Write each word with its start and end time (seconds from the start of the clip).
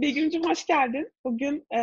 Begüm'cüm 0.00 0.44
hoş 0.44 0.66
geldin. 0.66 1.12
Bugün 1.24 1.66
e, 1.70 1.78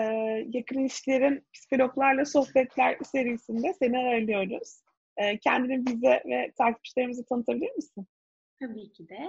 yakın 0.54 0.79
ilişkilerin 0.79 1.43
psikologlarla 1.54 2.25
sohbetler 2.25 2.98
serisinde 3.04 3.73
seni 3.73 3.98
ağırlıyoruz. 3.98 4.81
E, 5.18 5.38
kendini 5.39 5.86
bize 5.86 6.23
ve 6.25 6.52
takipçilerimize 6.57 7.25
tanıtabilir 7.25 7.75
misin? 7.75 8.07
Tabii 8.59 8.91
ki 8.91 9.09
de. 9.09 9.20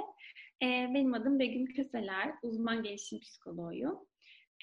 E, 0.63 0.67
benim 0.95 1.15
adım 1.15 1.39
Begüm 1.39 1.67
Köseler, 1.67 2.33
uzman 2.43 2.83
gelişim 2.83 3.21
psikoloğuyum. 3.21 3.99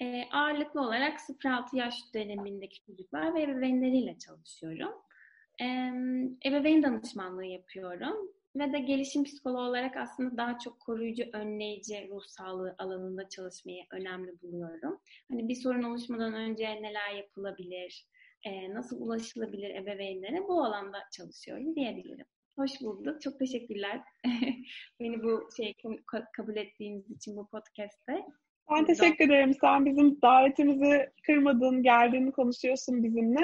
E, 0.02 0.24
ağırlıklı 0.32 0.80
olarak 0.80 1.20
0-6 1.20 1.76
yaş 1.76 1.94
dönemindeki 2.14 2.80
çocuklar 2.80 3.34
ve 3.34 3.42
ebeveynleriyle 3.42 4.18
çalışıyorum. 4.18 4.92
E, 5.60 5.66
ebeveyn 6.48 6.82
danışmanlığı 6.82 7.46
yapıyorum 7.46 8.34
ve 8.56 8.72
de 8.72 8.78
gelişim 8.78 9.24
psikoloğu 9.24 9.68
olarak 9.68 9.96
aslında 9.96 10.36
daha 10.36 10.58
çok 10.58 10.80
koruyucu, 10.80 11.24
önleyici 11.32 12.08
ruh 12.10 12.24
sağlığı 12.26 12.74
alanında 12.78 13.28
çalışmayı 13.28 13.84
önemli 13.90 14.42
buluyorum. 14.42 15.00
Hani 15.30 15.48
bir 15.48 15.54
sorun 15.54 15.82
oluşmadan 15.82 16.34
önce 16.34 16.82
neler 16.82 17.14
yapılabilir, 17.16 18.06
e, 18.44 18.74
nasıl 18.74 19.00
ulaşılabilir 19.00 19.70
ebeveynlere 19.70 20.48
bu 20.48 20.64
alanda 20.64 20.98
çalışıyorum 21.12 21.76
diyebilirim. 21.76 22.26
Hoş 22.58 22.80
bulduk. 22.80 23.22
Çok 23.22 23.38
teşekkürler 23.38 24.00
beni 25.00 25.22
bu 25.22 25.48
şey 25.56 25.74
kabul 26.36 26.56
ettiğiniz 26.56 27.10
için 27.10 27.36
bu 27.36 27.46
podcast'te. 27.46 28.24
Ben 28.70 28.84
teşekkür 28.84 29.24
ederim. 29.24 29.54
Sen 29.60 29.86
bizim 29.86 30.22
davetimizi 30.22 31.10
kırmadın, 31.26 31.82
geldin, 31.82 32.30
konuşuyorsun 32.30 33.04
bizimle. 33.04 33.40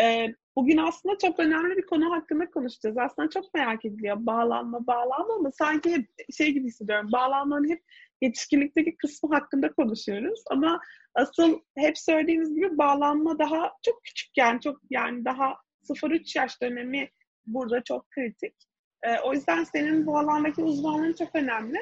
Ee, 0.00 0.34
bugün 0.60 0.76
aslında 0.76 1.18
çok 1.18 1.40
önemli 1.40 1.76
bir 1.76 1.86
konu 1.86 2.10
hakkında 2.10 2.50
konuşacağız. 2.50 2.98
Aslında 2.98 3.30
çok 3.30 3.54
merak 3.54 3.84
ediliyor. 3.84 4.16
Bağlanma, 4.20 4.86
bağlanma 4.86 5.34
ama 5.34 5.50
sanki 5.50 5.92
hep 5.92 6.06
şey 6.36 6.52
gibi 6.52 6.66
hissediyorum. 6.66 7.12
Bağlanmanın 7.12 7.68
hep 7.68 7.82
yetişkinlikteki 8.22 8.96
kısmı 8.96 9.34
hakkında 9.34 9.72
konuşuyoruz. 9.72 10.42
Ama 10.50 10.80
asıl 11.14 11.60
hep 11.76 11.98
söylediğimiz 11.98 12.54
gibi 12.54 12.78
bağlanma 12.78 13.38
daha 13.38 13.72
çok 13.84 14.04
küçükken, 14.04 14.58
çok 14.58 14.78
yani 14.90 15.24
daha 15.24 15.54
0-3 15.90 16.38
yaş 16.38 16.62
dönemi 16.62 17.10
burada 17.46 17.82
çok 17.84 18.10
kritik. 18.10 18.54
Ee, 19.02 19.18
o 19.24 19.32
yüzden 19.32 19.64
senin 19.64 20.06
bu 20.06 20.18
alandaki 20.18 20.62
uzmanlığın 20.62 21.12
çok 21.12 21.34
önemli. 21.34 21.78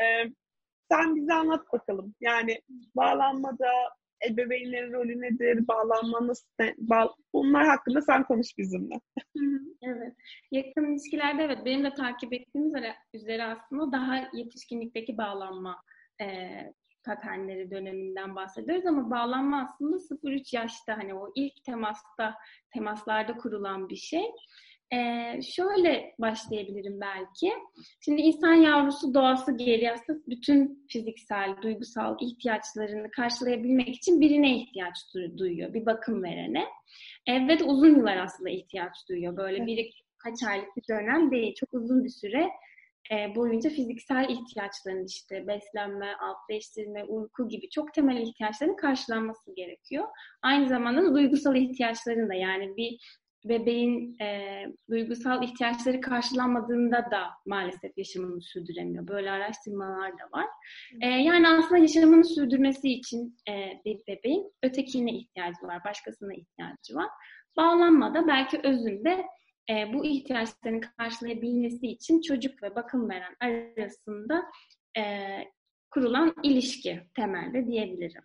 Ee, 0.00 0.32
sen 0.90 1.16
bize 1.16 1.34
anlat 1.34 1.72
bakalım. 1.72 2.14
Yani 2.20 2.60
bağlanmada 2.96 3.70
ebeveynlerin 4.30 4.92
rolü 4.92 5.20
nedir, 5.20 5.68
bağlanma 5.68 6.26
nasıl, 6.26 6.48
bağ, 6.78 7.14
bunlar 7.32 7.66
hakkında 7.66 8.02
sen 8.02 8.24
konuş 8.24 8.58
bizimle. 8.58 9.00
evet. 9.82 10.14
Yakın 10.50 10.92
ilişkilerde 10.92 11.42
evet 11.42 11.58
benim 11.64 11.84
de 11.84 11.94
takip 11.94 12.32
ettiğim 12.32 12.76
üzere, 13.14 13.44
aslında 13.44 13.92
daha 13.92 14.28
yetişkinlikteki 14.32 15.18
bağlanma 15.18 15.82
e, 16.20 16.48
paternleri 17.04 17.70
döneminden 17.70 18.36
bahsediyoruz 18.36 18.86
ama 18.86 19.10
bağlanma 19.10 19.62
aslında 19.62 19.96
0-3 19.96 20.56
yaşta 20.56 20.98
hani 20.98 21.14
o 21.14 21.32
ilk 21.34 21.64
temasta 21.64 22.34
temaslarda 22.74 23.36
kurulan 23.36 23.88
bir 23.88 23.96
şey. 23.96 24.24
Ee, 24.92 25.42
şöyle 25.42 26.14
başlayabilirim 26.18 27.00
belki. 27.00 27.52
Şimdi 28.04 28.20
insan 28.20 28.54
yavrusu 28.54 29.14
doğası 29.14 29.56
gereği 29.56 29.92
aslında 29.92 30.18
bütün 30.26 30.86
fiziksel, 30.88 31.62
duygusal 31.62 32.16
ihtiyaçlarını 32.20 33.10
karşılayabilmek 33.10 33.88
için 33.88 34.20
birine 34.20 34.56
ihtiyaç 34.56 34.96
duyuyor. 35.38 35.74
Bir 35.74 35.86
bakım 35.86 36.22
verene. 36.22 36.64
Ee, 37.26 37.48
ve 37.48 37.58
de 37.58 37.64
uzun 37.64 37.96
yıllar 37.96 38.16
aslında 38.16 38.50
ihtiyaç 38.50 38.92
duyuyor. 39.08 39.36
Böyle 39.36 39.66
bir 39.66 40.04
kaç 40.18 40.42
aylık 40.48 40.76
bir 40.76 40.82
dönem 40.90 41.30
değil. 41.30 41.54
Çok 41.54 41.74
uzun 41.74 42.04
bir 42.04 42.10
süre 42.10 42.48
e, 43.12 43.34
boyunca 43.34 43.70
fiziksel 43.70 44.28
ihtiyaçların 44.28 45.06
işte 45.06 45.46
beslenme, 45.46 46.06
alt 46.20 46.36
değiştirme, 46.50 47.04
uyku 47.04 47.48
gibi 47.48 47.70
çok 47.70 47.94
temel 47.94 48.16
ihtiyaçların 48.16 48.76
karşılanması 48.76 49.54
gerekiyor. 49.54 50.04
Aynı 50.42 50.68
zamanda 50.68 51.14
duygusal 51.14 51.56
ihtiyaçların 51.56 52.28
da 52.28 52.34
yani 52.34 52.76
bir 52.76 52.98
bebeğin 53.48 54.18
e, 54.20 54.64
duygusal 54.90 55.42
ihtiyaçları 55.42 56.00
karşılanmadığında 56.00 56.96
da 56.96 57.22
maalesef 57.46 57.98
yaşamını 57.98 58.42
sürdüremiyor. 58.42 59.08
Böyle 59.08 59.30
araştırmalar 59.30 60.12
da 60.12 60.38
var. 60.38 60.46
E, 61.00 61.06
yani 61.08 61.48
aslında 61.48 61.78
yaşamını 61.78 62.24
sürdürmesi 62.24 62.88
için 62.92 63.36
e, 63.48 63.82
bir 63.84 64.00
bebeğin 64.08 64.52
ötekine 64.62 65.12
ihtiyacı 65.12 65.62
var, 65.62 65.84
başkasına 65.84 66.34
ihtiyacı 66.34 66.94
var. 66.94 67.08
Bağlanmada 67.56 68.26
belki 68.26 68.60
özünde 68.64 69.26
e, 69.70 69.92
bu 69.92 70.04
ihtiyaçlarını 70.04 70.80
karşılayabilmesi 70.80 71.86
için 71.86 72.20
çocuk 72.20 72.62
ve 72.62 72.74
bakım 72.74 73.08
veren 73.10 73.36
arasında 73.40 74.42
e, 74.98 75.02
kurulan 75.90 76.34
ilişki 76.42 77.00
temelde 77.14 77.66
diyebilirim. 77.66 78.22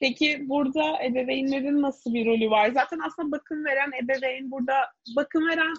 Peki 0.00 0.48
burada 0.48 1.04
ebeveynlerin 1.04 1.82
nasıl 1.82 2.14
bir 2.14 2.26
rolü 2.26 2.50
var? 2.50 2.70
Zaten 2.70 2.98
aslında 3.06 3.32
bakım 3.32 3.64
veren 3.64 3.90
ebeveyn 4.04 4.50
burada 4.50 4.74
bakım 5.16 5.48
veren 5.48 5.74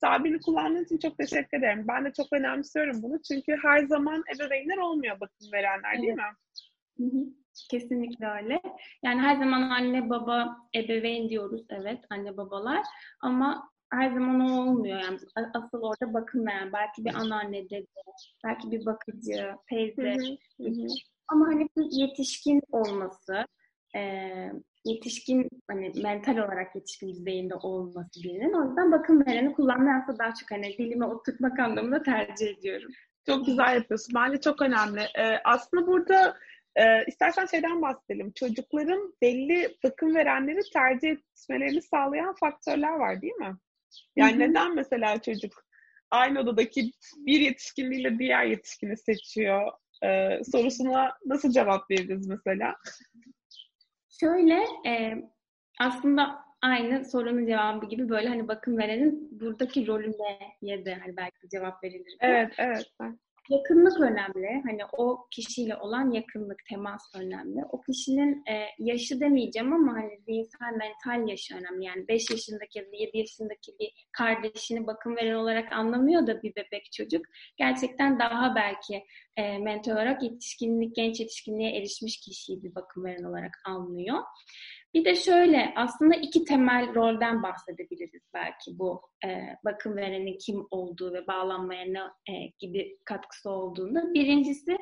tabirini 0.00 0.40
kullandığın 0.40 0.84
için 0.84 0.98
çok 0.98 1.18
teşekkür 1.18 1.58
ederim. 1.58 1.84
Ben 1.88 2.04
de 2.04 2.12
çok 2.12 2.32
önemsiyorum 2.32 3.02
bunu. 3.02 3.22
Çünkü 3.22 3.56
her 3.62 3.86
zaman 3.86 4.24
ebeveynler 4.36 4.76
olmuyor 4.76 5.20
bakım 5.20 5.52
verenler 5.52 6.02
değil 6.02 6.14
evet. 6.14 6.16
mi? 6.16 7.34
Kesinlikle 7.70 8.26
öyle. 8.26 8.60
Yani 9.04 9.20
her 9.20 9.36
zaman 9.36 9.62
anne 9.62 10.10
baba 10.10 10.56
ebeveyn 10.76 11.28
diyoruz 11.28 11.62
evet 11.70 11.98
anne 12.10 12.36
babalar 12.36 12.82
ama 13.20 13.70
her 13.92 14.10
zaman 14.10 14.40
o 14.40 14.60
olmuyor 14.60 15.00
yani 15.00 15.18
asıl 15.54 15.82
orada 15.82 16.14
bakım 16.14 16.46
veren 16.46 16.72
belki 16.72 17.04
bir 17.04 17.14
anneanne 17.14 17.70
dede 17.70 17.86
belki 18.44 18.70
bir 18.70 18.86
bakıcı 18.86 19.54
teyze 19.68 20.14
hı 20.56 20.62
hı, 20.64 20.68
hı. 20.68 20.86
ama 21.28 21.46
hani 21.46 21.68
bir 21.76 21.86
yetişkin 21.90 22.62
olması 22.72 23.46
e, 23.96 24.00
yetişkin 24.84 25.48
hani 25.70 25.92
mental 26.02 26.36
olarak 26.36 26.76
yetişkin 26.76 27.08
düzeyinde 27.08 27.54
olması 27.54 28.22
birinin. 28.24 28.52
O 28.52 28.68
yüzden 28.68 28.92
bakım 28.92 29.26
vereni 29.26 29.52
kullanmayı 29.52 29.96
aslında 30.02 30.18
daha 30.18 30.34
çok 30.34 30.50
hani 30.50 30.78
dilime 30.78 31.04
oturtmak 31.04 31.58
anlamında 31.58 32.02
tercih 32.02 32.48
ediyorum. 32.48 32.90
Çok 33.26 33.46
güzel 33.46 33.74
yapıyorsun. 33.74 34.14
Bence 34.14 34.40
çok 34.40 34.62
önemli. 34.62 35.00
Ee, 35.00 35.40
aslında 35.44 35.86
burada 35.86 36.36
e, 36.76 37.04
istersen 37.06 37.46
şeyden 37.46 37.82
bahsedelim. 37.82 38.32
Çocukların 38.32 39.14
belli 39.22 39.76
bakım 39.84 40.14
verenleri 40.14 40.60
tercih 40.72 41.10
etmelerini 41.10 41.82
sağlayan 41.82 42.34
faktörler 42.34 42.92
var 42.92 43.22
değil 43.22 43.34
mi? 43.34 43.56
Yani 44.16 44.32
Hı-hı. 44.32 44.40
neden 44.40 44.74
mesela 44.74 45.22
çocuk 45.22 45.64
aynı 46.10 46.40
odadaki 46.40 46.90
bir 47.16 47.40
yetişkinliğiyle 47.40 48.18
diğer 48.18 48.44
yetişkini 48.44 48.96
seçiyor? 48.96 49.72
Ee, 50.04 50.40
sorusuna 50.52 51.12
nasıl 51.26 51.50
cevap 51.50 51.90
veririz 51.90 52.26
mesela? 52.26 52.76
Şöyle 54.20 54.64
e, 54.86 55.14
aslında 55.80 56.44
aynı 56.62 57.04
sorunun 57.04 57.46
cevabı 57.46 57.86
gibi 57.86 58.08
böyle 58.08 58.28
hani 58.28 58.48
bakım 58.48 58.78
verenin 58.78 59.40
buradaki 59.40 59.86
rolü 59.86 60.12
ne 60.62 60.84
de 60.84 60.94
hani 60.94 61.16
belki 61.16 61.48
cevap 61.52 61.84
verilir. 61.84 62.16
Evet, 62.20 62.54
evet. 62.58 62.84
Yakınlık 63.50 64.00
önemli. 64.00 64.62
Hani 64.64 64.80
o 64.92 65.26
kişiyle 65.30 65.76
olan 65.76 66.10
yakınlık, 66.10 66.64
temas 66.68 67.02
önemli. 67.14 67.64
O 67.72 67.80
kişinin 67.80 68.46
e, 68.46 68.66
yaşı 68.78 69.20
demeyeceğim 69.20 69.72
ama 69.72 69.92
hani 69.92 70.18
zihinsel, 70.26 70.72
mental 70.78 71.28
yaşı 71.28 71.56
önemli. 71.56 71.84
Yani 71.84 72.08
5 72.08 72.30
yaşındaki 72.30 72.78
ya 72.78 72.84
da 72.84 72.88
7 72.92 73.18
yaşındaki 73.18 73.72
bir 73.80 74.08
kardeşini 74.12 74.86
bakım 74.86 75.16
veren 75.16 75.34
olarak 75.34 75.72
anlamıyor 75.72 76.26
da 76.26 76.42
bir 76.42 76.56
bebek 76.56 76.92
çocuk. 76.92 77.26
Gerçekten 77.56 78.18
daha 78.18 78.54
belki 78.54 79.04
e, 79.36 79.58
mental 79.58 79.92
olarak 79.92 80.22
yetişkinlik, 80.22 80.96
genç 80.96 81.20
yetişkinliğe 81.20 81.76
erişmiş 81.78 82.20
kişiyi 82.20 82.62
bir 82.62 82.74
bakım 82.74 83.04
veren 83.04 83.24
olarak 83.24 83.52
anlıyor. 83.64 84.18
Bir 84.94 85.04
de 85.04 85.14
şöyle 85.14 85.72
aslında 85.76 86.14
iki 86.14 86.44
temel 86.44 86.94
rolden 86.94 87.42
bahsedebiliriz 87.42 88.22
belki 88.34 88.78
bu 88.78 89.02
e, 89.24 89.28
bakım 89.64 89.96
verenin 89.96 90.38
kim 90.38 90.66
olduğu 90.70 91.12
ve 91.12 91.26
bağlanmaya 91.26 91.84
ne 91.84 92.34
e, 92.34 92.52
gibi 92.58 92.98
katkısı 93.04 93.50
olduğunda. 93.50 94.14
Birincisi 94.14 94.78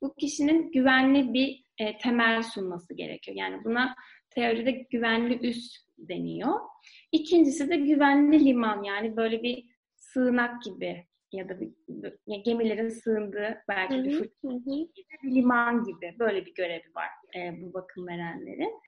bu 0.00 0.14
kişinin 0.14 0.72
güvenli 0.72 1.32
bir 1.32 1.64
e, 1.78 1.98
temel 1.98 2.42
sunması 2.42 2.94
gerekiyor. 2.94 3.36
Yani 3.36 3.64
buna 3.64 3.94
teoride 4.30 4.70
güvenli 4.70 5.48
üs 5.48 5.86
deniyor. 5.98 6.60
İkincisi 7.12 7.70
de 7.70 7.76
güvenli 7.76 8.44
liman 8.44 8.82
yani 8.82 9.16
böyle 9.16 9.42
bir 9.42 9.64
sığınak 9.96 10.62
gibi 10.62 11.06
ya 11.32 11.48
da 11.48 11.60
bir, 11.60 11.72
bir 11.88 12.44
gemilerin 12.44 12.88
sığındığı 12.88 13.62
belki 13.68 13.94
hı 13.94 13.98
hı, 13.98 14.04
bir 14.04 14.18
fırtına 14.18 14.64
bir 15.22 15.34
liman 15.34 15.84
gibi 15.84 16.16
böyle 16.18 16.46
bir 16.46 16.54
görevi 16.54 16.94
var 16.96 17.08
e, 17.36 17.62
bu 17.62 17.74
bakım 17.74 18.06
verenlerin. 18.06 18.80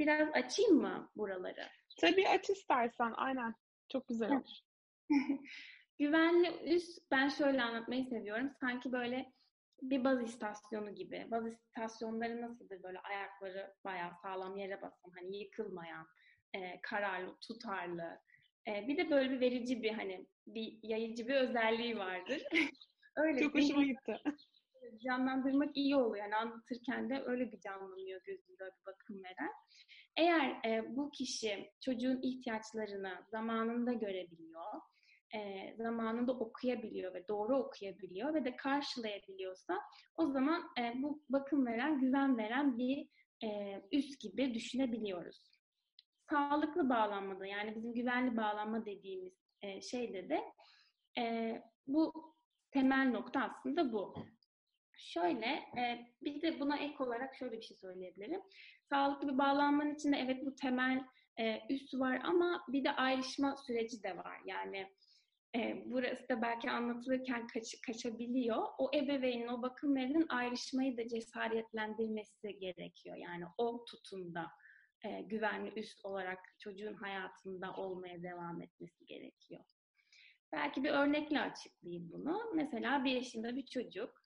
Biraz 0.00 0.28
açayım 0.32 0.76
mı 0.76 1.10
buraları? 1.16 1.68
Tabii 2.00 2.28
aç 2.28 2.50
istersen. 2.50 3.12
Aynen. 3.16 3.54
Çok 3.88 4.08
güzel 4.08 4.30
olur. 4.30 4.60
Güvenli 5.98 6.74
üst 6.74 7.10
ben 7.10 7.28
şöyle 7.28 7.62
anlatmayı 7.62 8.04
seviyorum. 8.04 8.50
Sanki 8.60 8.92
böyle 8.92 9.32
bir 9.82 10.04
baz 10.04 10.22
istasyonu 10.22 10.94
gibi. 10.94 11.26
Baz 11.30 11.46
istasyonları 11.46 12.42
nasıldır 12.42 12.82
böyle 12.82 12.98
ayakları 13.00 13.74
bayağı 13.84 14.12
sağlam 14.22 14.56
yere 14.56 14.82
basan, 14.82 15.10
hani 15.14 15.36
yıkılmayan, 15.36 16.06
e, 16.54 16.80
kararlı, 16.80 17.36
tutarlı. 17.40 18.20
E, 18.68 18.88
bir 18.88 18.96
de 18.96 19.10
böyle 19.10 19.30
bir 19.30 19.40
verici 19.40 19.82
bir 19.82 19.92
hani 19.92 20.26
bir 20.46 20.78
yayıcı 20.82 21.28
bir 21.28 21.34
özelliği 21.34 21.98
vardır. 21.98 22.42
Öyle. 23.16 23.40
Çok 23.40 23.54
hoşuma 23.54 23.84
gitti. 23.84 24.20
Canlandırmak 24.98 25.76
iyi 25.76 25.96
oluyor. 25.96 26.24
Yani 26.24 26.36
anlatırken 26.36 27.10
de 27.10 27.22
öyle 27.26 27.52
bir 27.52 27.60
canlanıyor 27.60 28.20
gözünde 28.24 28.64
bir 28.64 28.86
bakım 28.86 29.22
veren. 29.24 29.52
Eğer 30.16 30.64
e, 30.64 30.96
bu 30.96 31.10
kişi 31.10 31.70
çocuğun 31.84 32.20
ihtiyaçlarını 32.22 33.12
zamanında 33.30 33.92
görebiliyor, 33.92 34.80
e, 35.34 35.74
zamanında 35.76 36.32
okuyabiliyor 36.32 37.14
ve 37.14 37.28
doğru 37.28 37.56
okuyabiliyor 37.56 38.34
ve 38.34 38.44
de 38.44 38.56
karşılayabiliyorsa 38.56 39.78
o 40.16 40.26
zaman 40.26 40.62
e, 40.78 41.02
bu 41.02 41.22
bakım 41.28 41.66
veren, 41.66 41.98
güven 41.98 42.38
veren 42.38 42.78
bir 42.78 43.08
e, 43.44 43.82
üst 43.92 44.20
gibi 44.20 44.54
düşünebiliyoruz. 44.54 45.60
Sağlıklı 46.30 46.88
bağlanmada 46.88 47.46
yani 47.46 47.76
bizim 47.76 47.94
güvenli 47.94 48.36
bağlanma 48.36 48.86
dediğimiz 48.86 49.32
e, 49.62 49.80
şeyde 49.80 50.28
de 50.28 50.40
e, 51.18 51.54
bu 51.86 52.34
temel 52.70 53.10
nokta 53.10 53.40
aslında 53.40 53.92
bu. 53.92 54.14
Şöyle, 55.00 55.46
e, 55.46 56.06
bir 56.22 56.42
de 56.42 56.60
buna 56.60 56.78
ek 56.78 56.94
olarak 56.98 57.34
şöyle 57.34 57.56
bir 57.56 57.62
şey 57.62 57.76
söyleyebilirim. 57.76 58.40
Sağlıklı 58.88 59.32
bir 59.32 59.38
bağlanmanın 59.38 59.94
içinde 59.94 60.16
evet 60.16 60.46
bu 60.46 60.54
temel 60.54 61.04
e, 61.38 61.60
üst 61.70 61.94
var 61.94 62.20
ama 62.24 62.64
bir 62.68 62.84
de 62.84 62.92
ayrışma 62.92 63.56
süreci 63.56 64.02
de 64.02 64.16
var. 64.16 64.40
Yani 64.46 64.86
e, 65.56 65.82
burası 65.86 66.28
da 66.28 66.42
belki 66.42 66.70
anlatılırken 66.70 67.46
kaç, 67.46 67.80
kaçabiliyor. 67.86 68.66
O 68.78 68.90
ebeveynin, 68.94 69.48
o 69.48 69.62
bakım 69.62 69.96
verinin 69.96 70.26
ayrışmayı 70.28 70.96
da 70.96 71.08
cesaretlendirmesi 71.08 72.58
gerekiyor. 72.58 73.16
Yani 73.16 73.44
o 73.58 73.84
tutumda 73.84 74.46
e, 75.04 75.20
güvenli 75.20 75.72
üst 75.80 76.04
olarak 76.04 76.38
çocuğun 76.58 76.94
hayatında 76.94 77.74
olmaya 77.74 78.22
devam 78.22 78.62
etmesi 78.62 79.06
gerekiyor. 79.06 79.64
Belki 80.52 80.84
bir 80.84 80.90
örnekle 80.90 81.40
açıklayayım 81.40 82.12
bunu. 82.12 82.52
Mesela 82.54 83.04
bir 83.04 83.10
yaşında 83.10 83.56
bir 83.56 83.66
çocuk, 83.66 84.19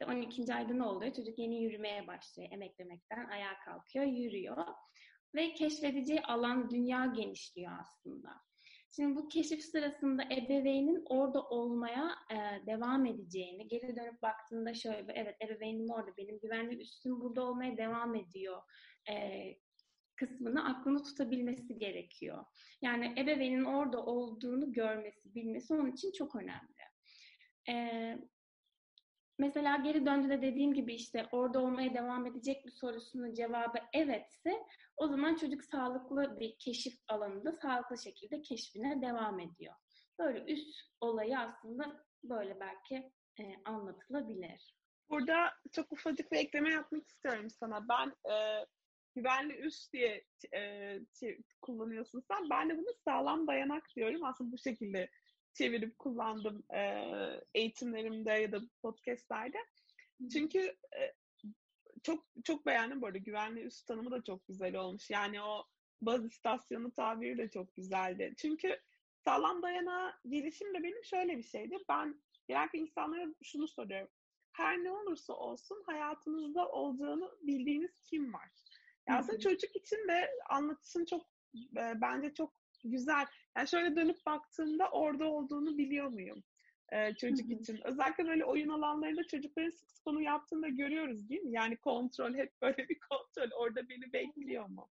işte 0.00 0.12
12. 0.12 0.54
ayda 0.54 0.74
ne 0.74 0.82
oluyor? 0.82 1.12
Çocuk 1.12 1.38
yeni 1.38 1.62
yürümeye 1.62 2.06
başlıyor, 2.06 2.48
emeklemekten 2.52 3.24
ayağa 3.28 3.58
kalkıyor, 3.64 4.04
yürüyor. 4.04 4.64
Ve 5.34 5.54
keşfedeceği 5.54 6.22
alan, 6.22 6.70
dünya 6.70 7.06
genişliyor 7.06 7.72
aslında. 7.80 8.28
Şimdi 8.96 9.16
bu 9.16 9.28
keşif 9.28 9.62
sırasında 9.62 10.22
ebeveynin 10.24 11.04
orada 11.08 11.42
olmaya 11.42 12.10
e, 12.32 12.66
devam 12.66 13.06
edeceğini, 13.06 13.68
geri 13.68 13.96
dönüp 13.96 14.22
baktığında 14.22 14.74
şöyle, 14.74 15.12
evet 15.12 15.36
ebeveynim 15.42 15.90
orada, 15.90 16.16
benim 16.16 16.38
güvenli 16.40 16.80
üstüm 16.80 17.20
burada 17.20 17.42
olmaya 17.42 17.76
devam 17.76 18.14
ediyor 18.14 18.62
e, 19.10 19.14
kısmını 20.16 20.68
aklını 20.68 21.02
tutabilmesi 21.02 21.78
gerekiyor. 21.78 22.44
Yani 22.82 23.14
ebeveynin 23.18 23.64
orada 23.64 24.04
olduğunu 24.04 24.72
görmesi, 24.72 25.34
bilmesi 25.34 25.74
onun 25.74 25.92
için 25.92 26.12
çok 26.12 26.36
önemli. 26.36 26.78
Ee, 27.68 28.18
mesela 29.38 29.76
geri 29.76 30.06
döndüğünde 30.06 30.42
dediğim 30.42 30.74
gibi 30.74 30.94
işte 30.94 31.26
orada 31.32 31.60
olmaya 31.60 31.94
devam 31.94 32.26
edecek 32.26 32.66
bir 32.66 32.70
sorusunun 32.70 33.34
cevabı 33.34 33.78
evetse 33.92 34.62
o 34.96 35.08
zaman 35.08 35.34
çocuk 35.34 35.64
sağlıklı 35.64 36.40
bir 36.40 36.56
keşif 36.58 36.94
alanında 37.08 37.52
sağlıklı 37.52 37.98
şekilde 37.98 38.42
keşfine 38.42 39.02
devam 39.02 39.40
ediyor. 39.40 39.74
Böyle 40.18 40.52
üst 40.52 40.80
olayı 41.00 41.38
aslında 41.38 42.04
böyle 42.24 42.60
belki 42.60 43.12
e, 43.40 43.44
anlatılabilir. 43.64 44.74
Burada 45.10 45.52
çok 45.72 45.92
ufacık 45.92 46.32
bir 46.32 46.36
ekleme 46.36 46.72
yapmak 46.72 47.08
istiyorum 47.08 47.50
sana. 47.50 47.88
Ben 47.88 48.32
e, 48.32 48.66
güvenli 49.16 49.54
üst 49.54 49.92
diye 49.92 50.24
e, 50.54 51.00
kullanıyorsun 51.62 52.20
sen. 52.20 52.50
Ben 52.50 52.70
de 52.70 52.78
bunu 52.78 52.94
sağlam 53.04 53.46
dayanak 53.46 53.84
diyorum. 53.96 54.24
Aslında 54.24 54.52
bu 54.52 54.58
şekilde 54.58 55.08
çevirip 55.54 55.98
kullandım 55.98 56.62
e, 56.74 57.04
eğitimlerimde 57.54 58.32
ya 58.32 58.52
da 58.52 58.60
podcastlerde. 58.82 59.58
Çünkü 60.32 60.58
e, 60.98 61.14
çok 62.02 62.26
çok 62.44 62.66
beğendim 62.66 63.02
bu 63.02 63.06
arada. 63.06 63.18
Güvenli 63.18 63.60
üst 63.60 63.86
tanımı 63.86 64.10
da 64.10 64.22
çok 64.22 64.46
güzel 64.46 64.76
olmuş. 64.76 65.10
Yani 65.10 65.42
o 65.42 65.64
baz 66.02 66.24
istasyonu 66.24 66.90
tabiri 66.90 67.38
de 67.38 67.50
çok 67.50 67.76
güzeldi. 67.76 68.34
Çünkü 68.36 68.80
sağlam 69.24 69.62
dayanağa 69.62 70.18
gelişim 70.28 70.74
de 70.74 70.82
benim 70.82 71.04
şöyle 71.04 71.36
bir 71.36 71.42
şeydi. 71.42 71.76
Ben 71.88 72.22
genellikle 72.48 72.78
insanlara 72.78 73.26
şunu 73.42 73.68
soruyorum. 73.68 74.08
Her 74.52 74.84
ne 74.84 74.90
olursa 74.90 75.32
olsun 75.32 75.82
hayatınızda 75.86 76.68
olacağını 76.68 77.30
bildiğiniz 77.42 78.00
kim 78.04 78.32
var? 78.32 78.48
Yani 79.08 79.18
aslında 79.18 79.38
çocuk 79.38 79.76
için 79.76 80.08
de 80.08 80.30
anlatışın 80.50 81.04
çok 81.04 81.26
e, 81.76 82.00
bence 82.00 82.34
çok 82.34 82.52
güzel. 82.84 83.26
Yani 83.56 83.68
şöyle 83.68 83.96
dönüp 83.96 84.26
baktığımda 84.26 84.90
orada 84.90 85.24
olduğunu 85.24 85.78
biliyor 85.78 86.08
muyum? 86.08 86.42
Ee, 86.92 87.14
çocuk 87.14 87.50
için. 87.50 87.80
Özellikle 87.84 88.26
böyle 88.26 88.44
oyun 88.44 88.68
alanlarında 88.68 89.26
çocukların 89.26 89.70
sık 89.70 89.90
sık 89.90 90.06
onu 90.06 90.22
yaptığını 90.22 90.68
görüyoruz 90.68 91.28
değil 91.28 91.40
mi? 91.40 91.52
Yani 91.52 91.76
kontrol, 91.76 92.34
hep 92.34 92.52
böyle 92.62 92.88
bir 92.88 92.98
kontrol. 93.10 93.56
Orada 93.58 93.88
beni 93.88 94.12
bekliyor 94.12 94.68
mu? 94.68 94.88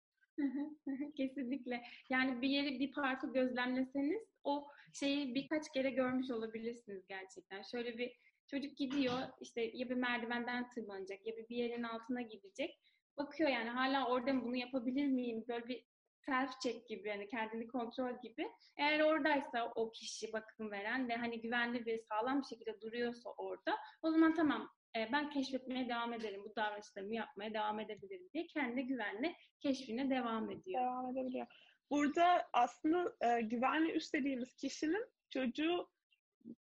Kesinlikle. 1.17 1.83
Yani 2.09 2.41
bir 2.41 2.49
yeri 2.49 2.79
bir 2.79 2.91
parkı 2.91 3.33
gözlemleseniz 3.33 4.21
o 4.43 4.67
şeyi 4.93 5.35
birkaç 5.35 5.71
kere 5.73 5.89
görmüş 5.89 6.31
olabilirsiniz 6.31 7.07
gerçekten. 7.07 7.61
Şöyle 7.61 7.97
bir 7.97 8.11
çocuk 8.47 8.77
gidiyor 8.77 9.19
işte 9.41 9.61
ya 9.61 9.89
bir 9.89 9.95
merdivenden 9.95 10.69
tırmanacak 10.69 11.27
ya 11.27 11.33
bir 11.37 11.55
yerin 11.55 11.83
altına 11.83 12.21
gidecek 12.21 12.79
bakıyor 13.17 13.49
yani 13.49 13.69
hala 13.69 14.07
orada 14.07 14.33
mı 14.33 14.43
bunu 14.43 14.55
yapabilir 14.55 15.07
miyim? 15.07 15.45
Böyle 15.47 15.67
bir 15.67 15.83
self 16.25 16.61
check 16.61 16.87
gibi 16.87 17.09
yani 17.09 17.27
kendini 17.27 17.67
kontrol 17.67 18.13
gibi. 18.23 18.47
Eğer 18.77 18.99
oradaysa 18.99 19.71
o 19.75 19.91
kişi 19.91 20.33
bakım 20.33 20.71
veren 20.71 21.09
ve 21.09 21.15
hani 21.15 21.41
güvenli 21.41 21.85
bir 21.85 21.99
sağlam 21.99 22.41
bir 22.41 22.47
şekilde 22.47 22.81
duruyorsa 22.81 23.29
orada 23.37 23.77
o 24.01 24.11
zaman 24.11 24.33
tamam 24.33 24.69
e, 24.95 25.09
ben 25.11 25.29
keşfetmeye 25.29 25.89
devam 25.89 26.13
ederim. 26.13 26.41
Bu 26.45 26.55
davranışlarımı 26.55 27.15
yapmaya 27.15 27.53
devam 27.53 27.79
edebilirim 27.79 28.29
diye 28.33 28.47
kendi 28.47 28.87
güvenli 28.87 29.35
keşfine 29.59 30.09
devam 30.09 30.51
ediyor. 30.51 30.81
Devam 30.81 31.17
edebiliyor. 31.17 31.47
Burada 31.91 32.47
aslında 32.53 33.15
e, 33.21 33.41
güvenli 33.41 33.91
üst 33.91 34.13
dediğimiz 34.13 34.55
kişinin 34.55 35.05
çocuğu 35.29 35.89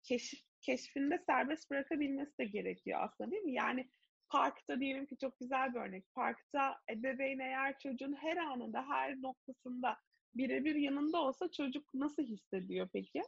keşif, 0.03 0.39
keşfinde 0.61 1.17
serbest 1.17 1.71
bırakabilmesi 1.71 2.37
de 2.37 2.45
gerekiyor 2.45 2.99
aslında 3.03 3.31
değil 3.31 3.43
mi? 3.43 3.53
Yani 3.53 3.89
parkta 4.31 4.79
diyelim 4.79 5.05
ki 5.05 5.17
çok 5.17 5.39
güzel 5.39 5.73
bir 5.73 5.79
örnek. 5.79 6.13
Parkta 6.15 6.77
ebeveyn 6.91 7.39
eğer 7.39 7.79
çocuğun 7.79 8.13
her 8.13 8.37
anında, 8.37 8.85
her 8.89 9.21
noktasında 9.21 9.97
birebir 10.35 10.75
yanında 10.75 11.21
olsa 11.21 11.51
çocuk 11.51 11.93
nasıl 11.93 12.23
hissediyor 12.23 12.89
peki? 12.93 13.21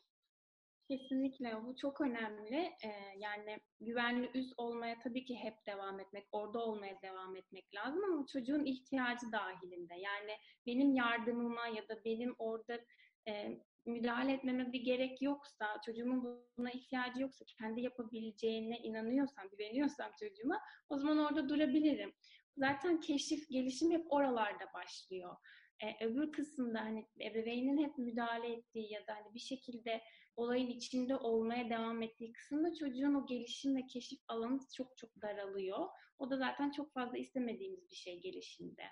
Kesinlikle 0.90 1.64
bu 1.64 1.76
çok 1.76 2.02
önemli. 2.02 2.72
Ee, 2.84 2.90
yani 3.18 3.60
güvenli 3.82 4.32
üst 4.34 4.54
olmaya 4.58 5.00
tabii 5.00 5.26
ki 5.26 5.36
hep 5.36 5.54
devam 5.68 6.00
etmek, 6.00 6.28
orada 6.32 6.60
olmaya 6.60 7.02
devam 7.02 7.36
etmek 7.36 7.76
lazım 7.76 8.04
ama 8.04 8.26
çocuğun 8.34 8.66
ihtiyacı 8.66 9.32
dahilinde. 9.32 9.94
Yani 9.96 10.32
benim 10.68 10.94
yardımıma 10.94 11.68
ya 11.68 11.90
da 11.90 12.06
benim 12.06 12.36
orada 12.40 12.80
e, 13.28 13.60
müdahale 13.86 14.34
etmeme 14.34 14.74
bir 14.74 14.82
gerek 14.82 15.22
yoksa, 15.22 15.82
çocuğumun 15.86 16.48
buna 16.58 16.72
ihtiyacı 16.72 17.22
yoksa, 17.22 17.46
kendi 17.60 17.82
yapabileceğine 17.82 18.78
inanıyorsam, 18.78 19.50
güveniyorsam 19.50 20.12
çocuğuma 20.20 20.60
o 20.90 20.98
zaman 20.98 21.18
orada 21.18 21.50
durabilirim. 21.50 22.14
Zaten 22.58 23.00
keşif, 23.00 23.50
gelişim 23.50 23.92
hep 23.92 24.14
oralarda 24.14 24.66
başlıyor. 24.74 25.36
Ee, 25.84 26.06
öbür 26.06 26.32
kısımda 26.32 26.82
hani 26.82 27.06
ebeveynin 27.22 27.84
hep 27.84 27.98
müdahale 27.98 28.54
ettiği 28.54 28.94
ya 28.94 29.08
da 29.08 29.16
hani 29.16 29.34
bir 29.34 29.40
şekilde 29.40 30.02
olayın 30.36 30.68
içinde 30.68 31.16
olmaya 31.16 31.70
devam 31.70 32.02
ettiği 32.02 32.34
kısımda 32.34 32.76
çocuğun 32.76 33.14
o 33.14 33.26
gelişim 33.26 33.76
ve 33.76 33.86
keşif 33.86 34.20
alanı 34.28 34.60
çok 34.76 34.98
çok 34.98 35.22
daralıyor. 35.22 35.88
O 36.20 36.30
da 36.30 36.38
zaten 36.38 36.72
çok 36.72 36.94
fazla 36.94 37.18
istemediğimiz 37.18 37.90
bir 37.90 37.96
şey 37.96 38.22
gelişimde. 38.22 38.84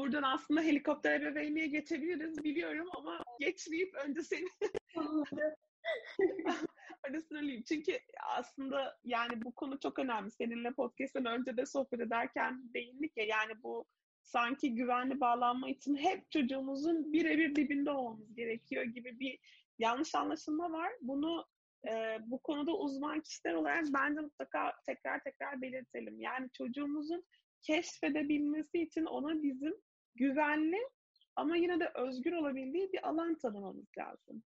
Buradan 0.00 0.22
aslında 0.22 0.62
helikopter 0.62 1.20
ebeveynliğe 1.20 1.66
geçebiliriz 1.66 2.44
biliyorum 2.44 2.88
ama 2.96 3.22
geçmeyip 3.40 3.94
önce 3.94 4.22
seni 4.22 4.46
Öyle 7.04 7.20
söyleyeyim. 7.20 7.62
Çünkü 7.68 7.98
aslında 8.36 8.98
yani 9.04 9.44
bu 9.44 9.54
konu 9.54 9.80
çok 9.80 9.98
önemli. 9.98 10.30
Seninle 10.30 10.72
podcast'ten 10.72 11.26
önce 11.26 11.56
de 11.56 11.66
sohbet 11.66 12.00
ederken 12.00 12.62
değindik 12.74 13.16
ya 13.16 13.24
yani 13.24 13.62
bu 13.62 13.84
sanki 14.22 14.74
güvenli 14.74 15.20
bağlanma 15.20 15.70
için 15.70 15.96
hep 15.96 16.30
çocuğumuzun 16.30 17.12
birebir 17.12 17.56
dibinde 17.56 17.90
olmamız 17.90 18.34
gerekiyor 18.34 18.84
gibi 18.84 19.20
bir 19.20 19.38
yanlış 19.78 20.14
anlaşılma 20.14 20.72
var. 20.72 20.92
Bunu 21.00 21.46
e, 21.88 22.18
bu 22.26 22.42
konuda 22.42 22.72
uzman 22.72 23.20
kişiler 23.20 23.54
olarak 23.54 23.84
bence 23.94 24.20
mutlaka 24.20 24.72
tekrar 24.86 25.22
tekrar 25.22 25.62
belirtelim. 25.62 26.20
Yani 26.20 26.50
çocuğumuzun 26.52 27.24
keşfedebilmesi 27.62 28.82
için 28.82 29.04
ona 29.04 29.42
bizim 29.42 29.74
güvenli 30.14 30.78
ama 31.36 31.56
yine 31.56 31.80
de 31.80 31.92
özgür 31.94 32.32
olabildiği 32.32 32.92
bir 32.92 33.08
alan 33.08 33.34
tanımamız 33.34 33.86
lazım. 33.98 34.42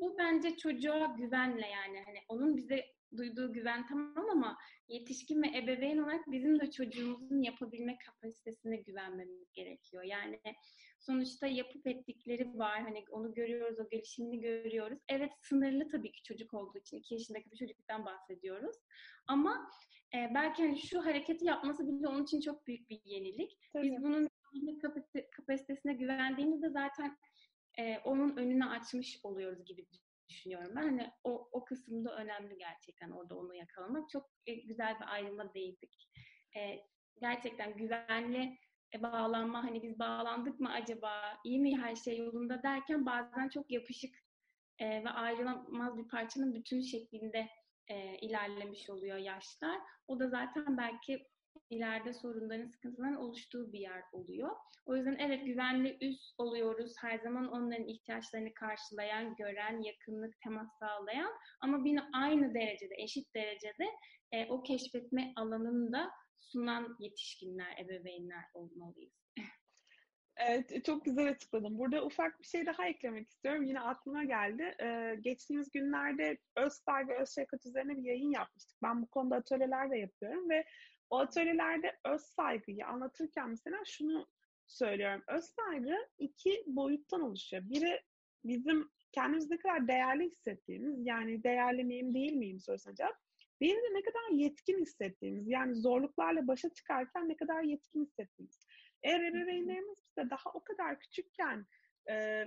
Bu 0.00 0.18
bence 0.18 0.56
çocuğa 0.56 1.06
güvenle 1.18 1.66
yani 1.66 2.02
hani 2.06 2.18
onun 2.28 2.56
bize 2.56 2.84
duyduğu 3.16 3.52
güven 3.52 3.86
tamam 3.86 4.30
ama 4.30 4.58
yetişkin 4.88 5.42
ve 5.42 5.58
ebeveyn 5.58 5.98
olarak 5.98 6.32
bizim 6.32 6.60
de 6.60 6.70
çocuğumuzun 6.70 7.42
yapabilme 7.42 7.98
kapasitesine 8.06 8.76
güvenmemiz 8.76 9.52
gerekiyor. 9.52 10.02
Yani 10.02 10.40
sonuçta 11.00 11.46
yapıp 11.46 11.86
ettikleri 11.86 12.58
var. 12.58 12.82
Hani 12.82 13.04
onu 13.10 13.34
görüyoruz, 13.34 13.78
o 13.80 13.88
gelişimini 13.88 14.40
görüyoruz. 14.40 14.98
Evet 15.08 15.32
sınırlı 15.42 15.88
tabii 15.88 16.12
ki 16.12 16.22
çocuk 16.22 16.54
olduğu 16.54 16.78
için. 16.78 16.96
iki 16.96 17.14
yaşındaki 17.14 17.50
bir 17.50 17.56
çocuktan 17.56 18.06
bahsediyoruz. 18.06 18.76
Ama 19.26 19.70
e, 20.14 20.34
belki 20.34 20.62
hani 20.62 20.78
şu 20.78 21.04
hareketi 21.04 21.44
yapması 21.44 21.88
bile 21.88 22.08
onun 22.08 22.22
için 22.22 22.40
çok 22.40 22.66
büyük 22.66 22.90
bir 22.90 23.00
yenilik. 23.04 23.58
Tabii. 23.72 23.82
Biz 23.82 24.02
bunun 24.02 24.28
kapasitesine 25.36 25.94
güvendiğimizde 25.94 26.70
zaten 26.70 27.18
e, 27.78 27.98
onun 27.98 28.36
önünü 28.36 28.64
açmış 28.64 29.20
oluyoruz 29.22 29.64
gibi 29.64 29.86
düşünüyorum 30.28 30.72
ben. 30.76 30.82
Hani 30.82 31.10
o, 31.24 31.48
o 31.52 31.64
kısımda 31.64 32.16
önemli 32.16 32.58
gerçekten 32.58 33.10
orada 33.10 33.36
onu 33.36 33.54
yakalamak. 33.54 34.10
Çok 34.10 34.30
e, 34.46 34.54
güzel 34.54 35.00
bir 35.00 35.12
ayrıma 35.12 35.54
değindik. 35.54 36.10
E, 36.56 36.60
gerçekten 37.20 37.76
güvenli 37.76 38.58
e, 38.94 39.02
bağlanma 39.02 39.64
hani 39.64 39.82
biz 39.82 39.98
bağlandık 39.98 40.60
mı 40.60 40.72
acaba 40.72 41.38
iyi 41.44 41.60
mi 41.60 41.78
her 41.78 41.96
şey 41.96 42.18
yolunda 42.18 42.62
derken 42.62 43.06
bazen 43.06 43.48
çok 43.48 43.70
yapışık 43.70 44.14
e, 44.78 45.04
ve 45.04 45.10
ayrılamaz 45.10 45.98
bir 45.98 46.08
parçanın 46.08 46.54
bütün 46.54 46.80
şeklinde 46.80 47.48
e, 47.88 48.18
ilerlemiş 48.18 48.90
oluyor 48.90 49.16
yaşlar. 49.18 49.78
O 50.08 50.20
da 50.20 50.28
zaten 50.28 50.76
belki 50.76 51.26
ileride 51.70 52.12
sorunların, 52.12 52.66
sıkıntıların 52.66 53.16
oluştuğu 53.16 53.72
bir 53.72 53.78
yer 53.78 54.02
oluyor. 54.12 54.50
O 54.86 54.96
yüzden 54.96 55.16
evet 55.18 55.44
güvenli 55.44 55.98
üst 56.00 56.34
oluyoruz. 56.38 56.94
Her 57.00 57.18
zaman 57.18 57.48
onların 57.48 57.88
ihtiyaçlarını 57.88 58.54
karşılayan, 58.54 59.36
gören, 59.36 59.82
yakınlık, 59.82 60.40
temas 60.40 60.78
sağlayan 60.78 61.32
ama 61.60 61.84
bir 61.84 62.00
aynı 62.12 62.54
derecede, 62.54 62.94
eşit 62.98 63.34
derecede 63.34 63.86
e, 64.32 64.46
o 64.46 64.62
keşfetme 64.62 65.32
alanını 65.36 65.92
da 65.92 66.10
sunan 66.40 66.96
yetişkinler, 67.00 67.78
ebeveynler 67.78 68.44
olmalıyız. 68.54 69.22
Evet, 70.36 70.84
çok 70.84 71.04
güzel 71.04 71.28
açıkladın. 71.30 71.78
Burada 71.78 72.04
ufak 72.04 72.40
bir 72.40 72.46
şey 72.46 72.66
daha 72.66 72.86
eklemek 72.86 73.28
istiyorum. 73.28 73.64
Yine 73.64 73.80
aklıma 73.80 74.24
geldi. 74.24 74.74
Ee, 74.82 75.16
geçtiğimiz 75.20 75.70
günlerde 75.70 76.38
Öztay 76.56 77.08
ve 77.08 77.18
Özşefkat 77.18 77.66
üzerine 77.66 77.96
bir 77.96 78.02
yayın 78.02 78.30
yapmıştık. 78.30 78.78
Ben 78.82 79.02
bu 79.02 79.06
konuda 79.06 79.36
atölyeler 79.36 79.90
de 79.90 79.98
yapıyorum 79.98 80.50
ve 80.50 80.64
o 81.12 81.18
atölyelerde 81.18 81.98
öz 82.04 82.22
saygıyı 82.22 82.86
anlatırken 82.86 83.50
mesela 83.50 83.84
şunu 83.84 84.26
söylüyorum. 84.66 85.22
Öz 85.28 85.44
saygı 85.44 85.96
iki 86.18 86.64
boyuttan 86.66 87.20
oluşuyor. 87.20 87.62
Biri 87.70 88.00
bizim 88.44 88.90
kendimizi 89.12 89.50
ne 89.50 89.58
kadar 89.58 89.88
değerli 89.88 90.24
hissettiğimiz, 90.30 91.06
yani 91.06 91.44
değerli 91.44 91.84
miyim 91.84 92.14
değil 92.14 92.32
miyim 92.32 92.60
sorusuna 92.60 92.94
cevap. 92.94 93.16
Biri 93.60 93.76
de 93.76 93.94
ne 93.94 94.02
kadar 94.02 94.30
yetkin 94.30 94.78
hissettiğimiz, 94.78 95.48
yani 95.48 95.74
zorluklarla 95.74 96.46
başa 96.46 96.68
çıkarken 96.68 97.28
ne 97.28 97.36
kadar 97.36 97.62
yetkin 97.62 98.04
hissettiğimiz. 98.04 98.66
Eğer 99.02 99.20
ebeveynlerimiz 99.20 99.98
bize 100.08 100.30
daha 100.30 100.50
o 100.54 100.64
kadar 100.64 101.00
küçükken 101.00 101.66
e, 102.10 102.44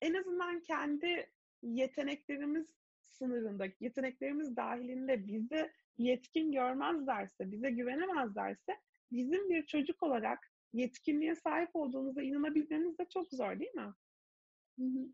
en 0.00 0.14
azından 0.14 0.60
kendi 0.60 1.30
yeteneklerimiz 1.62 2.74
sınırında, 3.04 3.66
yeteneklerimiz 3.80 4.56
dahilinde 4.56 5.26
bizi 5.26 5.72
yetkin 5.98 6.52
görmezlerse, 6.52 7.52
bize 7.52 7.70
güvenemezlerse 7.70 8.80
bizim 9.12 9.48
bir 9.48 9.66
çocuk 9.66 10.02
olarak 10.02 10.52
yetkinliğe 10.72 11.34
sahip 11.34 11.70
olduğumuza 11.76 12.22
inanabilmemiz 12.22 12.98
de 12.98 13.06
çok 13.14 13.28
zor 13.28 13.60
değil 13.60 13.74
mi? 13.74 13.94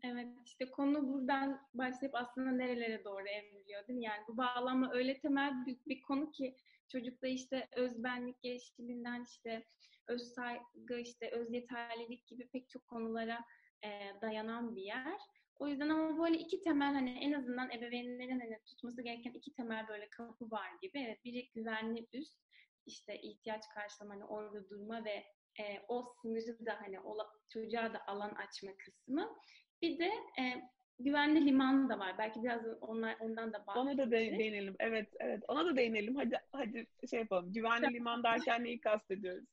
Evet 0.03 0.27
işte 0.45 0.65
konu 0.65 1.07
buradan 1.07 1.67
başlayıp 1.73 2.15
aslında 2.15 2.51
nerelere 2.51 3.03
doğru 3.03 3.27
evriliyor 3.27 3.87
değil 3.87 3.99
mi? 3.99 4.05
Yani 4.05 4.23
bu 4.27 4.37
bağlama 4.37 4.93
öyle 4.93 5.19
temel 5.19 5.65
bir, 5.65 5.77
bir 5.87 6.01
konu 6.01 6.31
ki 6.31 6.55
çocukta 6.87 7.27
işte 7.27 7.67
özbenlik 7.75 8.41
gelişiminden 8.41 9.23
işte 9.23 9.65
öz 10.07 10.33
saygı 10.33 10.99
işte 10.99 11.31
öz 11.31 11.53
yeterlilik 11.53 12.27
gibi 12.27 12.47
pek 12.47 12.69
çok 12.69 12.87
konulara 12.87 13.45
e, 13.83 13.89
dayanan 14.21 14.75
bir 14.75 14.81
yer. 14.81 15.19
O 15.59 15.67
yüzden 15.67 15.89
ama 15.89 16.23
böyle 16.23 16.37
iki 16.37 16.61
temel 16.61 16.93
hani 16.93 17.19
en 17.21 17.33
azından 17.33 17.71
ebeveynlerin 17.71 18.39
hani 18.39 18.59
tutması 18.65 19.01
gereken 19.01 19.33
iki 19.33 19.53
temel 19.53 19.87
böyle 19.87 20.09
kapı 20.09 20.51
var 20.51 20.67
gibi. 20.81 20.99
Evet 20.99 21.25
biri 21.25 21.49
güvenli 21.55 22.07
üst 22.13 22.43
işte 22.85 23.21
ihtiyaç 23.21 23.63
karşılama 23.75 24.13
hani 24.13 24.25
orada 24.25 24.69
durma 24.69 25.05
ve 25.05 25.23
e, 25.59 25.63
o 25.87 26.13
sınırı 26.21 26.65
da 26.65 26.81
hani 26.81 26.99
o, 26.99 27.17
çocuğa 27.49 27.93
da 27.93 28.07
alan 28.07 28.35
açma 28.35 28.71
kısmı. 28.77 29.35
Bir 29.81 29.99
de 29.99 30.11
e, 30.39 30.61
güvenli 30.99 31.45
liman 31.45 31.89
da 31.89 31.99
var. 31.99 32.17
Belki 32.17 32.43
biraz 32.43 32.61
onlar 32.81 33.17
ondan 33.19 33.53
da 33.53 33.67
bahsedelim. 33.67 33.87
Ona 33.87 33.97
da 33.97 34.11
değinelim. 34.11 34.75
Evet, 34.79 35.09
evet. 35.19 35.43
Ona 35.47 35.65
da 35.65 35.75
değinelim. 35.75 36.15
Hadi 36.15 36.39
hadi 36.51 36.87
şey 37.09 37.19
yapalım. 37.19 37.53
Güvenli 37.53 37.93
liman 37.93 38.23
derken 38.23 38.63
neyi 38.63 38.79
kastediyoruz? 38.79 39.45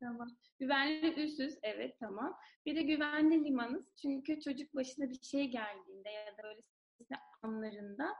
Tamam. 0.00 0.28
Güvenli 0.58 1.24
üsüz, 1.24 1.58
evet 1.62 1.96
tamam. 2.00 2.38
Bir 2.66 2.76
de 2.76 2.82
güvenli 2.82 3.44
limanız. 3.44 3.96
Çünkü 4.02 4.40
çocuk 4.40 4.74
başına 4.74 5.10
bir 5.10 5.22
şey 5.22 5.48
geldiğinde 5.50 6.08
ya 6.10 6.32
da 6.38 6.42
böyle 6.42 6.60
anlarında 7.42 8.14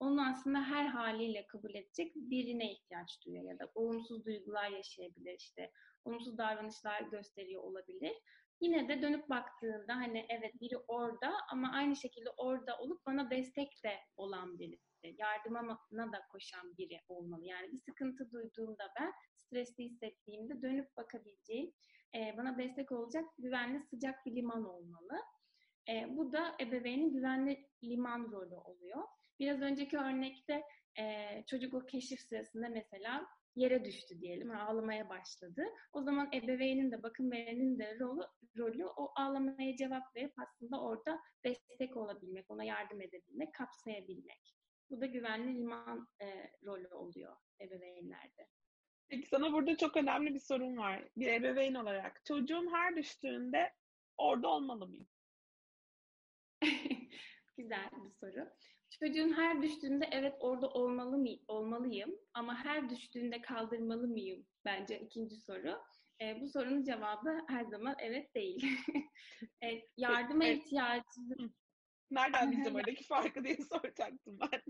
onu 0.00 0.28
aslında 0.30 0.62
her 0.62 0.86
haliyle 0.86 1.46
kabul 1.46 1.74
edecek 1.74 2.12
birine 2.16 2.72
ihtiyaç 2.72 3.26
duyuyor 3.26 3.44
ya 3.44 3.58
da 3.58 3.70
olumsuz 3.74 4.24
duygular 4.26 4.70
yaşayabilir 4.70 5.36
işte 5.38 5.70
olumsuz 6.04 6.38
davranışlar 6.38 7.00
gösteriyor 7.00 7.62
olabilir. 7.62 8.12
Yine 8.60 8.88
de 8.88 9.02
dönüp 9.02 9.28
baktığında 9.28 9.96
hani 9.96 10.26
evet 10.28 10.60
biri 10.60 10.78
orada 10.88 11.32
ama 11.52 11.72
aynı 11.72 11.96
şekilde 11.96 12.30
orada 12.36 12.78
olup 12.78 13.06
bana 13.06 13.30
destek 13.30 13.68
de 13.84 13.96
olan 14.16 14.58
biri 14.58 14.78
yardımına 15.02 16.12
da 16.12 16.20
koşan 16.32 16.76
biri 16.78 17.00
olmalı. 17.08 17.44
Yani 17.44 17.72
bir 17.72 17.78
sıkıntı 17.78 18.30
duyduğumda 18.30 18.84
ben 19.00 19.12
stresli 19.46 19.84
hissettiğimde 19.84 20.62
dönüp 20.62 20.96
bakabileceğim, 20.96 21.72
e, 22.14 22.36
bana 22.36 22.58
destek 22.58 22.92
olacak 22.92 23.24
güvenli 23.38 23.80
sıcak 23.80 24.26
bir 24.26 24.36
liman 24.36 24.64
olmalı. 24.64 25.22
E, 25.88 26.16
bu 26.16 26.32
da 26.32 26.56
ebeveynin 26.60 27.12
güvenli 27.12 27.68
liman 27.84 28.32
rolü 28.32 28.54
oluyor. 28.54 29.02
Biraz 29.40 29.60
önceki 29.60 29.98
örnekte 29.98 30.62
e, 30.98 31.04
çocuk 31.46 31.74
o 31.74 31.86
keşif 31.86 32.20
sırasında 32.20 32.68
mesela 32.68 33.26
yere 33.56 33.84
düştü 33.84 34.20
diyelim, 34.20 34.50
ağlamaya 34.50 35.08
başladı. 35.08 35.64
O 35.92 36.02
zaman 36.02 36.28
ebeveynin 36.32 36.92
de 36.92 37.02
bakım 37.02 37.30
verenin 37.30 37.78
de 37.78 37.98
rolü, 38.00 38.22
rolü 38.58 38.86
o 38.86 39.12
ağlamaya 39.16 39.76
cevap 39.76 40.16
verip 40.16 40.32
aslında 40.38 40.80
orada 40.80 41.20
destek 41.44 41.96
olabilmek, 41.96 42.50
ona 42.50 42.64
yardım 42.64 43.00
edebilmek, 43.00 43.54
kapsayabilmek. 43.54 44.56
Bu 44.90 45.00
da 45.00 45.06
güvenli 45.06 45.58
liman 45.58 46.08
e, 46.22 46.50
rolü 46.64 46.88
oluyor 46.94 47.36
ebeveynlerde. 47.60 48.48
Peki 49.08 49.28
sana 49.28 49.52
burada 49.52 49.76
çok 49.76 49.96
önemli 49.96 50.34
bir 50.34 50.40
sorun 50.40 50.76
var. 50.76 51.08
Bir 51.16 51.26
ebeveyn 51.26 51.74
olarak. 51.74 52.24
Çocuğum 52.24 52.70
her 52.72 52.96
düştüğünde 52.96 53.72
orada 54.16 54.48
olmalı 54.48 54.86
mıyım? 54.88 55.08
Güzel 57.56 57.90
bir 57.92 58.10
soru. 58.10 58.48
Çocuğun 58.90 59.32
her 59.32 59.62
düştüğünde 59.62 60.08
evet 60.12 60.34
orada 60.40 60.68
olmalı 60.68 61.18
mı, 61.18 61.28
olmalıyım 61.48 62.10
ama 62.34 62.64
her 62.64 62.90
düştüğünde 62.90 63.40
kaldırmalı 63.40 64.08
mıyım? 64.08 64.46
Bence 64.64 65.00
ikinci 65.00 65.36
soru. 65.36 65.82
E, 66.20 66.40
bu 66.40 66.48
sorunun 66.48 66.84
cevabı 66.84 67.38
her 67.48 67.64
zaman 67.64 67.96
evet 67.98 68.34
değil. 68.34 68.78
e, 69.64 69.82
yardıma 69.96 70.44
ihtiyacı 70.44 71.20
Nereden 72.10 72.50
bileceğim 72.52 72.76
aradaki 72.76 73.04
farkı 73.04 73.44
diye 73.44 73.56
soracaktım 73.56 74.38
ben. 74.40 74.62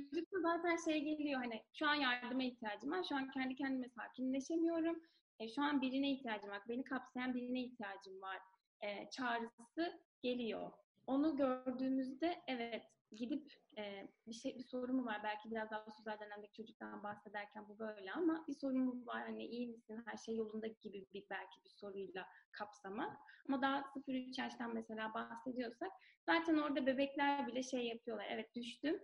Çocukta 0.00 0.40
zaten 0.40 0.76
şey 0.84 1.00
geliyor 1.04 1.40
hani 1.40 1.62
şu 1.72 1.86
an 1.88 1.94
yardıma 1.94 2.42
ihtiyacım 2.42 2.90
var. 2.90 3.04
Şu 3.08 3.16
an 3.16 3.30
kendi 3.30 3.54
kendime 3.56 3.88
sakinleşemiyorum. 3.88 5.02
E, 5.38 5.48
şu 5.48 5.62
an 5.62 5.82
birine 5.82 6.10
ihtiyacım 6.12 6.50
var. 6.50 6.62
Beni 6.68 6.84
kapsayan 6.84 7.34
birine 7.34 7.60
ihtiyacım 7.60 8.22
var. 8.22 8.38
E, 8.80 9.10
çağrısı 9.10 10.00
geliyor. 10.22 10.72
Onu 11.06 11.36
gördüğümüzde 11.36 12.42
evet 12.46 12.84
gidip 13.12 13.52
e, 13.78 14.08
bir 14.26 14.34
şey 14.34 14.58
bir 14.58 14.62
sorun 14.62 14.96
mu 14.96 15.04
var? 15.04 15.20
Belki 15.24 15.50
biraz 15.50 15.70
daha 15.70 15.90
sözel 15.90 16.20
dönemdeki 16.20 16.52
çocuktan 16.52 17.02
bahsederken 17.02 17.68
bu 17.68 17.78
böyle 17.78 18.12
ama 18.12 18.44
bir 18.48 18.54
sorun 18.54 18.78
mu 18.78 19.06
var? 19.06 19.22
Hani 19.22 19.46
iyi 19.46 19.68
misin? 19.68 20.02
Her 20.06 20.16
şey 20.16 20.36
yolunda 20.36 20.66
gibi 20.66 21.06
bir 21.14 21.24
belki 21.30 21.64
bir 21.64 21.70
soruyla 21.70 22.26
kapsamak. 22.52 23.16
Ama 23.48 23.62
daha 23.62 23.80
0-3 23.80 24.40
yaştan 24.42 24.74
mesela 24.74 25.14
bahsediyorsak 25.14 25.90
zaten 26.26 26.56
orada 26.56 26.86
bebekler 26.86 27.46
bile 27.46 27.62
şey 27.62 27.86
yapıyorlar. 27.86 28.26
Evet 28.30 28.54
düştüm. 28.54 29.00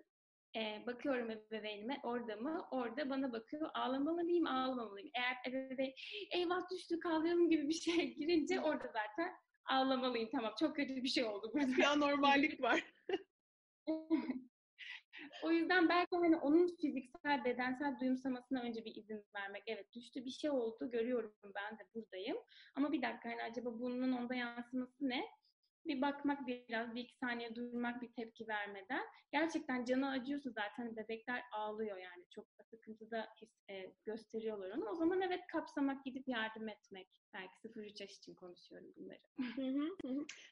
E, 0.56 0.86
bakıyorum 0.86 1.30
ebeveynime 1.30 2.00
orada 2.02 2.36
mı? 2.36 2.68
Orada 2.70 3.10
bana 3.10 3.32
bakıyor. 3.32 3.70
Ağlamalı 3.74 4.24
mıyım? 4.24 4.46
Ağlamamalıyım. 4.46 5.10
Eğer 5.14 5.52
ebeveyn 5.52 5.92
eyvah 6.34 6.70
düştü 6.70 7.00
kaldıralım 7.00 7.50
gibi 7.50 7.68
bir 7.68 7.74
şey 7.74 8.14
girince 8.18 8.60
orada 8.60 8.86
zaten 8.86 9.32
ağlamalıyım. 9.64 10.28
Tamam 10.32 10.54
çok 10.60 10.76
kötü 10.76 10.96
bir 10.96 11.08
şey 11.08 11.24
oldu 11.24 11.50
burada. 11.54 11.76
Bir 11.76 11.84
anormallik 11.84 12.62
var. 12.62 12.84
o 15.42 15.50
yüzden 15.50 15.88
belki 15.88 16.16
hani 16.16 16.36
onun 16.36 16.76
fiziksel, 16.80 17.44
bedensel 17.44 18.00
duyumsamasına 18.00 18.62
önce 18.62 18.84
bir 18.84 18.96
izin 18.96 19.24
vermek. 19.34 19.62
Evet 19.66 19.92
düştü 19.94 20.24
bir 20.24 20.30
şey 20.30 20.50
oldu, 20.50 20.90
görüyorum 20.90 21.34
ben 21.54 21.78
de 21.78 21.82
buradayım. 21.94 22.36
Ama 22.74 22.92
bir 22.92 23.02
dakika 23.02 23.28
hani 23.28 23.42
acaba 23.42 23.78
bunun 23.78 24.12
onda 24.12 24.34
yansıması 24.34 25.08
ne? 25.08 25.24
Bir 25.86 26.02
bakmak 26.02 26.46
biraz, 26.46 26.94
bir 26.94 27.00
iki 27.00 27.16
saniye 27.16 27.54
durmak, 27.54 28.02
bir 28.02 28.12
tepki 28.12 28.48
vermeden. 28.48 29.04
Gerçekten 29.32 29.84
canı 29.84 30.10
acıyorsa 30.10 30.50
zaten 30.50 30.96
bebekler 30.96 31.42
ağlıyor 31.52 31.96
yani. 31.96 32.24
Çok 32.30 32.46
sıkıntıda 32.70 33.28
e, 33.70 33.92
gösteriyorlar 34.04 34.70
onu. 34.70 34.88
O 34.88 34.94
zaman 34.94 35.20
evet 35.20 35.40
kapsamak, 35.52 36.04
gidip 36.04 36.28
yardım 36.28 36.68
etmek. 36.68 37.08
Belki 37.34 37.54
0-3 37.68 38.02
yaş 38.02 38.12
için 38.12 38.34
konuşuyorum 38.34 38.92
bunları. 38.96 39.20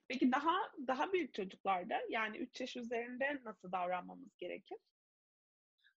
Peki 0.09 0.33
daha 0.33 0.73
daha 0.87 1.13
büyük 1.13 1.35
çocuklarda 1.35 2.01
yani 2.09 2.39
3 2.39 2.61
yaş 2.61 2.77
üzerinde 2.77 3.41
nasıl 3.45 3.73
davranmamız 3.73 4.37
gerekir? 4.39 4.79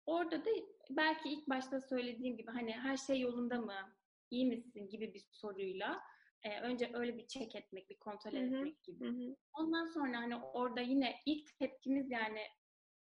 Orada 0.07 0.45
da 0.45 0.51
belki 0.91 1.29
ilk 1.29 1.49
başta 1.49 1.81
söylediğim 1.81 2.37
gibi 2.37 2.51
hani 2.51 2.73
her 2.73 2.97
şey 2.97 3.21
yolunda 3.21 3.61
mı, 3.61 3.97
iyi 4.31 4.47
misin 4.47 4.89
gibi 4.89 5.15
bir 5.15 5.25
soruyla 5.31 6.03
e, 6.43 6.61
önce 6.61 6.91
öyle 6.95 7.19
bir 7.19 7.27
check 7.27 7.57
etmek, 7.57 7.91
bir 7.91 7.99
kontrol 7.99 8.33
Hı-hı. 8.33 8.45
etmek 8.45 8.83
gibi. 8.83 9.05
Hı-hı. 9.05 9.37
Ondan 9.53 9.87
sonra 9.87 10.19
hani 10.19 10.37
orada 10.37 10.81
yine 10.81 11.17
ilk 11.27 11.59
tepkimiz 11.59 12.11
yani 12.11 12.41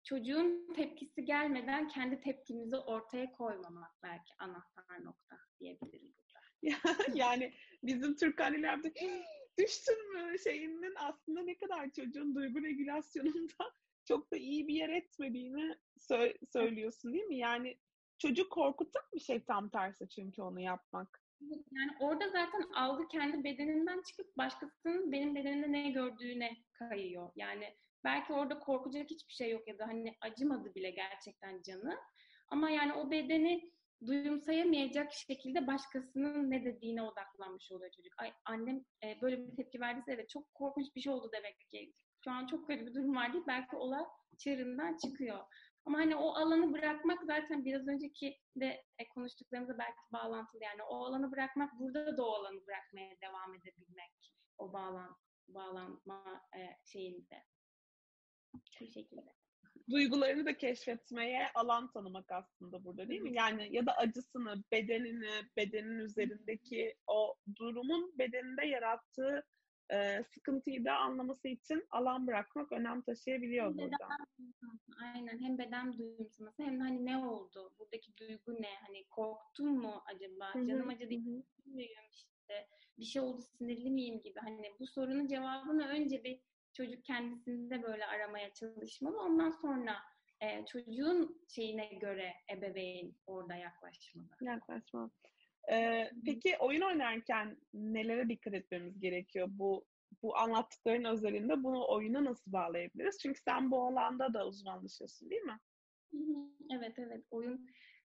çocuğun 0.05 0.73
tepkisi 0.75 1.25
gelmeden 1.25 1.89
kendi 1.89 2.21
tepkimizi 2.21 2.77
ortaya 2.77 3.33
koymamak 3.33 3.93
belki 4.03 4.35
anahtar 4.39 5.05
nokta 5.05 5.37
diyebilirim 5.61 6.15
burada. 6.17 6.45
yani 7.15 7.55
bizim 7.83 8.17
Türk 8.17 8.41
annelerde 8.41 8.93
düştün 9.59 10.13
mü 10.13 10.39
şeyinin 10.39 10.95
aslında 10.97 11.43
ne 11.43 11.57
kadar 11.57 11.91
çocuğun 11.91 12.35
duygu 12.35 12.63
regülasyonunda 12.63 13.73
çok 14.05 14.33
da 14.33 14.37
iyi 14.37 14.69
bir 14.69 14.75
yer 14.75 14.89
etmediğini 14.89 15.77
sö- 15.99 16.47
söylüyorsun 16.53 17.13
değil 17.13 17.25
mi? 17.25 17.39
Yani 17.39 17.79
çocuk 18.19 18.53
korkutan 18.53 19.03
bir 19.15 19.21
şey 19.21 19.45
tam 19.45 19.69
tersi 19.69 20.09
çünkü 20.09 20.43
onu 20.43 20.61
yapmak. 20.61 21.24
Yani 21.41 21.91
orada 22.01 22.29
zaten 22.29 22.63
algı 22.75 23.09
kendi 23.09 23.45
bedeninden 23.45 24.03
çıkıp 24.03 24.37
başkasının 24.37 25.13
benim 25.13 25.35
bedenimde 25.35 25.73
ne 25.73 25.91
gördüğüne 25.91 26.57
kayıyor. 26.73 27.31
Yani 27.37 27.65
belki 28.05 28.33
orada 28.33 28.59
korkacak 28.59 29.11
hiçbir 29.11 29.33
şey 29.33 29.51
yok 29.51 29.69
ya 29.69 29.79
da 29.79 29.87
hani 29.89 30.15
acımadı 30.21 30.75
bile 30.75 30.91
gerçekten 30.91 31.63
canı. 31.63 31.99
Ama 32.49 32.71
yani 32.71 32.93
o 32.93 33.11
bedeni 33.11 33.73
duyumsayamayacak 34.07 35.13
şekilde 35.13 35.67
başkasının 35.67 36.51
ne 36.51 36.65
dediğine 36.65 37.03
odaklanmış 37.03 37.73
oluyor 37.73 37.91
çocuk. 37.97 38.13
Ay 38.19 38.33
annem 38.45 38.85
e, 39.05 39.21
böyle 39.23 39.39
bir 39.39 39.57
tepki 39.57 39.81
verdiyse 39.81 40.13
evet 40.13 40.29
çok 40.29 40.55
korkunç 40.55 40.87
bir 40.97 41.01
şey 41.01 41.13
oldu 41.13 41.31
demek 41.33 41.61
ki. 41.71 41.93
Şu 42.25 42.31
an 42.31 42.47
çok 42.47 42.67
kötü 42.67 42.87
bir 42.87 42.95
durum 42.95 43.17
var 43.17 43.33
değil. 43.33 43.45
Belki 43.47 43.77
olay 43.77 44.05
çığırından 44.39 44.97
çıkıyor. 44.97 45.39
Ama 45.87 45.99
hani 45.99 46.17
o 46.17 46.35
alanı 46.35 46.73
bırakmak 46.73 47.25
zaten 47.25 47.65
biraz 47.65 47.89
önceki 47.89 48.39
de 48.57 48.85
e, 48.99 49.09
konuştuklarımıza 49.09 49.79
belki 49.79 50.01
bağlantılı. 50.13 50.65
Yani 50.65 50.83
o 50.83 51.05
alanı 51.05 51.33
bırakmak 51.33 51.79
burada 51.79 52.17
da 52.17 52.27
o 52.27 52.33
alanı 52.33 52.67
bırakmaya 52.67 53.21
devam 53.21 53.55
edebilmek. 53.55 54.35
O 54.59 54.73
bağlan, 54.73 55.17
bağlanma 55.49 56.43
e, 56.57 56.61
şeyinde. 56.85 57.45
Bu 58.55 58.61
şekilde. 58.71 59.35
Duygularını 59.91 60.47
da 60.47 60.57
keşfetmeye 60.57 61.51
alan 61.55 61.93
tanımak 61.93 62.33
aslında 62.33 62.85
burada 62.85 63.09
değil 63.09 63.21
mi? 63.21 63.35
Yani 63.35 63.69
ya 63.71 63.87
da 63.87 63.97
acısını, 63.97 64.65
bedenini, 64.73 65.31
bedenin 65.57 65.99
üzerindeki 65.99 66.95
o 67.07 67.35
durumun 67.57 68.19
bedeninde 68.19 68.67
yarattığı 68.67 69.47
e, 69.93 70.23
sıkıntıyı 70.23 70.85
da 70.85 70.97
anlaması 70.97 71.49
için 71.49 71.87
alan 71.91 72.27
bırakmak 72.27 72.73
önem 72.73 73.03
taşıyabiliyor 73.03 73.67
hem 73.67 73.79
burada. 73.79 73.97
Beden, 73.97 74.79
aynen 75.03 75.39
hem 75.39 75.59
beden 75.59 75.99
duyumsaması 75.99 76.63
hem 76.63 76.81
de 76.81 76.83
hani 76.83 77.07
ne 77.07 77.17
oldu? 77.17 77.73
Buradaki 77.79 78.17
duygu 78.17 78.63
ne? 78.63 78.75
Hani 78.87 79.05
korktum 79.09 79.81
mu 79.81 80.03
acaba? 80.07 80.55
Hı-hı. 80.55 80.67
Canım 80.67 80.89
acıdı 80.89 81.15
muyum 81.65 82.05
işte? 82.13 82.69
Bir 82.99 83.05
şey 83.05 83.23
oldu 83.23 83.43
sinirli 83.43 83.91
miyim 83.91 84.21
gibi. 84.23 84.39
Hani 84.41 84.73
bu 84.81 84.87
sorunun 84.87 85.27
cevabını 85.27 85.87
önce 85.89 86.25
bir 86.25 86.41
çocuk 86.73 87.05
kendisinde 87.05 87.83
böyle 87.83 88.07
aramaya 88.07 88.53
çalışmalı. 88.55 89.21
Ondan 89.21 89.51
sonra 89.51 89.97
e, 90.41 90.67
çocuğun 90.67 91.43
şeyine 91.49 91.87
göre 91.87 92.33
ebeveyn 92.53 93.15
orada 93.27 93.55
yaklaşmalı. 93.55 94.27
Yaklaşmalı. 94.41 95.11
Ee, 95.73 96.11
peki 96.25 96.57
oyun 96.59 96.81
oynarken 96.81 97.57
nelere 97.75 98.29
dikkat 98.29 98.55
etmemiz 98.55 99.01
gerekiyor? 99.01 99.49
Bu 99.51 99.87
bu 100.23 100.37
anlattıkların 100.37 101.05
özelinde 101.05 101.65
bunu 101.65 101.89
oyuna 101.89 102.25
nasıl 102.25 102.53
bağlayabiliriz? 102.53 103.19
Çünkü 103.23 103.41
sen 103.41 103.71
bu 103.71 103.87
alanda 103.87 104.35
da 104.35 104.47
uzmanlaşıyorsun 104.47 105.31
değil 105.31 105.43
mi? 105.43 105.59
Evet 106.71 106.99
evet 106.99 107.25
oyun 107.31 107.67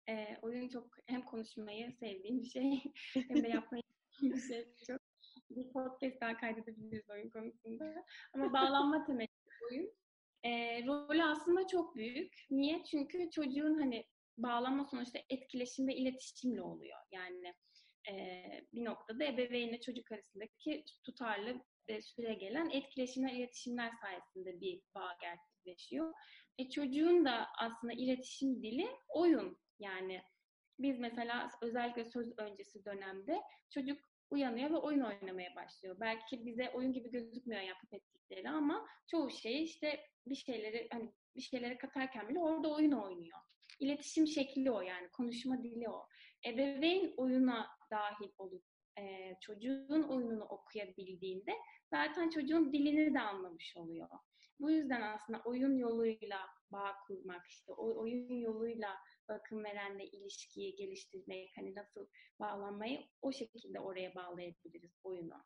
e, 0.09 0.37
oyun 0.41 0.67
çok 0.67 0.97
hem 1.05 1.25
konuşmayı 1.25 1.91
sevdiğim 1.91 2.41
bir 2.41 2.47
şey 2.47 2.83
hem 3.13 3.43
de 3.43 3.47
yapmayı 3.47 3.83
bir 4.21 4.41
şey 4.41 4.73
çok. 4.87 5.01
Bir 5.49 5.73
podcast 5.73 6.21
daha 6.21 6.37
kaydedebiliriz 6.37 7.09
oyun 7.09 7.29
konusunda. 7.29 8.05
Ama 8.33 8.53
bağlanma 8.53 9.05
temelli 9.05 9.27
oyun. 9.71 9.91
E, 10.43 10.83
rolü 10.85 11.23
aslında 11.23 11.67
çok 11.67 11.95
büyük. 11.95 12.45
Niye? 12.49 12.83
Çünkü 12.83 13.29
çocuğun 13.29 13.79
hani 13.79 14.05
bağlanma 14.37 14.85
sonuçta 14.85 15.19
etkileşim 15.29 15.87
ve 15.87 15.95
iletişimle 15.95 16.61
oluyor. 16.61 16.99
Yani 17.11 17.53
e, 18.09 18.43
bir 18.73 18.85
noktada 18.85 19.25
ebeveynle 19.25 19.81
çocuk 19.81 20.11
arasındaki 20.11 20.83
tutarlı 21.03 21.61
e, 21.87 22.01
süre 22.01 22.33
gelen 22.33 22.69
etkileşimler, 22.69 23.33
iletişimler 23.33 23.91
sayesinde 24.01 24.61
bir 24.61 24.81
bağ 24.95 25.17
gerçekleşiyor. 25.21 26.13
E, 26.57 26.69
çocuğun 26.69 27.25
da 27.25 27.47
aslında 27.57 27.93
iletişim 27.93 28.63
dili 28.63 28.87
oyun. 29.07 29.57
Yani 29.79 30.21
biz 30.79 30.99
mesela 30.99 31.49
özellikle 31.61 32.05
söz 32.05 32.39
öncesi 32.39 32.85
dönemde 32.85 33.41
çocuk 33.69 33.99
uyanıyor 34.29 34.69
ve 34.69 34.77
oyun 34.77 35.01
oynamaya 35.01 35.55
başlıyor. 35.55 35.97
Belki 35.99 36.45
bize 36.45 36.69
oyun 36.69 36.93
gibi 36.93 37.11
gözükmüyor 37.11 37.61
yapıp 37.61 37.93
ettikleri 37.93 38.49
ama 38.49 38.87
çoğu 39.11 39.29
şeyi 39.29 39.63
işte 39.63 39.99
bir 40.27 40.35
şeyleri 40.35 40.87
hani 40.91 41.13
bir 41.35 41.41
şeylere 41.41 41.77
katarken 41.77 42.29
bile 42.29 42.39
orada 42.39 42.73
oyun 42.73 42.91
oynuyor. 42.91 43.39
İletişim 43.79 44.27
şekli 44.27 44.71
o 44.71 44.81
yani 44.81 45.09
konuşma 45.09 45.63
dili 45.63 45.89
o. 45.89 46.07
Ebeveyn 46.45 47.13
oyuna 47.17 47.67
dahil 47.91 48.29
olup 48.37 48.63
e, 48.99 49.33
çocuğun 49.41 50.03
oyununu 50.03 50.43
okuyabildiğinde 50.43 51.51
zaten 51.89 52.29
çocuğun 52.29 52.73
dilini 52.73 53.13
de 53.13 53.19
anlamış 53.19 53.77
oluyor. 53.77 54.09
Bu 54.59 54.71
yüzden 54.71 55.01
aslında 55.01 55.41
oyun 55.45 55.77
yoluyla 55.77 56.39
bağ 56.71 56.95
kurmak, 57.07 57.47
işte 57.47 57.71
oyun 57.73 58.39
yoluyla 58.39 58.97
bakım 59.29 59.63
verenle 59.63 60.05
ilişkiyi 60.05 60.75
geliştirmek, 60.75 61.51
hani 61.55 61.75
nasıl 61.75 62.07
bağlanmayı 62.39 62.99
o 63.21 63.31
şekilde 63.31 63.79
oraya 63.79 64.15
bağlayabiliriz 64.15 64.99
oyunu. 65.03 65.43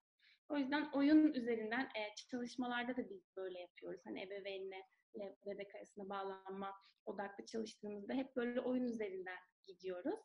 O 0.50 0.58
yüzden 0.58 0.90
oyun 0.94 1.34
üzerinden 1.34 1.84
e, 1.84 2.16
çalışmalarda 2.32 2.98
da 2.98 3.10
biz 3.10 3.36
böyle 3.38 3.60
yapıyoruz. 3.60 4.02
Hani 4.06 4.24
ebeveynle 4.24 4.84
ile 5.16 5.36
bebek 5.46 5.76
arasında 5.76 6.10
bağlanma 6.10 6.74
odaklı 7.06 7.46
çalıştığımızda 7.46 8.14
hep 8.14 8.36
böyle 8.36 8.62
oyun 8.62 8.84
üzerinden 8.84 9.38
gidiyoruz. 9.68 10.20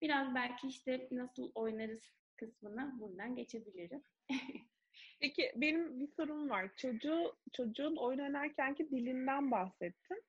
Biraz 0.00 0.34
belki 0.34 0.68
işte 0.68 1.08
nasıl 1.10 1.52
oynarız 1.54 2.00
kısmına 2.36 3.00
buradan 3.00 3.36
geçebilirim. 3.36 4.02
Peki 5.20 5.52
benim 5.56 6.00
bir 6.00 6.08
sorum 6.16 6.50
var. 6.50 6.70
Çocuğu, 6.76 7.36
çocuğun 7.52 7.96
oyun 7.96 8.18
oynarkenki 8.18 8.90
dilinden 8.90 9.50
bahsettin. 9.50 10.22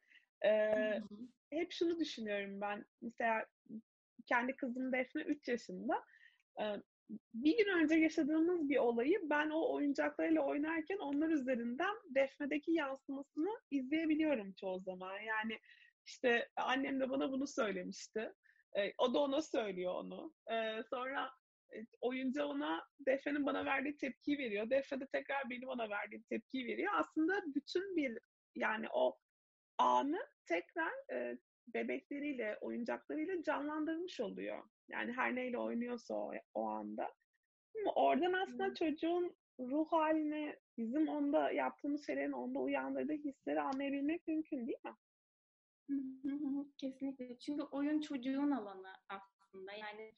Ee, 0.46 1.02
hep 1.50 1.72
şunu 1.72 2.00
düşünüyorum 2.00 2.62
ben. 2.62 2.86
Mesela 3.02 3.46
kendi 4.26 4.56
kızım 4.56 4.94
Defne 4.94 5.22
3 5.22 5.48
yaşında. 5.48 6.04
Ee, 6.60 6.64
bir 7.34 7.58
gün 7.58 7.84
önce 7.84 7.96
yaşadığımız 7.96 8.70
bir 8.70 8.78
olayı 8.78 9.20
ben 9.24 9.50
o 9.50 9.74
oyuncaklarıyla 9.74 10.42
oynarken 10.42 10.98
onlar 10.98 11.30
üzerinden 11.30 11.96
Defne'deki 12.16 12.72
yansımasını 12.72 13.60
izleyebiliyorum 13.72 14.54
çoğu 14.54 14.80
zaman. 14.80 15.20
Yani 15.20 15.60
işte 16.06 16.50
annem 16.56 17.00
de 17.00 17.10
bana 17.10 17.32
bunu 17.32 17.48
söylemişti. 17.48 18.34
Ee, 18.78 18.94
o 18.98 19.14
da 19.14 19.20
ona 19.20 19.42
söylüyor 19.42 19.94
onu. 19.96 20.34
Ee, 20.52 20.84
sonra 20.90 21.32
e, 21.76 21.78
oyuncu 22.02 22.44
ona 22.44 22.84
Defne'nin 23.00 23.46
bana 23.46 23.66
verdiği 23.66 23.98
tepkiyi 23.98 24.38
veriyor. 24.38 24.70
Defne 24.70 25.00
de 25.00 25.08
tekrar 25.08 25.50
benim 25.50 25.70
ona 25.70 25.90
verdiğim 25.90 26.24
tepkiyi 26.24 26.66
veriyor. 26.66 26.92
Aslında 26.96 27.34
bütün 27.56 27.96
bir 27.96 28.20
yani 28.56 28.88
o 28.94 29.18
anı 29.78 30.20
tekrar 30.46 30.94
e, 31.14 31.38
bebekleriyle, 31.68 32.58
oyuncaklarıyla 32.62 33.44
canlandırmış 33.44 34.20
oluyor. 34.20 34.64
Yani 34.88 35.12
her 35.12 35.36
neyle 35.36 35.58
oynuyorsa 35.58 36.16
o, 36.16 36.32
o 36.54 36.64
anda. 36.64 37.14
Ama 37.82 37.94
oradan 37.96 38.34
aslında 38.34 38.76
çocuğun 38.76 39.36
ruh 39.60 39.92
halini, 39.92 40.56
bizim 40.78 41.08
onda 41.08 41.52
yaptığımız 41.52 42.06
şeylerin 42.06 42.32
onda 42.32 42.60
uyandırdığı 42.60 43.14
hisleri 43.14 43.62
anlayabilmek 43.62 44.28
mümkün 44.28 44.68
değil 44.68 44.78
mi? 44.86 44.96
Kesinlikle. 46.78 47.40
Çünkü 47.40 47.64
oyun 47.64 48.02
çocuğun 48.02 48.52
alanı 48.52 48.94
aslında. 49.10 49.74
Yani 49.74 50.14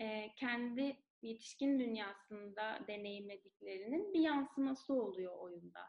e, 0.00 0.34
kendi 0.36 0.96
yetişkin 1.22 1.78
dünyasında 1.78 2.84
deneyimlediklerinin 2.88 4.14
bir 4.14 4.20
yansıması 4.20 4.94
oluyor 4.94 5.38
oyunda. 5.38 5.80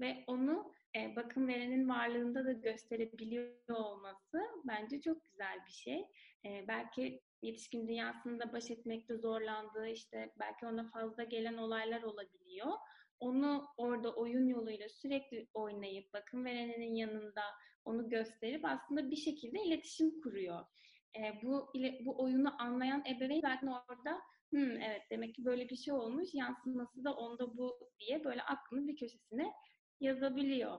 Ve 0.00 0.24
onu 0.26 0.74
e, 0.96 1.16
bakım 1.16 1.48
verenin 1.48 1.88
varlığında 1.88 2.44
da 2.44 2.52
gösterebiliyor 2.52 3.68
olması 3.68 4.40
bence 4.64 5.00
çok 5.00 5.24
güzel 5.24 5.58
bir 5.66 5.72
şey. 5.72 6.06
E, 6.44 6.68
belki 6.68 7.20
yetişkin 7.42 7.88
dünyasında 7.88 8.52
baş 8.52 8.70
etmekte 8.70 9.16
zorlandığı, 9.16 9.88
işte 9.88 10.32
belki 10.40 10.66
ona 10.66 10.90
fazla 10.90 11.24
gelen 11.24 11.56
olaylar 11.56 12.02
olabiliyor. 12.02 12.72
onu 13.20 13.66
orada 13.76 14.14
oyun 14.14 14.46
yoluyla 14.46 14.88
sürekli 14.88 15.48
oynayıp 15.54 16.12
bakım 16.12 16.44
verenin 16.44 16.94
yanında 16.94 17.42
onu 17.84 18.08
gösterip 18.08 18.64
aslında 18.64 19.10
bir 19.10 19.16
şekilde 19.16 19.62
iletişim 19.62 20.20
kuruyor. 20.20 20.60
E, 21.16 21.42
bu 21.42 21.72
bu 22.04 22.22
oyunu 22.22 22.62
anlayan 22.62 23.04
ebeveyn 23.16 23.40
zaten 23.40 23.66
orada 23.66 24.20
hmm, 24.50 24.70
evet 24.70 25.02
demek 25.10 25.34
ki 25.34 25.44
böyle 25.44 25.68
bir 25.68 25.76
şey 25.76 25.94
olmuş 25.94 26.28
yansıması 26.34 27.04
da 27.04 27.14
onda 27.14 27.56
bu 27.56 27.90
diye 27.98 28.24
böyle 28.24 28.42
aklının 28.42 28.88
bir 28.88 28.96
köşesine 28.96 29.52
yazabiliyor. 30.02 30.78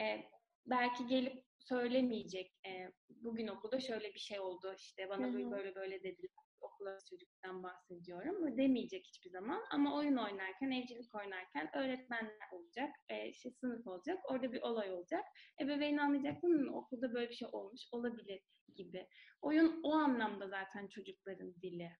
E, 0.00 0.24
belki 0.66 1.06
gelip 1.06 1.44
söylemeyecek. 1.58 2.52
E, 2.66 2.92
bugün 3.08 3.46
okulda 3.46 3.80
şöyle 3.80 4.14
bir 4.14 4.18
şey 4.18 4.40
oldu 4.40 4.74
işte 4.76 5.08
bana 5.08 5.26
Hı-hı. 5.26 5.50
böyle 5.50 5.74
böyle 5.74 6.02
dediler 6.02 6.30
okula 6.60 6.98
çocuktan 7.10 7.62
bahsediyorum. 7.62 8.56
Demeyecek 8.56 9.06
hiçbir 9.06 9.30
zaman 9.30 9.64
ama 9.70 9.96
oyun 9.96 10.16
oynarken, 10.16 10.70
evcilik 10.70 11.14
oynarken 11.14 11.76
öğretmenler 11.76 12.48
olacak, 12.52 12.90
e, 13.08 13.28
işte 13.28 13.50
sınıf 13.50 13.86
olacak, 13.86 14.18
orada 14.30 14.52
bir 14.52 14.62
olay 14.62 14.92
olacak. 14.92 15.24
Ebeveyn 15.60 15.96
anlayacak 15.96 16.42
mı 16.42 16.76
okulda 16.76 17.14
böyle 17.14 17.30
bir 17.30 17.34
şey 17.34 17.48
olmuş 17.52 17.80
olabilir 17.92 18.40
gibi. 18.76 19.06
Oyun 19.42 19.80
o 19.82 19.92
anlamda 19.92 20.48
zaten 20.48 20.88
çocukların 20.88 21.54
dili, 21.62 21.90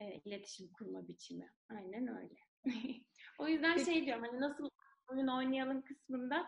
e, 0.00 0.20
iletişim 0.24 0.72
kurma 0.72 1.08
biçimi. 1.08 1.52
Aynen 1.68 2.06
öyle. 2.18 2.34
o 3.38 3.48
yüzden 3.48 3.76
şey 3.84 4.06
diyorum 4.06 4.24
hani 4.24 4.40
nasıl 4.40 4.68
oyun 5.10 5.26
oynayalım 5.26 5.82
kısmında 5.82 6.46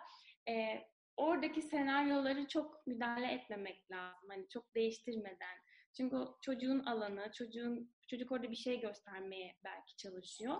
e, 0.49 0.85
oradaki 1.17 1.63
senaryoları 1.63 2.49
çok 2.49 2.87
müdahale 2.87 3.33
etmemek 3.33 3.91
lazım. 3.91 4.29
Hani 4.29 4.49
çok 4.49 4.75
değiştirmeden 4.75 5.57
çünkü 5.97 6.17
çocuğun 6.43 6.81
alanı, 6.81 7.33
çocuğun 7.33 7.95
çocuk 8.09 8.33
orada 8.33 8.51
bir 8.51 8.57
şey 8.57 8.81
göstermeye 8.81 9.57
belki 9.65 9.97
çalışıyor. 9.97 10.57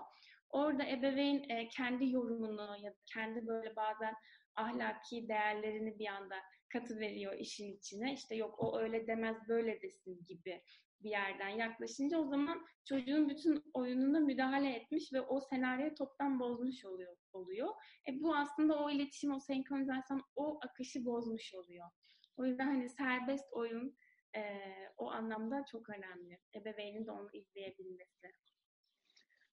Orada 0.49 0.89
ebeveyn 0.89 1.49
e, 1.49 1.69
kendi 1.69 2.11
yorumunu 2.11 2.77
ya 2.81 2.91
da 2.91 2.97
kendi 3.13 3.47
böyle 3.47 3.75
bazen 3.75 4.13
ahlaki 4.55 5.27
değerlerini 5.27 5.99
bir 5.99 6.07
anda 6.07 6.35
katı 6.69 6.99
veriyor 6.99 7.39
işin 7.39 7.77
içine. 7.77 8.13
İşte 8.13 8.35
yok 8.35 8.55
o 8.57 8.79
öyle 8.79 9.07
demez 9.07 9.37
böyle 9.49 9.81
desin 9.81 10.25
gibi 10.25 10.61
bir 10.99 11.09
yerden 11.09 11.49
yaklaşınca 11.49 12.17
o 12.17 12.27
zaman 12.27 12.65
çocuğun 12.85 13.29
bütün 13.29 13.63
oyununa 13.73 14.19
müdahale 14.19 14.75
etmiş 14.75 15.13
ve 15.13 15.21
o 15.21 15.41
senaryoyu 15.41 15.95
toptan 15.95 16.39
bozmuş 16.39 16.85
oluyor. 16.85 17.15
Oluyor. 17.35 17.69
E 18.09 18.21
bu 18.21 18.35
aslında 18.35 18.79
o 18.79 18.89
iletişim, 18.89 19.31
o 19.31 19.39
senkronizasyon, 19.39 20.23
o 20.35 20.59
akışı 20.65 21.05
bozmuş 21.05 21.53
oluyor. 21.53 21.89
O 22.37 22.45
yüzden 22.45 22.67
hani 22.67 22.89
serbest 22.89 23.53
oyun 23.53 23.97
e, 24.35 24.41
o 24.97 25.11
anlamda 25.11 25.65
çok 25.71 25.89
önemli. 25.89 26.39
Ebeveynin 26.55 27.07
de 27.07 27.11
onu 27.11 27.29
izleyebilmesi. 27.33 28.33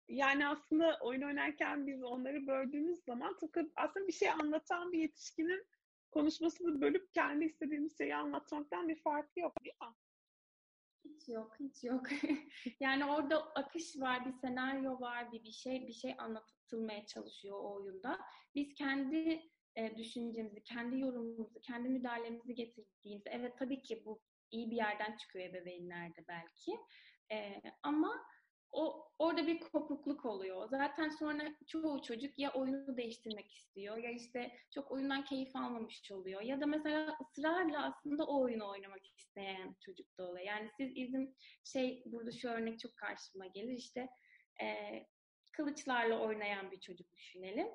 Yani 0.08 0.48
aslında 0.48 0.98
oyun 1.02 1.22
oynarken 1.22 1.88
biz 1.88 2.04
onları 2.04 2.48
böldüğümüz 2.48 3.04
zaman 3.04 3.38
tıpkı 3.38 3.72
aslında 3.76 4.08
bir 4.08 4.14
şey 4.14 4.30
anlatan 4.30 4.92
bir 4.92 5.00
yetişkinin 5.00 5.66
konuşmasını 6.12 6.82
bölüp 6.82 7.14
kendi 7.14 7.46
istediğimiz 7.46 7.98
şeyi 7.98 8.16
anlatmaktan 8.16 8.90
bir 8.90 9.02
farkı 9.02 9.40
yok 9.40 9.54
değil 9.64 9.76
mi? 9.82 9.96
Hiç 11.04 11.30
yok, 11.30 11.56
hiç 11.60 11.84
yok. 11.84 12.04
yani 12.80 13.06
orada 13.06 13.44
akış 13.56 14.00
var, 14.00 14.26
bir 14.26 14.32
senaryo 14.32 15.00
var, 15.02 15.32
bir 15.32 15.44
bir 15.44 15.52
şey, 15.52 15.88
bir 15.88 15.94
şey 15.94 16.16
anlatılmaya 16.18 17.06
çalışıyor 17.06 17.58
o 17.60 17.74
oyunda. 17.76 18.20
Biz 18.56 18.74
kendi 18.74 19.42
e, 19.76 19.98
düşüncemizi, 19.98 20.64
kendi 20.64 21.00
yorumumuzu, 21.00 21.62
kendi 21.62 21.90
müdahalemizi 21.90 22.56
getirdiğimizde, 22.56 23.30
evet 23.30 23.58
tabii 23.58 23.82
ki 23.82 24.06
bu 24.06 24.22
iyi 24.52 24.72
bir 24.72 24.76
yerden 24.76 25.18
çıkıyor 25.18 25.46
ebeveynlerde 25.46 26.26
belki. 26.28 26.72
E, 27.32 27.62
ama 27.84 28.26
o 28.72 29.08
orada 29.20 29.48
bir 29.48 29.60
kopukluk 29.60 30.26
oluyor. 30.26 30.70
Zaten 30.70 31.10
sonra 31.10 31.44
çoğu 31.68 32.02
çocuk 32.02 32.40
ya 32.40 32.54
oyunu 32.54 32.98
değiştirmek 32.98 33.52
istiyor 33.52 33.98
ya 33.98 34.12
işte 34.12 34.52
çok 34.74 34.92
oyundan 34.92 35.26
keyif 35.26 35.56
almamış 35.56 36.12
oluyor 36.12 36.42
ya 36.42 36.62
da 36.62 36.66
mesela 36.66 37.18
ısrarla 37.22 37.86
aslında 37.86 38.26
o 38.26 38.42
oyunu 38.42 38.70
oynamak 38.70 39.06
isteyen 39.18 39.76
çocuk 39.86 40.18
da 40.18 40.24
oluyor. 40.24 40.46
Yani 40.46 40.70
siz 40.78 40.92
izin 40.96 41.36
şey 41.64 42.04
burada 42.06 42.32
şu 42.32 42.50
örnek 42.50 42.80
çok 42.80 42.98
karşıma 42.98 43.48
gelir 43.48 43.78
işte 43.78 44.10
e, 44.62 44.68
kılıçlarla 45.52 46.20
oynayan 46.20 46.72
bir 46.72 46.80
çocuk 46.80 47.14
düşünelim. 47.14 47.68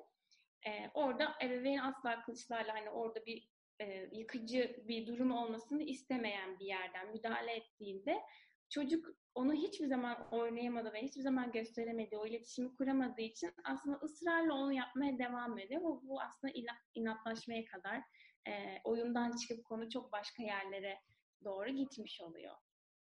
E, 0.67 0.89
orada 0.93 1.35
ebeveyn 1.43 1.77
asla 1.77 2.21
kılıçlarla 2.21 2.73
hani 2.73 2.89
orada 2.89 3.25
bir 3.25 3.49
e, 3.81 4.09
yıkıcı 4.11 4.83
bir 4.87 5.07
durum 5.07 5.31
olmasını 5.31 5.83
istemeyen 5.83 6.59
bir 6.59 6.65
yerden 6.65 7.11
müdahale 7.11 7.51
ettiğinde 7.51 8.21
çocuk 8.69 9.09
onu 9.37 9.53
hiçbir 9.53 9.87
zaman 9.87 10.27
oynayamadı 10.31 10.93
ve 10.93 11.01
hiçbir 11.01 11.21
zaman 11.21 11.51
gösteremedi, 11.51 12.17
o 12.17 12.27
iletişimi 12.27 12.75
kuramadığı 12.75 13.21
için 13.21 13.53
aslında 13.63 13.97
ısrarla 13.97 14.53
onu 14.53 14.73
yapmaya 14.73 15.19
devam 15.19 15.59
ediyor. 15.59 15.81
Bu, 15.81 16.01
bu 16.07 16.21
aslında 16.21 16.53
inatlaşmaya 16.95 17.65
kadar 17.65 18.01
e, 18.47 18.81
oyundan 18.83 19.31
çıkıp 19.37 19.65
konu 19.65 19.89
çok 19.89 20.11
başka 20.11 20.43
yerlere 20.43 20.97
doğru 21.43 21.69
gitmiş 21.69 22.21
oluyor. 22.21 22.55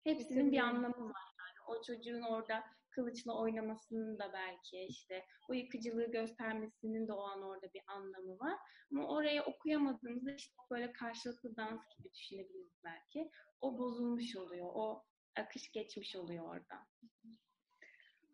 Hepsinin 0.04 0.52
bir 0.52 0.60
anlamı 0.60 1.06
var. 1.06 1.26
Yani 1.40 1.60
o 1.68 1.82
çocuğun 1.82 2.22
orada 2.22 2.64
kılıçla 2.90 3.40
oynamasının 3.40 4.20
da 4.20 4.34
belki 4.34 4.86
işte 4.90 5.26
o 5.50 5.54
yıkıcılığı 5.54 6.12
göstermesinin 6.12 7.08
de 7.08 7.14
o 7.14 7.22
an 7.22 7.42
orada 7.42 7.74
bir 7.74 7.82
anlamı 7.88 8.40
var. 8.40 8.60
Ama 8.92 9.08
oraya 9.08 9.46
okuyamadığımızda 9.46 10.32
işte 10.32 10.56
böyle 10.72 10.92
karşılıklı 10.92 11.56
dans 11.56 11.82
gibi 11.98 12.14
düşünebiliriz 12.14 12.80
belki. 12.84 13.32
O 13.62 13.78
bozulmuş 13.78 14.36
oluyor. 14.36 14.70
O 14.74 15.04
akış 15.36 15.72
geçmiş 15.72 16.16
oluyor 16.16 16.46
orada. 16.46 16.88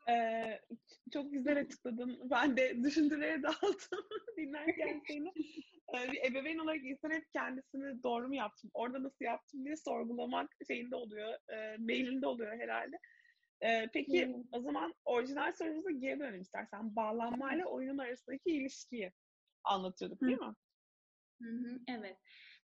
Ee, 0.09 0.61
çok 1.13 1.31
güzel 1.31 1.59
açıkladın. 1.59 2.19
Ben 2.29 2.57
de 2.57 2.83
düşüncelere 2.83 3.43
daldım 3.43 4.07
dinlerken 4.37 5.01
seni. 5.07 5.33
Ee, 5.95 6.11
bir 6.11 6.31
ebeveyn 6.31 6.57
olarak 6.57 6.83
insan 6.83 7.11
hep 7.11 7.33
kendisini 7.33 8.03
doğru 8.03 8.27
mu 8.27 8.35
yaptım, 8.35 8.71
orada 8.73 9.03
nasıl 9.03 9.25
yaptım 9.25 9.65
diye 9.65 9.77
sorgulamak 9.77 10.49
şeyinde 10.67 10.95
oluyor, 10.95 11.33
e, 11.49 11.77
mailinde 11.77 12.27
oluyor 12.27 12.59
herhalde. 12.59 12.99
Ee, 13.61 13.89
peki 13.93 14.27
hmm. 14.27 14.43
o 14.51 14.59
zaman 14.59 14.93
orijinal 15.05 15.51
sorumuza 15.51 15.91
geri 15.91 16.19
dönelim 16.19 16.41
istersen. 16.41 16.95
Bağlanmayla 16.95 17.65
oyunun 17.65 17.97
arasındaki 17.97 18.49
ilişkiyi 18.49 19.11
anlatıyorduk 19.63 20.21
değil 20.21 20.39
mi? 20.39 20.55
Hı 21.41 21.49
hı, 21.49 21.79
evet. 21.87 22.17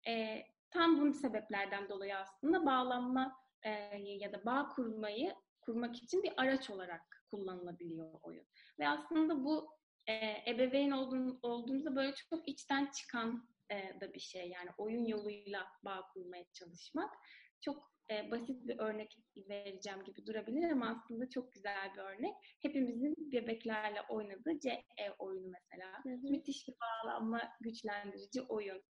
Ee, 0.07 0.43
tam 0.69 1.01
bu 1.01 1.13
sebeplerden 1.13 1.89
dolayı 1.89 2.17
aslında 2.17 2.65
bağlanma 2.65 3.40
e, 3.63 3.69
ya 3.97 4.33
da 4.33 4.45
bağ 4.45 4.69
kurmayı 4.69 5.35
kurmak 5.61 5.95
için 6.03 6.23
bir 6.23 6.33
araç 6.37 6.69
olarak 6.69 7.25
kullanılabiliyor 7.31 8.19
oyun. 8.23 8.45
Ve 8.79 8.87
aslında 8.87 9.43
bu 9.43 9.69
e, 10.07 10.13
ebeveyn 10.51 10.91
olduğum, 10.91 11.39
olduğumuzda 11.41 11.95
böyle 11.95 12.13
çok 12.29 12.47
içten 12.47 12.91
çıkan 12.91 13.49
e, 13.71 14.01
da 14.01 14.13
bir 14.13 14.19
şey. 14.19 14.49
Yani 14.49 14.69
oyun 14.77 15.05
yoluyla 15.05 15.67
bağ 15.85 16.01
kurmaya 16.13 16.45
çalışmak. 16.53 17.13
Çok 17.61 17.91
e, 18.11 18.31
basit 18.31 18.67
bir 18.67 18.79
örnek 18.79 19.17
vereceğim 19.49 20.03
gibi 20.03 20.25
durabilir 20.25 20.71
ama 20.71 20.89
aslında 20.89 21.29
çok 21.29 21.53
güzel 21.53 21.93
bir 21.93 21.99
örnek. 21.99 22.35
Hepimizin 22.61 23.15
bebeklerle 23.31 24.01
oynadığı 24.09 24.59
CE 24.59 25.11
oyunu 25.19 25.47
mesela. 25.47 26.03
Hı 26.03 26.09
hı. 26.09 26.31
Müthiş 26.31 26.67
bir 26.67 26.75
bağlanma 26.81 27.41
güçlendirici 27.61 28.41
oyun. 28.41 28.81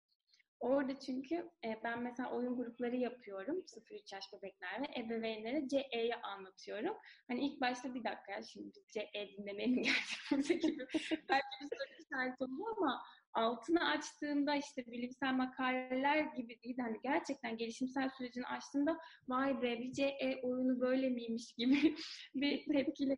Orada 0.60 0.98
çünkü 0.98 1.34
e, 1.64 1.80
ben 1.84 2.02
mesela 2.02 2.30
oyun 2.30 2.56
grupları 2.56 2.96
yapıyorum 2.96 3.64
0-3 3.66 4.14
yaş 4.14 4.24
bebeklerle. 4.32 4.86
Ebeveynlere 5.00 5.68
CE'yi 5.68 6.14
anlatıyorum. 6.14 6.96
Hani 7.28 7.46
ilk 7.46 7.60
başta 7.60 7.94
bir 7.94 8.04
dakika 8.04 8.42
şimdi 8.42 8.70
biz 8.76 8.84
CE 8.94 9.28
dinlemeye 9.38 9.68
mi 9.68 9.82
geldik 10.30 10.62
gibi 10.62 10.86
belki 11.28 11.46
bir 11.60 11.66
soru 11.66 12.02
işareti 12.02 12.44
oluyor 12.44 12.76
ama 12.76 13.02
altını 13.32 13.88
açtığında 13.88 14.56
işte 14.56 14.86
bilimsel 14.86 15.32
makaleler 15.32 16.18
gibi 16.18 16.62
değil 16.62 16.78
hani 16.78 16.98
gerçekten 17.02 17.56
gelişimsel 17.56 18.10
sürecini 18.18 18.46
açtığında 18.46 18.98
vay 19.28 19.62
be 19.62 19.78
bir 19.78 19.92
CE 19.92 20.40
oyunu 20.42 20.80
böyle 20.80 21.08
miymiş 21.08 21.52
gibi 21.52 21.96
bir 22.34 22.64
tepkiyle 22.72 23.16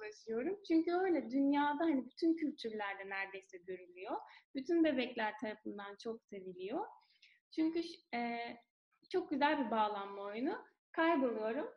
karşılaşıyorum. 0.00 0.58
Çünkü 0.68 0.92
öyle 0.92 1.30
dünyada 1.30 1.84
hani 1.84 2.06
bütün 2.06 2.36
kültürlerde 2.36 3.08
neredeyse 3.08 3.58
görülüyor. 3.58 4.16
Bütün 4.54 4.84
bebekler 4.84 5.38
tarafından 5.38 5.96
çok 5.96 6.22
seviliyor. 6.24 6.86
Çünkü 7.54 7.82
e, 8.14 8.38
çok 9.12 9.30
güzel 9.30 9.66
bir 9.66 9.70
bağlanma 9.70 10.22
oyunu. 10.22 10.64
Kayboluyorum 10.92 11.68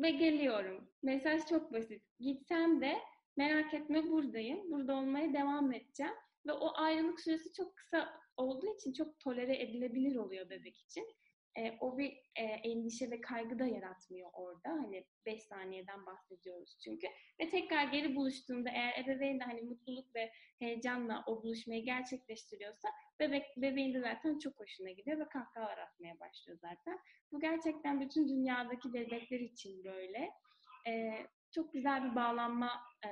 ve 0.00 0.10
geliyorum. 0.10 0.90
Mesaj 1.02 1.46
çok 1.46 1.72
basit. 1.72 2.02
Gitsem 2.20 2.80
de 2.80 2.98
merak 3.36 3.74
etme 3.74 4.10
buradayım. 4.10 4.72
Burada 4.72 4.94
olmaya 4.94 5.32
devam 5.32 5.72
edeceğim. 5.72 6.14
Ve 6.46 6.52
o 6.52 6.72
ayrılık 6.74 7.20
süresi 7.20 7.52
çok 7.52 7.76
kısa 7.76 8.20
olduğu 8.36 8.74
için 8.74 8.92
çok 8.92 9.20
tolere 9.20 9.62
edilebilir 9.62 10.16
oluyor 10.16 10.50
bebek 10.50 10.76
için. 10.80 11.06
E, 11.58 11.76
o 11.80 11.98
bir 11.98 12.12
e, 12.36 12.42
endişe 12.42 13.10
ve 13.10 13.20
kaygı 13.20 13.58
da 13.58 13.66
yaratmıyor 13.66 14.30
orada. 14.32 14.68
Hani 14.68 15.04
5 15.26 15.42
saniyeden 15.42 16.06
bahsediyoruz 16.06 16.78
çünkü. 16.84 17.06
Ve 17.40 17.50
tekrar 17.50 17.84
geri 17.84 18.16
buluştuğunda 18.16 18.70
eğer 18.70 19.04
ebeveyn 19.04 19.40
de 19.40 19.44
hani 19.44 19.62
mutluluk 19.62 20.14
ve 20.14 20.30
heyecanla 20.58 21.24
o 21.26 21.42
buluşmayı 21.42 21.84
gerçekleştiriyorsa 21.84 22.88
bebek 23.20 23.44
bebeğin 23.56 23.94
de 23.94 24.00
zaten 24.00 24.38
çok 24.38 24.60
hoşuna 24.60 24.90
gidiyor 24.90 25.18
ve 25.18 25.28
kahkahalar 25.28 25.78
atmaya 25.78 26.20
başlıyor 26.20 26.58
zaten. 26.58 26.98
Bu 27.32 27.40
gerçekten 27.40 28.00
bütün 28.00 28.28
dünyadaki 28.28 28.94
bebekler 28.94 29.40
için 29.40 29.84
böyle. 29.84 30.30
E, 30.88 31.12
çok 31.54 31.72
güzel 31.72 32.10
bir 32.10 32.14
bağlanma 32.16 32.70
e, 33.06 33.10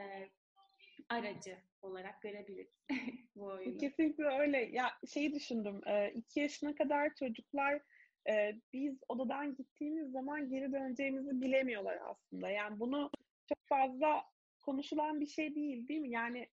aracı 1.08 1.58
olarak 1.82 2.22
görebiliriz 2.22 2.86
bu 3.36 3.44
oyunu. 3.44 3.78
Kesinlikle 3.78 4.24
öyle. 4.24 4.58
Ya 4.58 4.90
şeyi 5.08 5.34
düşündüm. 5.34 5.80
iki 6.14 6.40
yaşına 6.40 6.74
kadar 6.74 7.14
çocuklar 7.14 7.82
biz 8.72 8.98
odadan 9.08 9.56
gittiğimiz 9.56 10.10
zaman 10.10 10.48
geri 10.48 10.72
döneceğimizi 10.72 11.40
bilemiyorlar 11.40 11.98
aslında. 12.04 12.50
Yani 12.50 12.80
bunu 12.80 13.10
çok 13.48 13.58
fazla 13.64 14.24
konuşulan 14.60 15.20
bir 15.20 15.26
şey 15.26 15.54
değil 15.54 15.88
değil 15.88 16.00
mi? 16.00 16.10
Yani 16.10 16.48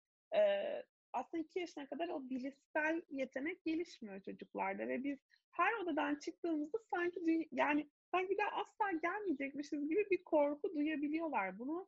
aslında 1.13 1.43
iki 1.43 1.60
yaşına 1.60 1.86
kadar 1.86 2.08
o 2.08 2.30
bilişsel 2.30 3.01
yetenek 3.10 3.63
gelişmiyor 3.63 4.21
çocuklarda 4.21 4.88
ve 4.88 5.03
biz 5.03 5.19
her 5.51 5.73
odadan 5.73 6.15
çıktığımızda 6.15 6.77
sanki 6.93 7.47
yani 7.51 7.89
sanki 8.12 8.30
bir 8.30 8.38
daha 8.38 8.62
asla 8.62 8.91
gelmeyecekmişiz 8.91 9.89
gibi 9.89 10.06
bir 10.12 10.23
korku 10.23 10.73
duyabiliyorlar. 10.75 11.60
Bunu 11.60 11.88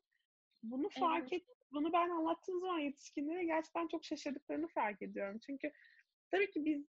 bunu 0.63 0.89
fark 0.89 1.33
et 1.33 1.43
bunu 1.71 1.93
ben 1.93 2.09
anlattığım 2.09 2.59
zaman 2.59 2.79
yetişkinlere 2.79 3.43
gerçekten 3.43 3.87
çok 3.87 4.05
şaşırdıklarını 4.05 4.67
fark 4.67 5.01
ediyorum. 5.01 5.39
Çünkü 5.45 5.71
tabii 6.31 6.51
ki 6.51 6.65
biz 6.65 6.85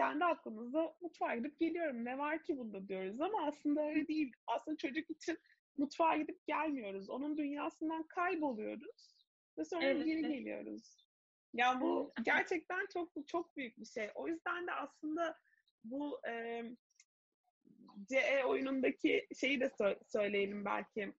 kendi 0.00 0.24
aklımızda 0.24 0.96
mutfağa 1.00 1.36
gidip 1.36 1.58
geliyorum. 1.58 2.04
Ne 2.04 2.18
var 2.18 2.42
ki 2.42 2.58
bunda 2.58 2.88
diyoruz 2.88 3.20
ama 3.20 3.46
aslında 3.46 3.88
öyle 3.88 4.08
değil. 4.08 4.32
Aslında 4.46 4.76
çocuk 4.76 5.10
için 5.10 5.38
mutfağa 5.76 6.16
gidip 6.16 6.46
gelmiyoruz. 6.46 7.10
Onun 7.10 7.36
dünyasından 7.36 8.02
kayboluyoruz 8.02 9.16
ve 9.58 9.64
sonra 9.64 9.84
evet. 9.84 10.06
geri 10.06 10.22
geliyoruz. 10.22 11.06
Yani 11.54 11.80
bu 11.80 12.12
gerçekten 12.22 12.86
çok 12.92 13.12
çok 13.26 13.56
büyük 13.56 13.78
bir 13.78 13.86
şey. 13.86 14.10
O 14.14 14.28
yüzden 14.28 14.66
de 14.66 14.72
aslında 14.72 15.38
bu 15.84 16.20
e, 16.28 16.62
CE 18.08 18.44
oyunundaki 18.44 19.28
şeyi 19.40 19.60
de 19.60 19.66
sö- 19.66 20.10
söyleyelim 20.12 20.64
belki. 20.64 21.12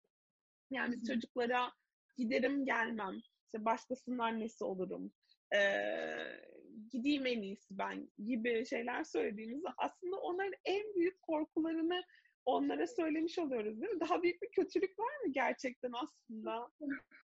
Yani 0.72 0.96
biz 0.96 1.08
çocuklara 1.08 1.72
giderim 2.18 2.66
gelmem. 2.66 3.22
İşte 3.46 3.66
başkasının 3.66 4.18
annesi 4.18 4.64
olurum. 4.64 5.12
Ee, 5.54 6.51
gideyim 6.90 7.26
en 7.26 7.42
iyisi 7.42 7.78
ben 7.78 8.10
gibi 8.26 8.66
şeyler 8.66 9.04
söylediğimizde 9.04 9.68
aslında 9.78 10.18
onların 10.18 10.54
en 10.66 10.96
büyük 10.96 11.22
korkularını 11.22 12.04
onlara 12.46 12.88
söylemiş 12.88 13.40
oluyoruz 13.40 13.82
değil 13.82 13.94
mi? 13.94 14.00
Daha 14.00 14.24
büyük 14.24 14.42
bir 14.42 14.52
kötülük 14.52 15.00
var 15.00 15.26
mı 15.26 15.32
gerçekten 15.34 15.92
aslında? 15.94 16.72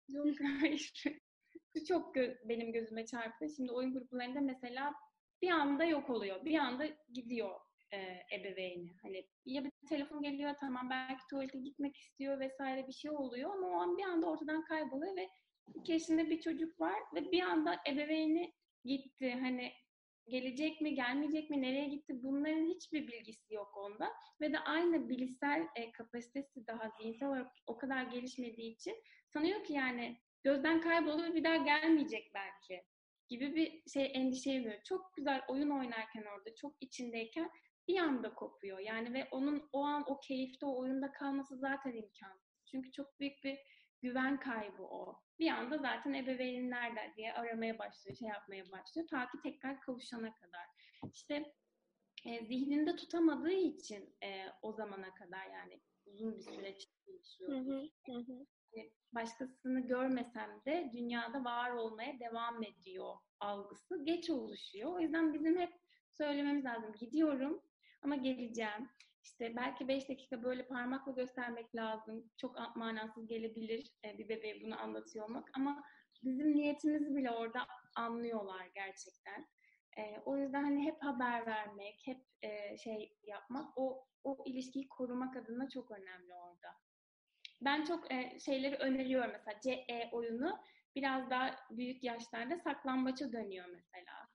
Yok 0.08 0.36
hayır. 0.60 0.92
Şu 0.94 1.84
çok 1.84 2.16
gö- 2.16 2.48
benim 2.48 2.72
gözüme 2.72 3.06
çarptı. 3.06 3.48
Şimdi 3.56 3.72
oyun 3.72 3.92
gruplarında 3.92 4.40
mesela 4.40 4.94
bir 5.42 5.50
anda 5.50 5.84
yok 5.84 6.10
oluyor. 6.10 6.44
Bir 6.44 6.58
anda 6.58 6.86
gidiyor 7.12 7.60
e, 7.92 7.98
ebeveyni. 8.36 8.96
Hani 9.02 9.26
ya 9.46 9.64
bir 9.64 9.72
telefon 9.88 10.22
geliyor 10.22 10.54
tamam 10.60 10.90
belki 10.90 11.22
tuvalete 11.30 11.58
gitmek 11.58 11.96
istiyor 11.96 12.40
vesaire 12.40 12.88
bir 12.88 12.92
şey 12.92 13.10
oluyor 13.10 13.50
ama 13.50 13.66
o 13.66 13.72
an 13.72 13.96
bir 13.96 14.02
anda 14.02 14.26
ortadan 14.26 14.64
kayboluyor 14.64 15.16
ve 15.16 15.28
iki 15.74 15.92
yaşında 15.92 16.30
bir 16.30 16.40
çocuk 16.40 16.80
var 16.80 16.98
ve 17.14 17.32
bir 17.32 17.40
anda 17.40 17.80
ebeveyni 17.88 18.52
gitti. 18.84 19.38
Hani 19.40 19.72
gelecek 20.26 20.80
mi, 20.80 20.94
gelmeyecek 20.94 21.50
mi, 21.50 21.62
nereye 21.62 21.88
gitti 21.88 22.22
bunların 22.22 22.66
hiçbir 22.66 23.08
bilgisi 23.08 23.54
yok 23.54 23.76
onda. 23.76 24.12
Ve 24.40 24.52
de 24.52 24.58
aynı 24.58 25.08
bilişsel 25.08 25.66
e, 25.76 25.92
kapasitesi 25.92 26.66
daha 26.66 26.90
zihinsel 26.98 27.28
olarak 27.28 27.52
o 27.66 27.78
kadar 27.78 28.02
gelişmediği 28.02 28.74
için 28.74 28.94
sanıyor 29.32 29.64
ki 29.64 29.72
yani 29.72 30.18
gözden 30.42 30.80
kayboluyor 30.80 31.30
ve 31.30 31.34
bir 31.34 31.44
daha 31.44 31.56
gelmeyecek 31.56 32.30
belki 32.34 32.84
gibi 33.28 33.54
bir 33.54 33.90
şey 33.90 34.10
endişe 34.14 34.52
ediyor. 34.52 34.82
Çok 34.84 35.14
güzel 35.14 35.42
oyun 35.48 35.70
oynarken 35.70 36.24
orada, 36.36 36.54
çok 36.54 36.74
içindeyken 36.80 37.50
bir 37.88 37.98
anda 37.98 38.34
kopuyor. 38.34 38.78
Yani 38.78 39.12
ve 39.14 39.28
onun 39.30 39.68
o 39.72 39.84
an 39.84 40.04
o 40.06 40.20
keyifte 40.20 40.66
o 40.66 40.78
oyunda 40.78 41.12
kalması 41.12 41.56
zaten 41.56 41.92
imkansız. 41.92 42.64
Çünkü 42.70 42.92
çok 42.92 43.20
büyük 43.20 43.44
bir 43.44 43.58
güven 44.02 44.40
kaybı 44.40 44.82
o. 44.82 45.16
Bir 45.38 45.50
anda 45.50 45.78
zaten 45.78 46.12
ebeveyn 46.14 46.70
nerede 46.70 47.12
diye 47.16 47.32
aramaya 47.32 47.78
başlıyor, 47.78 48.16
şey 48.16 48.28
yapmaya 48.28 48.64
başlıyor. 48.70 49.08
Ta 49.08 49.30
ki 49.30 49.38
tekrar 49.42 49.80
kavuşana 49.80 50.34
kadar. 50.34 50.66
İşte 51.12 51.54
e, 52.26 52.46
zihninde 52.46 52.96
tutamadığı 52.96 53.52
için 53.52 54.16
e, 54.24 54.46
o 54.62 54.72
zamana 54.72 55.14
kadar 55.14 55.46
yani 55.46 55.80
uzun 56.06 56.36
bir 56.36 56.42
süreç 56.42 56.88
geçiyor. 57.06 57.50
Hani 58.74 58.92
başkasını 59.12 59.80
görmesem 59.80 60.60
de 60.66 60.90
dünyada 60.92 61.44
var 61.44 61.70
olmaya 61.70 62.20
devam 62.20 62.62
ediyor 62.62 63.16
algısı 63.40 64.04
geç 64.04 64.30
oluşuyor. 64.30 64.92
O 64.92 65.00
yüzden 65.00 65.34
bizim 65.34 65.58
hep 65.58 65.72
söylememiz 66.10 66.64
lazım. 66.64 66.92
Gidiyorum 67.00 67.62
ama 68.02 68.16
geleceğim. 68.16 68.88
İşte 69.24 69.56
belki 69.56 69.88
beş 69.88 70.08
dakika 70.08 70.42
böyle 70.42 70.66
parmakla 70.66 71.12
göstermek 71.12 71.74
lazım. 71.74 72.30
Çok 72.36 72.76
manasız 72.76 73.26
gelebilir 73.26 73.92
e, 74.04 74.18
bir 74.18 74.28
bebeğe 74.28 74.62
bunu 74.62 74.80
anlatıyor 74.80 75.24
olmak 75.24 75.50
ama 75.54 75.82
bizim 76.24 76.56
niyetimizi 76.56 77.16
bile 77.16 77.30
orada 77.30 77.66
anlıyorlar 77.96 78.66
gerçekten. 78.74 79.46
E, 79.98 80.20
o 80.24 80.36
yüzden 80.36 80.64
hani 80.64 80.84
hep 80.84 81.02
haber 81.02 81.46
vermek, 81.46 82.02
hep 82.04 82.18
e, 82.42 82.76
şey 82.76 83.16
yapmak, 83.22 83.78
o 83.78 84.06
o 84.24 84.44
ilişkiyi 84.46 84.88
korumak 84.88 85.36
adına 85.36 85.68
çok 85.68 85.90
önemli 85.90 86.34
orada. 86.34 86.68
Ben 87.60 87.84
çok 87.84 88.06
şeyleri 88.44 88.76
öneriyorum 88.76 89.32
mesela 89.32 89.60
CE 89.60 90.08
oyunu 90.12 90.58
biraz 90.96 91.30
daha 91.30 91.56
büyük 91.70 92.04
yaşlarda 92.04 92.58
saklambaça 92.58 93.32
dönüyor 93.32 93.66
mesela. 93.66 94.28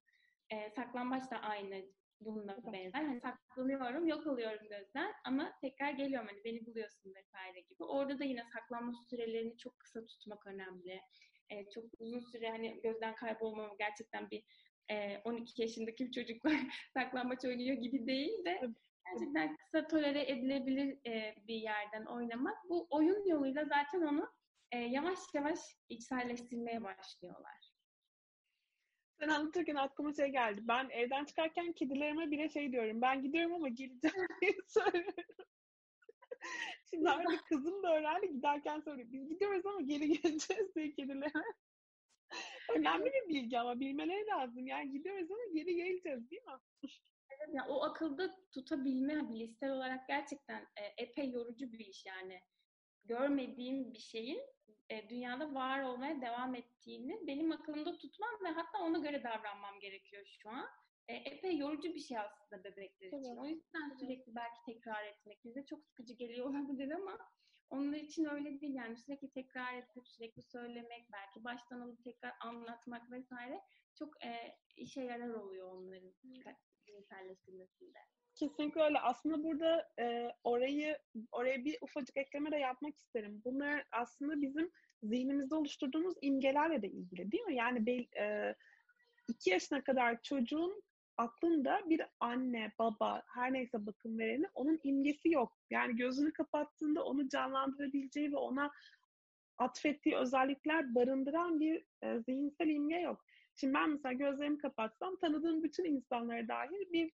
E, 0.49 0.69
saklambaç 0.69 1.31
da 1.31 1.37
aynı 1.37 1.85
bununla 2.21 2.57
benzer. 2.73 3.03
Hani 3.03 3.21
saklanıyorum, 3.21 4.07
yok 4.07 4.27
oluyorum 4.27 4.67
gözden 4.69 5.13
ama 5.25 5.53
tekrar 5.61 5.91
geliyorum 5.91 6.27
hani 6.27 6.43
beni 6.43 6.65
buluyorsun 6.65 7.13
vesaire 7.15 7.59
gibi. 7.59 7.83
Orada 7.83 8.19
da 8.19 8.23
yine 8.23 8.43
saklanma 8.53 8.93
sürelerini 9.09 9.57
çok 9.57 9.79
kısa 9.79 10.05
tutmak 10.05 10.47
önemli. 10.47 11.01
Ee, 11.49 11.69
çok 11.69 11.85
uzun 11.99 12.19
süre 12.19 12.49
hani 12.49 12.81
gözden 12.81 13.15
kaybolmam 13.15 13.77
gerçekten 13.79 14.29
bir 14.31 14.43
e, 14.89 15.17
12 15.23 15.61
yaşındaki 15.61 16.05
bir 16.05 16.11
çocuklar 16.11 16.53
saklambaç 16.93 17.45
oynuyor 17.45 17.75
gibi 17.75 18.07
değil 18.07 18.45
de 18.45 18.61
gerçekten 19.11 19.55
kısa 19.57 19.87
tolere 19.87 20.31
edilebilir 20.31 20.97
e, 21.07 21.35
bir 21.47 21.55
yerden 21.55 22.05
oynamak. 22.05 22.57
Bu 22.69 22.87
oyun 22.89 23.29
yoluyla 23.29 23.65
zaten 23.65 24.01
onu 24.01 24.29
e, 24.71 24.79
yavaş 24.79 25.19
yavaş 25.33 25.59
içselleştirmeye 25.89 26.83
başlıyorlar. 26.83 27.66
Sen 29.19 29.27
anlatırken 29.27 29.75
aklıma 29.75 30.13
şey 30.13 30.27
geldi. 30.27 30.61
Ben 30.63 30.89
evden 30.89 31.25
çıkarken 31.25 31.73
kedilerime 31.73 32.31
bile 32.31 32.49
şey 32.49 32.71
diyorum. 32.71 33.01
Ben 33.01 33.21
gidiyorum 33.21 33.53
ama 33.53 33.67
geleceğim 33.67 34.27
diye 34.41 34.53
söylüyorum. 34.67 35.13
Şimdi 36.89 37.09
artık 37.09 37.47
kızım 37.47 37.83
da 37.83 37.97
öğrendi 37.97 38.31
giderken 38.33 38.79
soruyor. 38.79 39.11
Biz 39.11 39.29
gidiyoruz 39.29 39.65
ama 39.65 39.81
geri 39.81 40.07
geleceğiz 40.21 40.75
diye 40.75 40.91
kedilerime. 40.91 41.31
Önemli 42.75 43.05
bir 43.05 43.29
bilgi 43.29 43.59
ama 43.59 43.79
bilmeleri 43.79 44.25
lazım. 44.27 44.67
Yani 44.67 44.91
gidiyoruz 44.91 45.31
ama 45.31 45.53
geri 45.53 45.75
geleceğiz 45.75 46.31
değil 46.31 46.43
mi? 46.43 46.59
Evet, 47.29 47.49
yani 47.53 47.69
o 47.69 47.83
akılda 47.83 48.35
tutabilme 48.51 49.29
bilişsel 49.29 49.71
olarak 49.71 50.07
gerçekten 50.07 50.61
e, 50.61 51.03
epey 51.03 51.29
yorucu 51.29 51.71
bir 51.71 51.79
iş 51.79 52.05
yani. 52.05 52.41
Görmediğin 53.07 53.93
bir 53.93 53.99
şeyin 53.99 54.41
e, 54.89 55.09
dünyada 55.09 55.53
var 55.53 55.83
olmaya 55.83 56.21
devam 56.21 56.55
ettiğini 56.55 57.27
benim 57.27 57.51
akılımda 57.51 57.97
tutmam 57.97 58.43
ve 58.43 58.47
hatta 58.47 58.79
ona 58.79 58.97
göre 58.97 59.23
davranmam 59.23 59.79
gerekiyor 59.79 60.25
şu 60.25 60.49
an. 60.49 60.65
E, 61.07 61.15
epey 61.15 61.57
yorucu 61.57 61.93
bir 61.93 61.99
şey 61.99 62.19
aslında 62.19 62.63
bebekler 62.63 63.07
için. 63.07 63.17
Evet. 63.17 63.37
O 63.37 63.47
yüzden 63.47 63.89
sürekli 63.99 64.35
belki 64.35 64.59
tekrar 64.65 65.05
etmek 65.05 65.45
bize 65.45 65.65
çok 65.65 65.85
sıkıcı 65.85 66.13
geliyor 66.13 66.45
olabilir 66.49 66.91
ama 66.91 67.17
onun 67.69 67.93
için 67.93 68.25
öyle 68.25 68.61
değil 68.61 68.75
yani 68.75 68.97
sürekli 68.97 69.31
tekrar 69.31 69.73
edip 69.73 70.07
sürekli 70.07 70.41
söylemek, 70.41 71.11
belki 71.11 71.43
baştan 71.43 71.81
alıp 71.81 72.03
tekrar 72.03 72.33
anlatmak 72.39 73.11
vesaire 73.11 73.61
çok 73.95 74.25
e, 74.25 74.57
işe 74.75 75.01
yarar 75.01 75.33
oluyor 75.33 75.71
onların 75.71 76.13
cinselleştirmesinde. 76.85 77.99
Kesinlikle 78.39 78.83
öyle. 78.83 78.99
Aslında 78.99 79.43
burada 79.43 79.89
e, 79.99 80.31
orayı 80.43 80.97
oraya 81.31 81.65
bir 81.65 81.77
ufacık 81.81 82.17
ekleme 82.17 82.51
de 82.51 82.57
yapmak 82.57 82.97
isterim. 82.97 83.41
Bunlar 83.45 83.83
aslında 83.91 84.41
bizim 84.41 84.71
zihnimizde 85.03 85.55
oluşturduğumuz 85.55 86.13
imgelerle 86.21 86.81
de 86.81 86.87
ilgili 86.87 87.31
değil 87.31 87.43
mi? 87.43 87.55
Yani 87.55 87.85
be, 87.85 88.21
e, 88.21 88.55
iki 89.27 89.49
yaşına 89.49 89.83
kadar 89.83 90.21
çocuğun 90.21 90.83
aklında 91.17 91.81
bir 91.89 92.01
anne, 92.19 92.71
baba, 92.79 93.23
her 93.35 93.53
neyse 93.53 93.85
bakım 93.85 94.19
vereni 94.19 94.45
onun 94.55 94.79
imgesi 94.83 95.29
yok. 95.29 95.57
Yani 95.69 95.95
gözünü 95.95 96.33
kapattığında 96.33 97.03
onu 97.03 97.29
canlandırabileceği 97.29 98.31
ve 98.31 98.37
ona 98.37 98.71
atfettiği 99.57 100.15
özellikler 100.15 100.95
barındıran 100.95 101.59
bir 101.59 101.85
e, 102.03 102.19
zihinsel 102.19 102.67
imge 102.67 102.99
yok. 102.99 103.25
Şimdi 103.55 103.73
ben 103.73 103.89
mesela 103.89 104.13
gözlerimi 104.13 104.57
kapatsam 104.57 105.15
tanıdığım 105.15 105.63
bütün 105.63 105.85
insanlara 105.85 106.47
dair 106.47 106.91
bir 106.91 107.11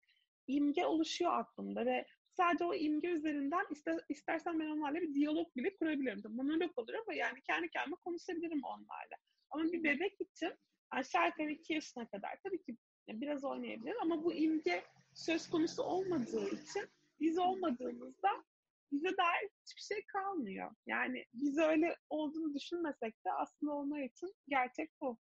imge 0.47 0.85
oluşuyor 0.85 1.33
aklımda 1.33 1.85
ve 1.85 2.05
sadece 2.31 2.65
o 2.65 2.73
imge 2.73 3.07
üzerinden 3.07 3.65
ister, 3.71 3.99
istersen 4.09 4.59
ben 4.59 4.67
onlarla 4.67 5.01
bir 5.01 5.13
diyalog 5.13 5.55
bile 5.55 5.75
kurabilirim. 5.75 6.21
Monolog 6.35 6.71
olur 6.77 6.93
ama 6.93 7.13
yani 7.13 7.41
kendi 7.41 7.69
kendime 7.69 7.95
konuşabilirim 7.95 8.61
onlarla. 8.63 9.15
Ama 9.49 9.63
bir 9.63 9.83
bebek 9.83 10.21
için 10.21 10.53
aşağı 10.91 11.27
yukarı 11.27 11.51
iki 11.51 11.73
yaşına 11.73 12.07
kadar 12.07 12.39
tabii 12.43 12.63
ki 12.63 12.77
biraz 13.09 13.43
oynayabilir 13.43 13.95
ama 14.01 14.23
bu 14.23 14.33
imge 14.33 14.83
söz 15.13 15.49
konusu 15.49 15.83
olmadığı 15.83 16.49
için 16.49 16.89
biz 17.19 17.37
olmadığımızda 17.37 18.29
bize 18.91 19.17
dair 19.17 19.49
hiçbir 19.61 19.81
şey 19.81 20.05
kalmıyor. 20.05 20.71
Yani 20.85 21.25
biz 21.33 21.57
öyle 21.57 21.95
olduğunu 22.09 22.53
düşünmesek 22.53 23.25
de 23.25 23.31
aslında 23.31 23.73
onlar 23.73 23.99
için 23.99 24.33
gerçek 24.47 24.89
bu. 25.01 25.17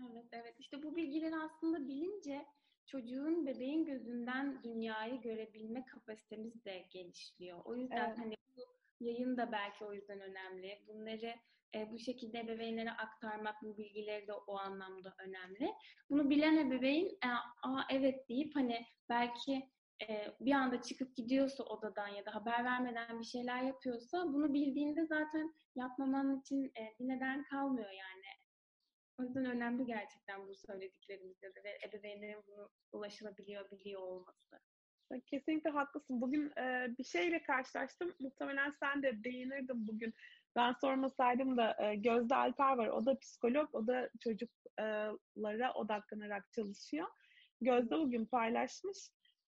Evet, 0.00 0.26
evet. 0.32 0.54
İşte 0.58 0.82
bu 0.82 0.96
bilgileri 0.96 1.36
aslında 1.36 1.88
bilince 1.88 2.46
çocuğun, 2.86 3.46
bebeğin 3.46 3.84
gözünden 3.84 4.62
dünyayı 4.62 5.20
görebilme 5.20 5.84
kapasitemiz 5.84 6.64
de 6.64 6.86
gelişiyor. 6.90 7.60
O 7.64 7.76
yüzden 7.76 8.08
evet. 8.08 8.18
hani 8.18 8.34
bu 8.56 8.62
yayın 9.00 9.36
da 9.36 9.52
belki 9.52 9.84
o 9.84 9.92
yüzden 9.92 10.20
önemli. 10.20 10.84
Bunları 10.88 11.34
e, 11.74 11.92
bu 11.92 11.98
şekilde 11.98 12.40
ebeveynlere 12.40 12.90
aktarmak, 12.90 13.62
bu 13.62 13.78
bilgileri 13.78 14.26
de 14.26 14.32
o 14.32 14.58
anlamda 14.58 15.14
önemli. 15.18 15.74
Bunu 16.10 16.30
bilen 16.30 16.56
ebeveyn, 16.56 17.06
e, 17.06 17.28
aa 17.62 17.82
evet 17.90 18.28
deyip 18.28 18.56
hani 18.56 18.86
belki 19.08 19.70
e, 20.08 20.36
bir 20.40 20.52
anda 20.52 20.82
çıkıp 20.82 21.16
gidiyorsa 21.16 21.64
odadan 21.64 22.08
ya 22.08 22.26
da 22.26 22.34
haber 22.34 22.64
vermeden 22.64 23.20
bir 23.20 23.24
şeyler 23.24 23.62
yapıyorsa 23.62 24.24
bunu 24.26 24.54
bildiğinde 24.54 25.06
zaten 25.06 25.54
yapmaman 25.74 26.40
için 26.40 26.64
e, 26.64 26.94
bir 27.00 27.08
neden 27.08 27.44
kalmıyor 27.44 27.90
yani. 27.90 28.43
O 29.18 29.22
yüzden 29.22 29.44
önemli 29.44 29.86
gerçekten 29.86 30.48
bu 30.48 30.54
söylediklerimizde 30.54 31.54
de 31.54 31.64
ve 31.64 31.78
ebeveynlerin 31.88 32.42
bunu 32.46 32.70
ulaşılabiliyor, 32.92 33.70
biliyor 33.70 34.00
olması. 34.00 34.60
Kesinlikle 35.26 35.70
haklısın. 35.70 36.20
Bugün 36.20 36.52
e, 36.58 36.94
bir 36.98 37.04
şeyle 37.04 37.42
karşılaştım. 37.42 38.14
Muhtemelen 38.20 38.74
sen 38.80 39.02
de 39.02 39.24
değinirdin 39.24 39.88
bugün. 39.88 40.14
Ben 40.56 40.72
sormasaydım 40.72 41.56
da 41.56 41.76
e, 41.80 41.94
Gözde 41.94 42.34
Alper 42.34 42.76
var. 42.76 42.88
O 42.88 43.06
da 43.06 43.18
psikolog. 43.18 43.74
O 43.74 43.86
da 43.86 44.10
çocuklara 44.20 45.72
odaklanarak 45.74 46.52
çalışıyor. 46.52 47.08
Gözde 47.60 47.98
bugün 47.98 48.26
paylaşmış. 48.26 48.98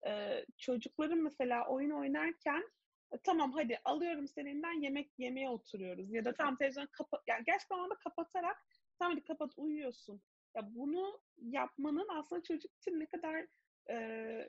E, 0.07 0.45
çocukların 0.59 1.19
mesela 1.19 1.69
oyun 1.69 1.91
oynarken 1.91 2.63
e, 3.13 3.19
tamam 3.25 3.53
hadi 3.53 3.79
alıyorum 3.85 4.29
seninden 4.29 4.83
yemek 4.83 5.19
yemeye 5.19 5.49
oturuyoruz. 5.49 6.13
Ya 6.13 6.25
da 6.25 6.35
tam 6.35 6.57
televizyon 6.57 6.87
kapat 6.87 7.23
yani 7.27 7.45
gerçekten 7.45 7.79
anda 7.79 7.95
kapatarak 7.95 8.57
tamam 8.99 9.13
hadi 9.17 9.25
kapat 9.25 9.53
uyuyorsun. 9.57 10.23
Ya 10.55 10.71
bunu 10.75 11.21
yapmanın 11.37 12.09
aslında 12.11 12.43
çocuk 12.43 12.75
için 12.75 13.01
ne 13.01 13.07
kadar 13.07 13.47
e, 13.91 14.49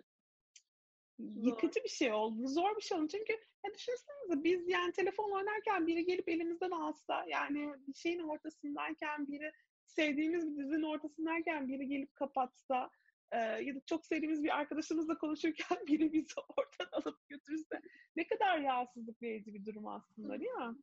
yıkıcı 1.20 1.84
bir 1.84 1.90
şey 1.90 2.14
oldu. 2.14 2.48
Zor 2.48 2.76
bir 2.76 2.82
şey 2.82 2.98
oldu. 2.98 3.08
Çünkü 3.08 3.34
ya 3.66 3.74
düşünsenize 3.74 4.44
biz 4.44 4.70
yani 4.70 4.92
telefon 4.92 5.32
oynarken 5.32 5.88
biri 5.88 6.06
gelip 6.06 6.30
elimizden 6.30 6.72
alsa 6.72 7.26
yani 7.28 7.74
bir 7.88 7.94
şeyin 7.94 8.20
ortasındayken 8.20 9.28
biri 9.28 9.52
sevdiğimiz 9.88 10.48
bir 10.48 10.64
dizinin 10.64 10.84
ortasındayken 10.84 11.68
biri 11.68 11.88
gelip 11.88 12.16
kapatsa 12.16 12.90
e, 13.32 13.38
ya 13.38 13.76
da 13.76 13.80
çok 13.86 14.06
sevdiğimiz 14.06 14.44
bir 14.44 14.58
arkadaşımızla 14.58 15.18
konuşurken 15.18 15.78
biri 15.88 16.14
bizi 16.14 16.34
oradan 16.58 16.98
alıp 17.02 17.30
götürse 17.30 17.82
ne 18.16 18.28
kadar 18.28 18.64
rahatsızlık 18.64 19.22
verici 19.22 19.54
bir 19.54 19.66
durum 19.66 19.88
aslında 19.88 20.40
değil 20.40 20.52
mi? 20.52 20.76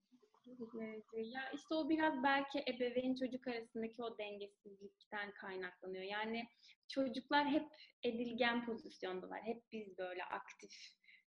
Ya 1.13 1.51
işte 1.55 1.75
o 1.75 1.89
biraz 1.89 2.23
belki 2.23 2.65
ebeveyn 2.69 3.15
çocuk 3.15 3.49
arasındaki 3.49 4.03
o 4.03 4.19
dengesizlikten 4.19 5.33
kaynaklanıyor. 5.35 6.05
Yani 6.05 6.45
çocuklar 6.89 7.49
hep 7.49 7.67
edilgen 8.03 8.67
pozisyondalar. 8.67 9.43
Hep 9.43 9.63
biz 9.73 9.99
böyle 9.99 10.25
aktif, 10.25 10.73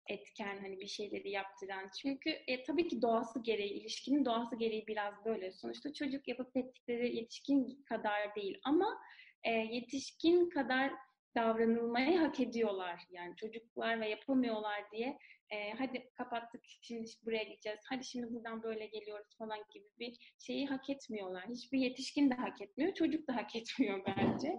etken 0.08 0.58
hani 0.58 0.80
bir 0.80 0.86
şeyleri 0.86 1.30
yaptıran. 1.30 1.90
Çünkü 2.02 2.30
e, 2.30 2.62
tabii 2.62 2.88
ki 2.88 3.02
doğası 3.02 3.42
gereği, 3.42 3.72
ilişkinin 3.72 4.24
doğası 4.24 4.56
gereği 4.56 4.86
biraz 4.86 5.24
böyle. 5.24 5.52
Sonuçta 5.52 5.92
çocuk 5.92 6.28
yapıp 6.28 6.56
ettikleri 6.56 7.16
yetişkin 7.16 7.84
kadar 7.88 8.34
değil 8.34 8.60
ama 8.64 8.98
e, 9.44 9.50
yetişkin 9.50 10.50
kadar 10.50 10.92
davranılmayı 11.36 12.18
hak 12.18 12.40
ediyorlar. 12.40 13.00
Yani 13.10 13.36
çocuklar 13.36 14.00
ve 14.00 14.08
yapamıyorlar 14.08 14.90
diye 14.92 15.18
e, 15.50 15.72
hadi 15.72 16.10
kapattık 16.14 16.60
şimdi 16.64 17.10
buraya 17.24 17.42
gideceğiz, 17.42 17.80
hadi 17.88 18.04
şimdi 18.04 18.32
buradan 18.32 18.62
böyle 18.62 18.86
geliyoruz 18.86 19.36
falan 19.38 19.58
gibi 19.74 19.84
bir 19.98 20.34
şeyi 20.38 20.66
hak 20.66 20.90
etmiyorlar. 20.90 21.44
Hiçbir 21.48 21.78
yetişkin 21.78 22.30
de 22.30 22.34
hak 22.34 22.60
etmiyor, 22.62 22.94
çocuk 22.94 23.28
da 23.28 23.36
hak 23.36 23.56
etmiyor 23.56 24.02
bence. 24.06 24.56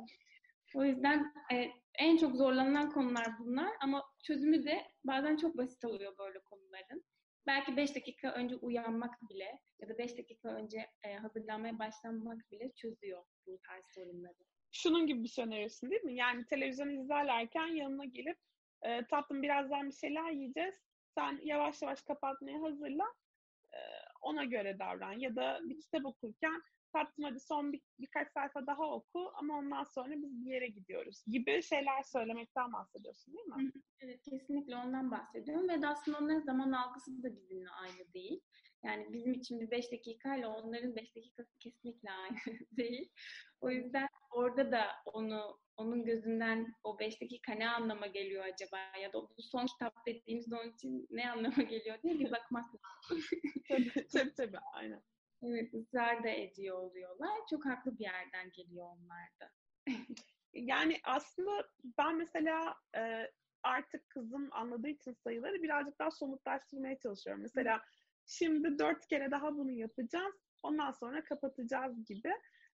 O 0.76 0.84
yüzden 0.84 1.34
e, 1.54 1.72
en 2.00 2.18
çok 2.18 2.36
zorlanılan 2.36 2.92
konular 2.92 3.28
bunlar 3.40 3.72
ama 3.82 4.04
çözümü 4.24 4.66
de 4.66 4.88
bazen 5.04 5.38
çok 5.38 5.58
basit 5.58 5.86
oluyor 5.86 6.18
böyle 6.18 6.40
konuların. 6.40 7.06
Belki 7.48 7.78
5 7.78 7.96
dakika 7.96 8.32
önce 8.32 8.56
uyanmak 8.56 9.16
bile 9.30 9.60
ya 9.80 9.90
da 9.90 9.98
5 9.98 10.18
dakika 10.18 10.50
önce 10.50 10.90
e, 11.04 11.14
hazırlanmaya 11.14 11.80
başlamak 11.80 12.52
bile 12.52 12.72
çözüyor 12.76 13.26
bu 13.48 13.60
tarz 13.68 13.86
sorunları. 13.96 14.38
Şunun 14.72 15.08
gibi 15.08 15.24
bir 15.24 15.28
şey 15.28 15.46
öneriyorsun 15.46 15.92
değil 15.92 16.04
mi? 16.04 16.16
Yani 16.16 16.46
televizyon 16.46 16.90
izlerlerken 16.90 17.68
yanına 17.68 18.06
gelip 18.06 18.38
e, 18.86 19.06
tatlım 19.06 19.44
birazdan 19.44 19.88
bir 19.88 19.96
şeyler 19.96 20.32
yiyeceğiz. 20.32 20.76
Sen 21.16 21.40
yavaş 21.44 21.82
yavaş 21.82 22.02
kapatmaya 22.02 22.62
hazırla. 22.62 23.06
E, 23.74 23.80
ona 24.22 24.44
göre 24.44 24.80
davran. 24.80 25.20
Ya 25.20 25.36
da 25.36 25.60
bir 25.64 25.82
kitap 25.82 26.06
okurken 26.06 26.62
tatlım 26.94 27.26
hadi 27.26 27.40
son 27.40 27.74
bir, 27.74 27.82
birkaç 28.00 28.32
sayfa 28.32 28.68
daha 28.68 28.92
oku 28.92 29.32
ama 29.36 29.58
ondan 29.58 29.84
sonra 29.84 30.12
biz 30.12 30.46
bir 30.46 30.52
yere 30.52 30.68
gidiyoruz 30.68 31.24
gibi 31.28 31.62
şeyler 31.62 32.04
söylemekten 32.04 32.74
bahsediyorsun 32.74 33.34
değil 33.34 33.48
mi? 33.48 33.72
Evet 34.00 34.22
kesinlikle 34.30 34.76
ondan 34.76 35.12
bahsediyorum 35.12 35.70
ve 35.70 35.88
aslında 35.88 36.18
onların 36.18 36.40
zaman 36.40 36.72
algısı 36.72 37.24
da 37.24 37.36
bizimle 37.36 37.70
aynı 37.70 38.14
değil. 38.14 38.42
Yani 38.84 39.14
bizim 39.14 39.34
için 39.34 39.60
bir 39.60 39.72
5 39.72 39.92
dakikayla 39.92 40.50
onların 40.50 40.96
5 40.96 41.16
dakikası 41.16 41.60
kesinlikle 41.60 42.12
aynı 42.12 42.38
değil. 42.72 43.12
O 43.62 43.70
yüzden 43.70 44.08
orada 44.32 44.72
da 44.72 44.86
onu 45.06 45.60
onun 45.78 46.06
gözünden 46.06 46.76
o 46.84 47.00
5 47.00 47.22
dakika 47.22 47.54
ne 47.54 47.70
anlama 47.70 48.08
geliyor 48.08 48.44
acaba 48.46 48.78
ya 49.02 49.14
da 49.14 49.22
bu 49.38 49.42
son 49.42 49.66
kitap 49.66 50.06
dediğimiz 50.06 50.54
onun 50.54 50.72
için 50.72 51.08
ne 51.10 51.32
anlama 51.32 51.64
geliyor 51.64 52.02
diye 52.04 52.20
bir 52.20 52.32
bakmak 52.32 52.66
lazım. 52.66 53.24
tabii, 53.70 54.08
tabii 54.08 54.34
tabii 54.34 54.60
aynen. 54.74 55.04
Evet 55.44 55.74
ısrar 55.74 56.24
da 56.24 56.30
ediyor 56.30 56.78
oluyorlar. 56.78 57.40
Çok 57.50 57.66
haklı 57.66 58.00
bir 58.00 58.04
yerden 58.04 58.52
geliyor 58.52 58.86
onlar 58.86 59.30
da. 59.42 59.52
yani 60.54 60.98
aslında 61.04 61.70
ben 61.98 62.18
mesela 62.18 62.76
e, 62.98 63.32
artık 63.64 64.10
kızım 64.10 64.50
anladığı 64.52 64.90
için 64.90 65.14
sayıları 65.14 65.64
birazcık 65.64 66.00
daha 66.00 66.12
somutlaştırmaya 66.12 67.00
çalışıyorum. 67.00 67.42
Mesela 67.42 67.82
şimdi 68.26 68.80
dört 68.80 69.08
kere 69.08 69.32
daha 69.32 69.58
bunu 69.58 69.72
yapacağız. 69.72 70.36
Ondan 70.64 70.92
sonra 70.92 71.24
kapatacağız 71.24 72.06
gibi. 72.06 72.32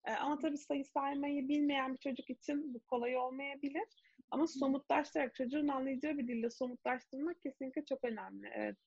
E, 0.05 0.11
ama 0.11 0.39
tabii 0.39 0.57
sayı 0.57 0.85
saymayı 0.85 1.49
bilmeyen 1.49 1.93
bir 1.93 1.99
çocuk 1.99 2.29
için 2.29 2.73
bu 2.73 2.79
kolay 2.79 3.17
olmayabilir. 3.17 3.87
Ama 4.31 4.47
somutlaştırarak 4.47 5.35
çocuğun 5.35 5.67
anlayacağı 5.67 6.17
bir 6.17 6.27
dille 6.27 6.49
somutlaştırmak 6.49 7.41
kesinlikle 7.41 7.85
çok 7.85 8.03
önemli. 8.03 8.49
Evet. 8.55 8.77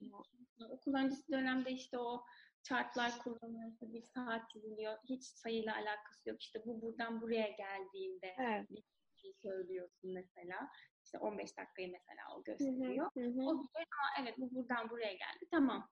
Okul 0.69 0.95
öncesi 0.95 1.33
dönemde 1.33 1.71
işte 1.71 1.99
o 1.99 2.25
chartlar 2.63 3.19
kullanılıyor, 3.19 3.73
bir 3.81 4.03
saat 4.03 4.51
çiziliyor. 4.51 4.99
Hiç 5.09 5.25
sayıyla 5.25 5.77
alakası 5.77 6.29
yok. 6.29 6.43
İşte 6.43 6.63
bu 6.67 6.83
buradan 6.83 7.21
buraya 7.21 7.49
geldiğinde 7.49 8.35
evet. 8.39 8.71
bir 8.71 8.83
şey 9.17 9.33
söylüyorsun 9.43 10.15
mesela. 10.15 10.69
İşte 11.05 11.19
15 11.19 11.59
dakikayı 11.59 11.93
mesela 11.93 12.37
o 12.37 12.45
gösteriyor. 12.45 13.11
Hı 13.15 13.21
hı, 13.21 13.25
hı. 13.25 13.43
O 13.47 13.61
bile 13.61 13.87
evet 14.21 14.35
bu 14.39 14.55
buradan 14.55 14.91
buraya 14.91 15.13
geldi. 15.13 15.47
Tamam. 15.51 15.89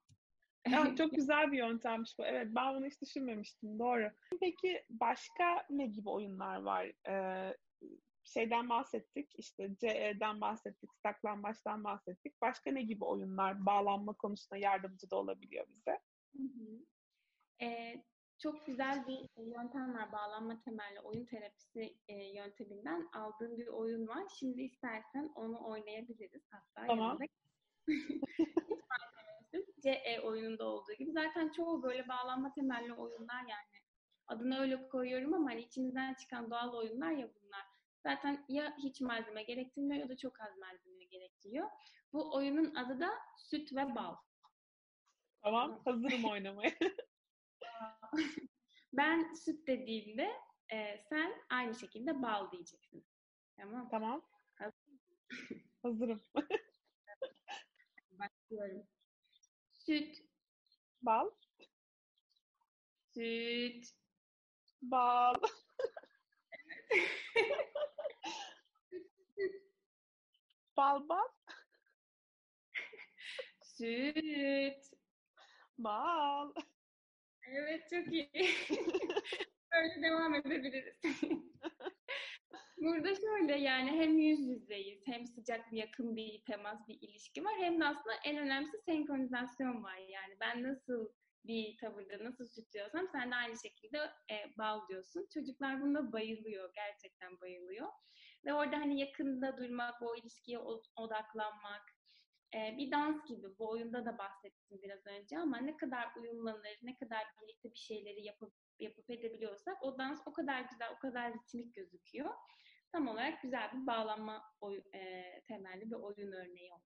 Ya, 0.69 0.95
çok 0.97 1.11
güzel 1.11 1.53
bir 1.53 1.59
yöntemmiş 1.59 2.19
bu. 2.19 2.25
Evet 2.27 2.49
ben 2.51 2.75
bunu 2.75 2.87
hiç 2.87 3.03
düşünmemiştim. 3.03 3.79
Doğru. 3.79 4.11
Peki 4.41 4.85
başka 4.91 5.67
ne 5.71 5.87
gibi 5.87 6.11
oyunlar 6.11 6.63
var? 6.63 6.93
Ee, 7.09 7.57
şeyden 8.25 8.69
bahsettik. 8.69 9.39
işte 9.39 9.77
CE'den 9.81 10.41
bahsettik. 10.41 10.91
Saklambaçtan 11.03 11.85
bahsettik. 11.85 12.41
Başka 12.43 12.71
ne 12.71 12.83
gibi 12.83 13.05
oyunlar 13.05 13.67
bağlanma 13.67 14.13
konusunda 14.13 14.57
yardımcı 14.57 15.11
da 15.11 15.17
olabiliyor 15.17 15.67
bize? 15.69 15.99
Hı 16.37 16.43
hı. 16.43 16.85
Ee, 17.63 18.05
çok 18.39 18.67
güzel 18.67 19.07
bir 19.07 19.43
yöntem 19.43 19.95
var. 19.95 20.13
Bağlanma 20.13 20.61
temelli 20.61 21.01
oyun 21.01 21.25
terapisi 21.25 21.99
e, 22.09 22.15
yönteminden 22.15 23.09
aldığım 23.13 23.59
bir 23.59 23.67
oyun 23.67 24.09
var. 24.09 24.25
Şimdi 24.39 24.63
istersen 24.63 25.33
onu 25.35 25.69
oynayabiliriz. 25.69 26.43
Hatta 26.51 26.87
tamam. 26.87 27.19
CE 29.83 30.21
oyununda 30.23 30.65
olduğu 30.65 30.93
gibi. 30.99 31.13
Zaten 31.13 31.49
çoğu 31.49 31.83
böyle 31.83 32.09
bağlanma 32.09 32.53
temelli 32.53 32.93
oyunlar 32.93 33.41
yani. 33.41 33.81
Adını 34.27 34.61
öyle 34.61 34.89
koyuyorum 34.89 35.35
ama 35.35 35.51
hani 35.51 35.63
içimizden 35.63 36.15
çıkan 36.15 36.51
doğal 36.51 36.75
oyunlar 36.75 37.11
ya 37.11 37.29
bunlar. 37.35 37.65
Zaten 38.03 38.45
ya 38.49 38.77
hiç 38.79 39.01
malzeme 39.01 39.43
gerektirmiyor 39.43 40.01
ya 40.03 40.09
da 40.09 40.17
çok 40.17 40.41
az 40.41 40.59
malzeme 40.59 41.05
gerektiriyor. 41.05 41.71
Bu 42.13 42.37
oyunun 42.37 42.75
adı 42.75 43.01
da 43.01 43.11
Süt 43.39 43.73
ve 43.73 43.95
Bal. 43.95 44.17
Tamam, 45.43 45.83
hazırım 45.85 46.25
oynamaya. 46.25 46.73
ben 48.93 49.33
süt 49.35 49.67
dediğimde 49.67 50.31
e, 50.73 51.05
sen 51.09 51.33
aynı 51.51 51.75
şekilde 51.75 52.23
bal 52.23 52.51
diyeceksin. 52.53 53.07
Tamam. 53.57 53.89
Tamam. 53.91 54.23
Hazırım. 55.83 56.21
Başlıyorum. 58.11 58.87
Süt. 59.91 60.23
Bal. 61.03 61.31
Süt. 63.15 63.95
Bal. 64.83 65.35
bal 70.77 71.09
bal. 71.09 71.29
Süt. 73.63 74.91
Bal. 75.79 76.53
Evet 77.47 77.91
çok 77.91 78.13
iyi. 78.13 78.31
Böyle 79.73 80.03
devam 80.03 80.35
edebiliriz. 80.35 80.95
Burada 82.81 83.15
şöyle 83.15 83.57
yani 83.57 83.91
hem 83.91 84.19
yüz 84.19 84.41
yüzeyiz, 84.41 85.03
hem 85.07 85.27
sıcak 85.27 85.73
bir 85.73 85.77
yakın 85.77 86.17
bir 86.17 86.45
temas, 86.45 86.89
bir 86.89 86.99
ilişki 87.01 87.45
var. 87.45 87.55
Hem 87.59 87.81
de 87.81 87.85
aslında 87.85 88.15
en 88.25 88.39
önemlisi 88.39 88.79
senkronizasyon 88.79 89.83
var. 89.85 89.97
Yani 89.97 90.37
ben 90.41 90.63
nasıl 90.63 91.09
bir 91.45 91.77
tavırda 91.77 92.25
nasıl 92.25 92.47
süt 92.47 92.73
diyorsam 92.73 93.09
sen 93.13 93.31
de 93.31 93.35
aynı 93.35 93.55
şekilde 93.63 93.99
e, 94.31 94.59
bal 94.59 94.89
diyorsun. 94.89 95.29
Çocuklar 95.35 95.83
bunda 95.83 96.13
bayılıyor, 96.13 96.71
gerçekten 96.75 97.41
bayılıyor. 97.41 97.89
Ve 98.45 98.55
orada 98.55 98.77
hani 98.77 99.01
yakında 99.01 99.59
durmak, 99.59 100.03
o 100.03 100.17
ilişkiye 100.17 100.59
odaklanmak, 100.97 101.83
e, 102.55 102.77
bir 102.79 102.91
dans 102.91 103.29
gibi. 103.29 103.59
Bu 103.59 103.71
oyunda 103.71 104.07
da 104.07 104.19
bahsettim 104.19 104.83
biraz 104.83 105.07
önce 105.07 105.39
ama 105.39 105.59
ne 105.59 105.77
kadar 105.77 106.09
uyumlanır, 106.17 106.79
ne 106.83 106.97
kadar 106.97 107.25
birlikte 107.43 107.73
bir 107.73 107.79
şeyleri 107.79 108.25
yapıp 108.25 108.53
yapıp 108.79 109.11
edebiliyorsak 109.11 109.83
o 109.83 109.99
dans 109.99 110.21
o 110.27 110.33
kadar 110.33 110.61
güzel, 110.61 110.89
o 110.97 110.99
kadar 110.99 111.35
ritmik 111.35 111.75
gözüküyor. 111.75 112.31
Tam 112.93 113.09
olarak 113.09 113.43
güzel 113.43 113.71
bir 113.73 113.87
bağlanma 113.87 114.45
oy, 114.61 114.83
e, 114.95 115.25
temelli 115.49 115.91
bir 115.91 115.97
oyun 115.97 116.33
örneği 116.33 116.73
oldu. 116.73 116.85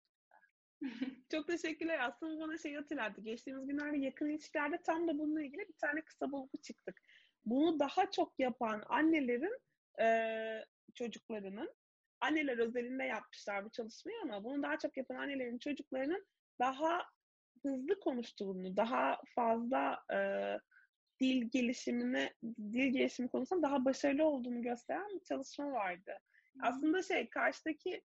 Çok 1.30 1.46
teşekkürler. 1.46 1.98
Aslında 1.98 2.40
bana 2.40 2.58
şey 2.58 2.74
hatırlattı. 2.74 3.20
Geçtiğimiz 3.20 3.66
günlerde 3.66 3.98
yakın 3.98 4.28
ilişkilerde 4.28 4.82
tam 4.82 5.08
da 5.08 5.18
bununla 5.18 5.42
ilgili 5.42 5.68
bir 5.68 5.76
tane 5.80 6.00
kısa 6.00 6.32
bulgu 6.32 6.56
çıktık. 6.62 7.02
Bunu 7.44 7.78
daha 7.78 8.10
çok 8.10 8.34
yapan 8.38 8.82
annelerin 8.88 9.58
e, 10.00 10.06
çocuklarının 10.94 11.74
anneler 12.20 12.58
özelinde 12.58 13.04
yapmışlar 13.04 13.64
bu 13.64 13.70
çalışmayı 13.70 14.18
ama 14.22 14.44
bunu 14.44 14.62
daha 14.62 14.78
çok 14.78 14.96
yapan 14.96 15.16
annelerin 15.16 15.58
çocuklarının 15.58 16.26
daha 16.58 17.02
hızlı 17.62 18.00
konuştuğunu, 18.00 18.76
daha 18.76 19.20
fazla 19.34 19.98
e, 20.12 20.18
dil 21.20 21.50
gelişimini, 21.50 22.30
dil 22.58 22.92
gelişimi 22.92 23.28
konusunda 23.28 23.62
daha 23.62 23.84
başarılı 23.84 24.24
olduğunu 24.24 24.62
gösteren 24.62 25.08
bir 25.14 25.24
çalışma 25.24 25.72
vardı. 25.72 26.12
Hmm. 26.52 26.64
Aslında 26.64 27.02
şey 27.02 27.30
karşıdaki 27.30 28.02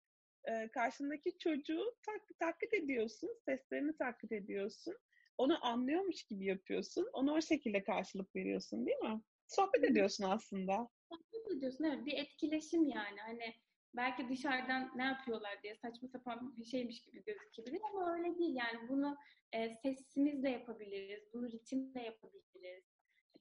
e, 0.44 0.68
karşındaki 0.68 1.38
çocuğu 1.38 1.94
tak, 2.06 2.38
taklit 2.38 2.74
ediyorsun, 2.74 3.30
seslerini 3.44 3.96
taklit 3.96 4.32
ediyorsun. 4.32 4.96
Onu 5.38 5.66
anlıyormuş 5.66 6.22
gibi 6.22 6.44
yapıyorsun. 6.46 7.08
Ona 7.12 7.32
o 7.32 7.40
şekilde 7.40 7.82
karşılık 7.82 8.36
veriyorsun 8.36 8.86
değil 8.86 8.98
mi? 8.98 9.20
Sohbet 9.46 9.84
ediyorsun 9.84 10.24
aslında. 10.24 10.88
Sohbet 11.10 11.56
ediyorsun 11.56 11.84
evet. 11.84 12.06
Bir 12.06 12.18
etkileşim 12.18 12.86
yani. 12.86 13.20
Hani 13.20 13.54
belki 13.96 14.28
dışarıdan 14.28 14.92
ne 14.96 15.04
yapıyorlar 15.04 15.62
diye 15.62 15.74
saçma 15.74 16.08
sapan 16.08 16.56
bir 16.56 16.64
şeymiş 16.64 17.00
gibi 17.00 17.24
gözükebilir 17.24 17.80
ama 17.90 18.14
öyle 18.14 18.38
değil. 18.38 18.56
Yani 18.56 18.88
bunu 18.88 19.16
e, 19.52 19.74
sesimizle 19.74 20.50
yapabiliriz, 20.50 21.32
bunu 21.32 21.50
ritimle 21.50 22.02
yapabiliriz, 22.02 22.84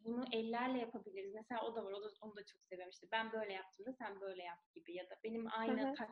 bunu 0.05 0.25
ellerle 0.31 0.79
yapabiliriz. 0.79 1.33
Mesela 1.33 1.61
o 1.61 1.75
da 1.75 1.85
var, 1.85 1.91
o 1.91 2.03
da, 2.03 2.09
onu 2.21 2.35
da 2.35 2.45
çok 2.45 2.63
seviyorum. 2.63 2.91
İşte 2.91 3.07
ben 3.11 3.31
böyle 3.31 3.53
yaptım 3.53 3.85
da 3.85 3.93
sen 3.93 4.21
böyle 4.21 4.43
yap 4.43 4.59
gibi 4.73 4.93
ya 4.93 5.09
da 5.09 5.15
benim 5.23 5.47
aynı 5.51 5.95
tak 5.95 6.09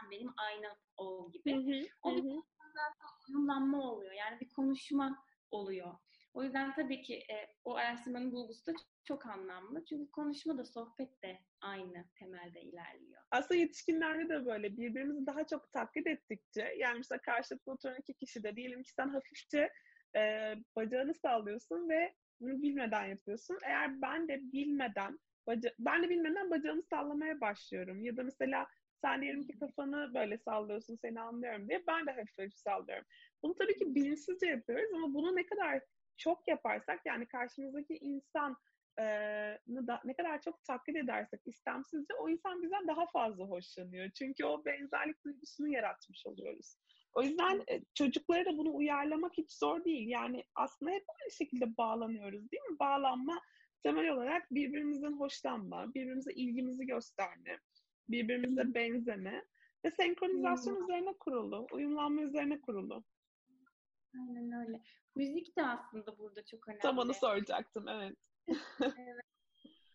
sen 0.00 0.10
benim 0.10 0.32
aynı 0.36 0.76
ol 0.96 1.32
gibi. 1.32 1.52
Hı 1.52 1.58
hı, 1.58 1.86
o 2.02 2.16
bir 2.16 2.42
uyumlanma 3.28 3.90
oluyor. 3.92 4.12
Yani 4.12 4.40
bir 4.40 4.48
konuşma 4.48 5.24
oluyor. 5.50 5.94
O 6.34 6.44
yüzden 6.44 6.74
tabii 6.74 7.02
ki 7.02 7.14
e, 7.14 7.54
o 7.64 7.74
araştırmanın 7.74 8.32
bulgusu 8.32 8.66
da 8.66 8.72
çok 9.04 9.26
anlamlı. 9.26 9.84
Çünkü 9.84 10.10
konuşma 10.10 10.58
da 10.58 10.64
sohbet 10.64 11.22
de 11.22 11.38
aynı 11.60 12.04
temelde 12.18 12.62
ilerliyor. 12.62 13.22
Aslında 13.30 13.60
yetişkinlerde 13.60 14.28
de 14.28 14.46
böyle 14.46 14.76
birbirimizi 14.76 15.26
daha 15.26 15.46
çok 15.46 15.72
taklit 15.72 16.06
ettikçe 16.06 16.74
yani 16.78 16.96
mesela 16.96 17.20
karşılıklı 17.20 17.72
oturan 17.72 17.96
iki 17.98 18.14
kişi 18.14 18.42
de 18.42 18.56
diyelim 18.56 18.82
ki 18.82 18.92
sen 18.92 19.08
hafifçe 19.08 19.72
e, 20.16 20.54
bacağını 20.76 21.14
sallıyorsun 21.14 21.88
ve 21.88 22.14
bunu 22.40 22.62
bilmeden 22.62 23.04
yapıyorsun. 23.04 23.58
Eğer 23.64 24.02
ben 24.02 24.28
de 24.28 24.40
bilmeden 24.52 25.18
baca 25.46 25.70
ben 25.78 26.02
de 26.02 26.10
bilmeden 26.10 26.50
bacağımı 26.50 26.82
sallamaya 26.82 27.40
başlıyorum. 27.40 28.04
Ya 28.04 28.16
da 28.16 28.22
mesela 28.22 28.66
sen 29.02 29.22
diyelim 29.22 29.46
ki 29.46 29.58
kafanı 29.58 30.14
böyle 30.14 30.38
sallıyorsun 30.38 30.96
seni 30.96 31.20
anlıyorum 31.20 31.68
diye 31.68 31.82
ben 31.86 32.06
de 32.06 32.10
hafif 32.10 32.38
hafif 32.38 32.58
sallıyorum. 32.58 33.04
Bunu 33.42 33.54
tabii 33.54 33.76
ki 33.76 33.94
bilinçsizce 33.94 34.46
yapıyoruz 34.46 34.94
ama 34.94 35.14
bunu 35.14 35.36
ne 35.36 35.46
kadar 35.46 35.80
çok 36.16 36.48
yaparsak 36.48 37.00
yani 37.06 37.26
karşımızdaki 37.26 37.94
insan 37.94 38.56
da, 39.86 40.00
ne 40.04 40.14
kadar 40.14 40.40
çok 40.40 40.64
taklit 40.64 40.96
edersek 40.96 41.40
istemsizce 41.46 42.14
o 42.14 42.28
insan 42.28 42.62
bizden 42.62 42.88
daha 42.88 43.06
fazla 43.06 43.44
hoşlanıyor. 43.44 44.10
Çünkü 44.10 44.44
o 44.44 44.64
benzerlik 44.64 45.24
duygusunu 45.24 45.68
yaratmış 45.68 46.26
oluyoruz. 46.26 46.76
O 47.14 47.22
yüzden 47.22 47.64
e, 47.70 47.80
çocuklara 47.94 48.44
da 48.44 48.58
bunu 48.58 48.74
uyarlamak 48.74 49.32
hiç 49.38 49.52
zor 49.52 49.84
değil. 49.84 50.08
Yani 50.08 50.44
aslında 50.54 50.92
hep 50.92 51.04
aynı 51.08 51.30
şekilde 51.30 51.76
bağlanıyoruz 51.76 52.50
değil 52.50 52.62
mi? 52.62 52.78
Bağlanma 52.78 53.40
temel 53.82 54.10
olarak 54.10 54.50
birbirimizden 54.50 55.12
hoşlanma, 55.12 55.94
birbirimize 55.94 56.32
ilgimizi 56.32 56.86
gösterme, 56.86 57.60
birbirimize 58.08 58.74
benzeme 58.74 59.44
ve 59.84 59.90
senkronizasyon 59.90 60.76
hmm. 60.76 60.84
üzerine 60.84 61.12
kurulu, 61.20 61.66
uyumlanma 61.72 62.22
üzerine 62.22 62.60
kurulu. 62.60 63.04
Aynen 64.14 64.66
öyle. 64.66 64.80
Müzik 65.16 65.56
de 65.56 65.66
aslında 65.66 66.18
burada 66.18 66.44
çok 66.44 66.68
önemli. 66.68 66.80
Tam 66.80 66.98
onu 66.98 67.14
soracaktım, 67.14 67.88
evet. 67.88 68.16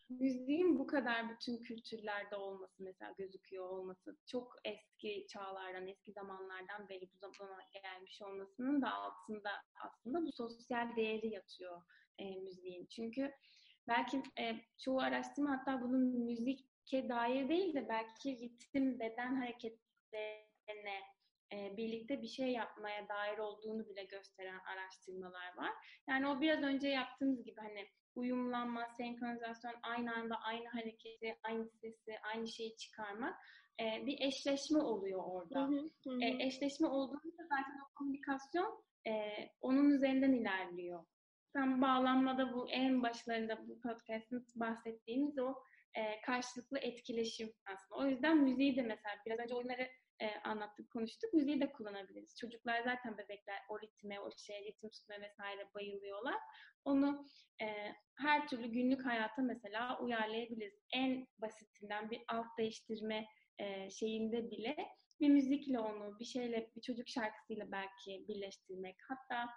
Müziğin 0.10 0.80
bu 0.80 0.88
kadar 0.88 1.30
bütün 1.30 1.58
kültürlerde 1.58 2.36
olması 2.36 2.84
mesela 2.84 3.14
gözüküyor 3.18 3.70
olması 3.70 4.18
çok 4.26 4.56
eski 4.64 5.28
çağlardan, 5.30 5.88
eski 5.88 6.12
zamanlardan 6.12 6.90
beri 6.90 7.10
bu 7.14 7.18
zamana 7.18 7.62
gelmiş 7.84 8.22
olmasının 8.22 8.82
da 8.82 8.94
altında 8.94 9.52
aslında 9.86 10.22
bu 10.22 10.32
sosyal 10.32 10.96
değeri 10.96 11.28
yatıyor 11.28 11.82
e, 12.18 12.36
müziğin. 12.36 12.86
Çünkü 12.86 13.32
belki 13.88 14.24
e, 14.40 14.56
çoğu 14.78 15.00
araştırma 15.00 15.52
hatta 15.52 15.82
bunun 15.82 16.02
müzike 16.02 17.10
dair 17.10 17.50
değil 17.50 17.74
de 17.74 17.90
belki 17.90 18.40
ritim, 18.40 19.00
beden 19.00 19.36
hareketlerine 19.36 21.00
e, 21.54 21.78
birlikte 21.78 22.22
bir 22.22 22.28
şey 22.28 22.52
yapmaya 22.52 23.10
dair 23.10 23.38
olduğunu 23.38 23.90
bile 23.90 24.04
gösteren 24.04 24.60
araştırmalar 24.60 25.58
var. 25.58 25.72
Yani 26.10 26.28
o 26.28 26.42
biraz 26.42 26.64
önce 26.64 26.88
yaptığımız 26.88 27.44
gibi 27.44 27.62
hani 27.62 27.88
uyumlanma, 28.16 28.88
senkronizasyon, 28.98 29.74
aynı 29.84 30.16
anda 30.16 30.36
aynı 30.36 30.68
hareketi, 30.68 31.38
aynı 31.44 31.70
sesi, 31.70 32.20
aynı 32.34 32.48
şeyi 32.48 32.78
çıkarmak 32.78 33.36
e, 33.80 34.06
bir 34.06 34.22
eşleşme 34.22 34.80
oluyor 34.80 35.24
orada. 35.26 35.68
Hı 35.68 35.72
hı, 35.72 35.90
hı. 36.06 36.24
E, 36.24 36.46
eşleşme 36.46 36.88
olduğunda 36.88 37.44
zaten 37.44 37.80
o 37.86 37.94
komünikasyon 37.96 38.84
e, 39.08 39.14
onun 39.62 39.90
üzerinden 39.90 40.34
ilerliyor. 40.34 41.06
Tam 41.54 41.82
bağlanmada 41.82 42.54
bu 42.54 42.70
en 42.70 43.04
başlarında 43.04 43.68
bu 43.68 43.82
podcast'ın 43.82 44.46
bahsettiğimiz 44.56 45.40
o 45.40 45.56
e, 45.94 46.22
karşılıklı 46.22 46.80
etkileşim 46.80 47.54
aslında. 47.66 48.02
O 48.02 48.06
yüzden 48.06 48.38
müziği 48.38 48.76
de 48.76 48.82
mesela 48.82 49.16
biraz 49.26 49.40
önce 49.40 49.56
oyunları 49.56 49.90
e, 50.22 50.40
anlattık, 50.44 50.92
konuştuk. 50.92 51.34
Müziği 51.34 51.62
de 51.62 51.72
kullanabiliriz. 51.72 52.36
Çocuklar 52.40 52.82
zaten 52.84 53.18
bebekler 53.18 53.60
o 53.70 53.82
ritme, 53.82 54.20
o 54.20 54.30
şey, 54.38 54.66
ritim 54.66 54.90
tutma 54.90 55.16
vesaire 55.22 55.70
bayılıyorlar. 55.76 56.36
Onu 56.84 57.26
e, 57.62 57.96
her 58.18 58.48
türlü 58.48 58.68
günlük 58.68 59.06
hayata 59.06 59.42
mesela 59.42 60.00
uyarlayabiliriz. 60.00 60.80
En 60.94 61.28
basitinden 61.38 62.12
bir 62.12 62.22
alt 62.28 62.58
değiştirme 62.58 63.26
e, 63.58 63.90
şeyinde 63.90 64.52
bile 64.52 64.76
bir 65.20 65.30
müzikle 65.30 65.80
onu, 65.80 66.20
bir 66.20 66.26
şeyle, 66.26 66.72
bir 66.76 66.82
çocuk 66.82 67.08
şarkısıyla 67.08 67.72
belki 67.72 68.26
birleştirmek. 68.28 68.96
Hatta 69.08 69.50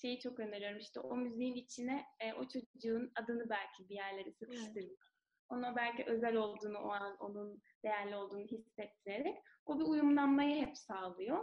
şeyi 0.00 0.20
çok 0.20 0.40
öneriyorum 0.40 0.78
işte 0.78 1.00
o 1.00 1.16
müziğin 1.16 1.54
içine 1.54 2.04
e, 2.20 2.32
o 2.32 2.48
çocuğun 2.48 3.12
adını 3.22 3.50
belki 3.50 3.88
bir 3.88 3.94
yerlere 3.94 4.32
sıkıştırmak. 4.32 4.74
Evet 4.76 5.12
ona 5.52 5.76
belki 5.76 6.04
özel 6.04 6.36
olduğunu, 6.36 6.78
o 6.78 6.90
an 6.90 7.16
onun 7.20 7.62
değerli 7.84 8.16
olduğunu 8.16 8.44
hissettirerek 8.44 9.36
o 9.66 9.78
bir 9.78 9.84
uyumlanmayı 9.84 10.66
hep 10.66 10.78
sağlıyor. 10.78 11.38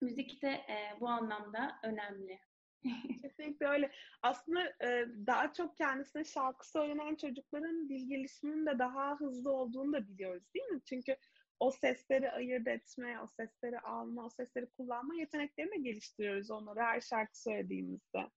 Müzik 0.00 0.42
de 0.42 0.48
e, 0.48 1.00
bu 1.00 1.08
anlamda 1.08 1.76
önemli. 1.84 2.38
Kesinlikle 3.22 3.66
öyle. 3.66 3.92
Aslında 4.22 4.60
e, 4.84 5.06
daha 5.26 5.52
çok 5.52 5.76
kendisine 5.76 6.24
şarkı 6.24 6.70
söylenen 6.70 7.14
çocukların 7.16 7.88
dil 7.88 8.08
gelişiminin 8.08 8.66
de 8.66 8.78
daha 8.78 9.16
hızlı 9.20 9.50
olduğunu 9.50 9.92
da 9.92 10.08
biliyoruz 10.08 10.44
değil 10.54 10.66
mi? 10.66 10.80
Çünkü 10.84 11.16
o 11.60 11.70
sesleri 11.70 12.30
ayırt 12.30 12.68
etme, 12.68 13.20
o 13.20 13.26
sesleri 13.26 13.80
alma, 13.80 14.24
o 14.26 14.30
sesleri 14.30 14.66
kullanma 14.66 15.14
yeteneklerini 15.14 15.72
de 15.72 15.90
geliştiriyoruz 15.90 16.50
onları 16.50 16.80
her 16.80 17.00
şarkı 17.00 17.42
söylediğimizde. 17.42 18.30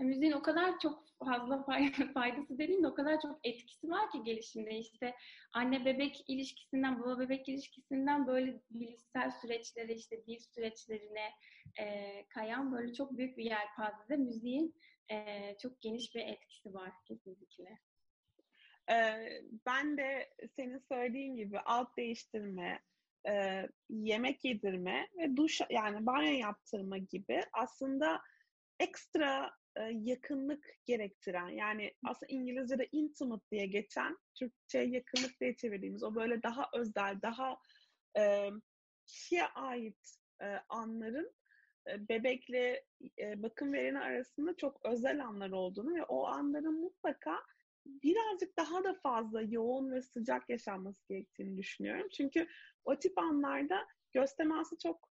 Müziğin 0.00 0.32
o 0.32 0.42
kadar 0.42 0.78
çok 0.78 1.04
fazla 1.24 1.62
faydası 2.14 2.58
dediğimde 2.58 2.88
o 2.88 2.94
kadar 2.94 3.20
çok 3.20 3.40
etkisi 3.44 3.88
var 3.88 4.10
ki 4.10 4.22
gelişimde. 4.22 4.78
İşte 4.78 5.14
anne 5.52 5.84
bebek 5.84 6.24
ilişkisinden, 6.28 7.00
baba 7.00 7.18
bebek 7.18 7.48
ilişkisinden 7.48 8.26
böyle 8.26 8.60
bilişsel 8.70 9.30
süreçlere, 9.30 9.94
işte 9.94 10.26
dil 10.26 10.38
süreçlerine 10.38 11.30
e, 11.80 11.86
kayan 12.28 12.72
böyle 12.72 12.94
çok 12.94 13.18
büyük 13.18 13.38
bir 13.38 13.44
yelpazede 13.44 14.16
müziğin 14.16 14.74
e, 15.10 15.56
çok 15.62 15.80
geniş 15.80 16.14
bir 16.14 16.20
etkisi 16.20 16.74
var 16.74 16.92
kesinlikle. 17.04 17.78
Ee, 18.90 19.42
ben 19.66 19.96
de 19.96 20.30
senin 20.56 20.78
söylediğin 20.78 21.36
gibi 21.36 21.58
alt 21.58 21.96
değiştirme, 21.96 22.80
e, 23.28 23.66
yemek 23.88 24.44
yedirme 24.44 25.08
ve 25.18 25.36
duş 25.36 25.60
yani 25.70 26.06
banyo 26.06 26.32
yaptırma 26.38 26.98
gibi 26.98 27.40
aslında 27.52 28.20
ekstra 28.80 29.50
e, 29.76 29.82
yakınlık 29.82 30.64
gerektiren 30.86 31.48
yani 31.48 31.94
aslında 32.04 32.32
İngilizce'de 32.32 32.88
intimate 32.92 33.44
diye 33.50 33.66
geçen 33.66 34.18
Türkçe 34.34 34.78
yakınlık 34.78 35.40
diye 35.40 35.56
çevirdiğimiz 35.56 36.02
o 36.02 36.14
böyle 36.14 36.42
daha 36.42 36.70
özel 36.74 37.22
daha 37.22 37.56
e, 38.18 38.50
kişiye 39.06 39.46
ait 39.46 40.18
e, 40.42 40.46
anların 40.68 41.34
e, 41.88 42.08
bebekle 42.08 42.84
e, 43.18 43.42
bakım 43.42 43.72
vereni 43.72 43.98
arasında 43.98 44.56
çok 44.56 44.84
özel 44.84 45.24
anlar 45.24 45.50
olduğunu 45.50 45.94
ve 45.94 46.04
o 46.04 46.26
anların 46.26 46.80
mutlaka 46.80 47.42
birazcık 47.86 48.56
daha 48.56 48.84
da 48.84 48.94
fazla 48.94 49.42
yoğun 49.42 49.90
ve 49.90 50.02
sıcak 50.02 50.48
yaşanması 50.50 51.08
gerektiğini 51.08 51.56
düşünüyorum. 51.56 52.08
Çünkü 52.16 52.48
o 52.84 52.98
tip 52.98 53.18
anlarda 53.18 53.86
göz 54.12 54.36
teması 54.36 54.78
çok 54.78 55.11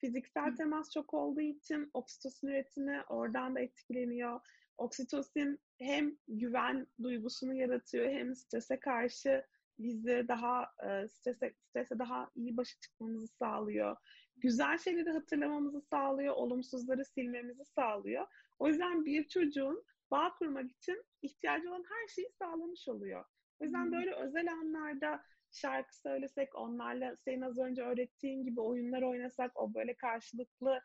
fiziksel 0.00 0.56
temas 0.56 0.92
çok 0.92 1.14
olduğu 1.14 1.40
için 1.40 1.90
oksitosin 1.94 2.48
üretimi 2.48 3.02
oradan 3.08 3.54
da 3.54 3.60
etkileniyor. 3.60 4.40
Oksitosin 4.76 5.60
hem 5.78 6.16
güven 6.28 6.86
duygusunu 7.02 7.54
yaratıyor 7.54 8.10
hem 8.10 8.34
strese 8.34 8.80
karşı 8.80 9.44
bizi 9.78 10.24
daha 10.28 10.62
e, 10.62 11.08
strese, 11.08 11.54
strese 11.68 11.98
daha 11.98 12.30
iyi 12.36 12.56
başa 12.56 12.80
çıkmamızı 12.80 13.26
sağlıyor. 13.26 13.96
Güzel 14.36 14.78
şeyleri 14.78 15.10
hatırlamamızı 15.10 15.80
sağlıyor, 15.80 16.34
olumsuzları 16.34 17.04
silmemizi 17.04 17.64
sağlıyor. 17.64 18.26
O 18.58 18.68
yüzden 18.68 19.04
bir 19.04 19.28
çocuğun 19.28 19.84
bağ 20.10 20.34
kurmak 20.34 20.70
için 20.70 21.04
ihtiyacı 21.22 21.70
olan 21.70 21.84
her 21.88 22.08
şeyi 22.08 22.28
sağlamış 22.38 22.88
oluyor. 22.88 23.24
O 23.60 23.64
yüzden 23.64 23.92
böyle 23.92 24.14
özel 24.14 24.52
anlarda 24.52 25.22
şarkı 25.52 25.96
söylesek, 25.96 26.54
onlarla 26.54 27.16
senin 27.16 27.40
az 27.40 27.58
önce 27.58 27.82
öğrettiğin 27.82 28.44
gibi 28.44 28.60
oyunlar 28.60 29.02
oynasak, 29.02 29.60
o 29.60 29.74
böyle 29.74 29.94
karşılıklı 29.94 30.80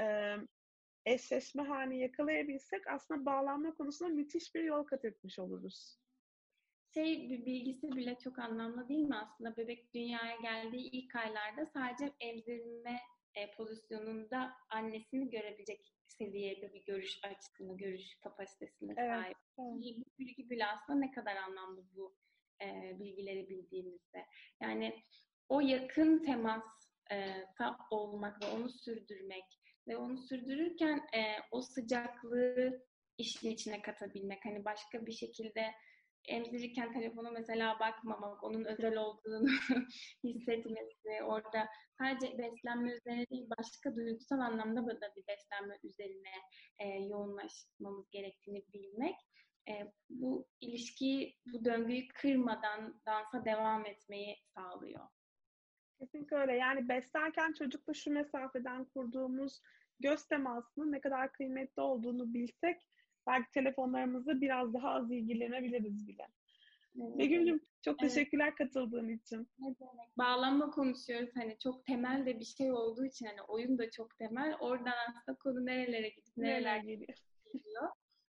e, 0.00 0.36
eşleşme 1.06 1.62
halini 1.62 2.00
yakalayabilsek 2.00 2.86
aslında 2.86 3.26
bağlanma 3.26 3.74
konusunda 3.74 4.10
müthiş 4.10 4.54
bir 4.54 4.62
yol 4.62 4.84
kat 4.84 5.04
etmiş 5.04 5.38
oluruz. 5.38 5.98
Şey 6.94 7.30
bilgisi 7.30 7.92
bile 7.92 8.18
çok 8.24 8.38
anlamlı 8.38 8.88
değil 8.88 9.08
mi 9.08 9.16
aslında? 9.16 9.56
Bebek 9.56 9.94
dünyaya 9.94 10.36
geldiği 10.42 10.90
ilk 10.90 11.16
aylarda 11.16 11.66
sadece 11.66 12.12
emzirme 12.20 13.00
e, 13.34 13.50
pozisyonunda 13.56 14.52
annesini 14.70 15.30
görebilecek 15.30 15.94
seviyede 16.06 16.72
bir 16.72 16.84
görüş 16.84 17.20
açısını, 17.24 17.76
görüş 17.76 18.18
kapasitesine 18.22 18.94
evet, 18.96 19.10
sahip. 19.10 19.36
Evet. 19.36 19.56
Bu 19.56 19.80
bilgi 20.18 20.50
bile 20.50 20.66
aslında 20.66 20.98
ne 20.98 21.10
kadar 21.10 21.36
anlamlı 21.36 21.84
bu 21.96 22.14
e, 22.62 22.98
bilgileri 23.00 23.48
bildiğimizde. 23.48 24.26
Yani 24.62 24.94
o 25.48 25.60
yakın 25.60 26.24
temas 26.24 26.64
e, 27.12 27.44
olmak 27.90 28.42
ve 28.42 28.46
onu 28.46 28.68
sürdürmek 28.68 29.44
ve 29.88 29.96
onu 29.96 30.18
sürdürürken 30.18 30.96
e, 30.96 31.22
o 31.50 31.62
sıcaklığı 31.62 32.82
işin 33.18 33.50
içine 33.50 33.82
katabilmek. 33.82 34.44
Hani 34.44 34.64
başka 34.64 35.06
bir 35.06 35.12
şekilde 35.12 35.72
emzirirken 36.28 36.92
telefona 36.92 37.30
mesela 37.30 37.80
bakmamak, 37.80 38.44
onun 38.44 38.64
özel 38.64 38.96
olduğunu 38.96 39.48
hissetmesi, 40.24 41.22
orada 41.24 41.68
sadece 41.98 42.38
beslenme 42.38 42.92
üzerine 42.92 43.26
değil, 43.30 43.46
başka 43.58 43.96
duygusal 43.96 44.38
anlamda 44.38 44.86
da 44.86 45.12
bir 45.16 45.24
beslenme 45.28 45.78
üzerine 45.82 46.34
e, 46.78 46.86
yoğunlaşmamız 46.88 48.10
gerektiğini 48.10 48.64
bilmek 48.72 49.16
e, 49.68 49.92
bu 50.10 50.46
ilişkiyi, 50.60 51.36
bu 51.46 51.64
döngüyü 51.64 52.08
kırmadan 52.08 53.00
dansa 53.06 53.44
devam 53.44 53.86
etmeyi 53.86 54.36
sağlıyor. 54.54 55.00
Kesinlikle 55.98 56.36
öyle. 56.36 56.52
Yani 56.52 56.88
beslerken 56.88 57.52
çocukla 57.52 57.94
şu 57.94 58.10
mesafeden 58.12 58.84
kurduğumuz 58.84 59.60
göz 60.00 60.24
temasının 60.26 60.92
ne 60.92 61.00
kadar 61.00 61.32
kıymetli 61.32 61.82
olduğunu 61.82 62.34
bilsek 62.34 62.80
belki 63.26 63.50
telefonlarımızla 63.50 64.40
biraz 64.40 64.74
daha 64.74 64.90
az 64.90 65.10
ilgilenebiliriz 65.10 66.08
bile. 66.08 66.26
Evet. 66.96 67.18
Begüm'cüm 67.18 67.60
çok 67.82 68.02
evet. 68.02 68.14
teşekkürler 68.14 68.54
katıldığın 68.54 69.08
için. 69.08 69.48
Ne 69.58 69.74
demek? 69.80 70.18
Bağlanma 70.18 70.70
konuşuyoruz. 70.70 71.30
Hani 71.34 71.58
çok 71.58 71.84
temel 71.84 72.26
de 72.26 72.40
bir 72.40 72.44
şey 72.44 72.72
olduğu 72.72 73.04
için 73.04 73.26
hani 73.26 73.42
oyun 73.42 73.78
da 73.78 73.90
çok 73.90 74.18
temel. 74.18 74.56
Oradan 74.60 74.94
aslında 75.08 75.38
konu 75.38 75.66
nerelere 75.66 76.08
gidip 76.08 76.36
nereler 76.36 76.78
geliyor. 76.78 77.18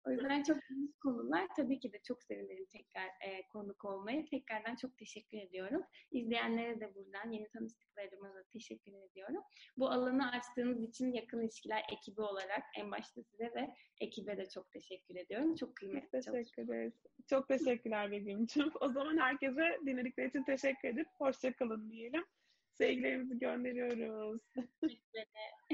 O 0.07 0.11
yüzden 0.11 0.43
çok 0.43 0.57
büyük 0.69 1.01
konular. 1.01 1.47
Tabii 1.55 1.79
ki 1.79 1.93
de 1.93 2.01
çok 2.03 2.23
sevinirim 2.23 2.65
tekrar 2.65 3.05
e, 3.05 3.47
konuk 3.47 3.85
olmayı. 3.85 4.25
Tekrardan 4.25 4.75
çok 4.75 4.97
teşekkür 4.97 5.37
ediyorum. 5.37 5.83
İzleyenlere 6.11 6.79
de 6.79 6.95
buradan 6.95 7.31
yeni 7.31 7.49
tanıştıklarıma 7.49 8.35
da 8.35 8.43
teşekkür 8.53 8.93
ediyorum. 8.93 9.43
Bu 9.77 9.89
alanı 9.89 10.31
açtığınız 10.31 10.83
için 10.83 11.13
yakın 11.13 11.41
ilişkiler 11.41 11.83
ekibi 11.93 12.21
olarak 12.21 12.63
en 12.77 12.91
başta 12.91 13.23
size 13.23 13.51
ve 13.55 13.75
ekibe 14.01 14.37
de 14.37 14.49
çok 14.49 14.71
teşekkür 14.71 15.15
ediyorum. 15.15 15.55
Çok 15.55 15.75
kıymetli 15.75 16.21
Teşekkür 16.21 16.63
ederiz. 16.63 16.93
Çok 17.29 17.47
teşekkürler 17.47 18.11
Begüm'cüğüm. 18.11 18.71
O 18.81 18.89
zaman 18.89 19.17
herkese 19.17 19.79
dinledikleri 19.85 20.27
için 20.27 20.43
teşekkür 20.43 20.89
edip 20.89 21.07
hoşçakalın 21.17 21.91
diyelim. 21.91 22.25
Sevgilerimizi 22.73 23.39
gönderiyoruz. 23.39 24.41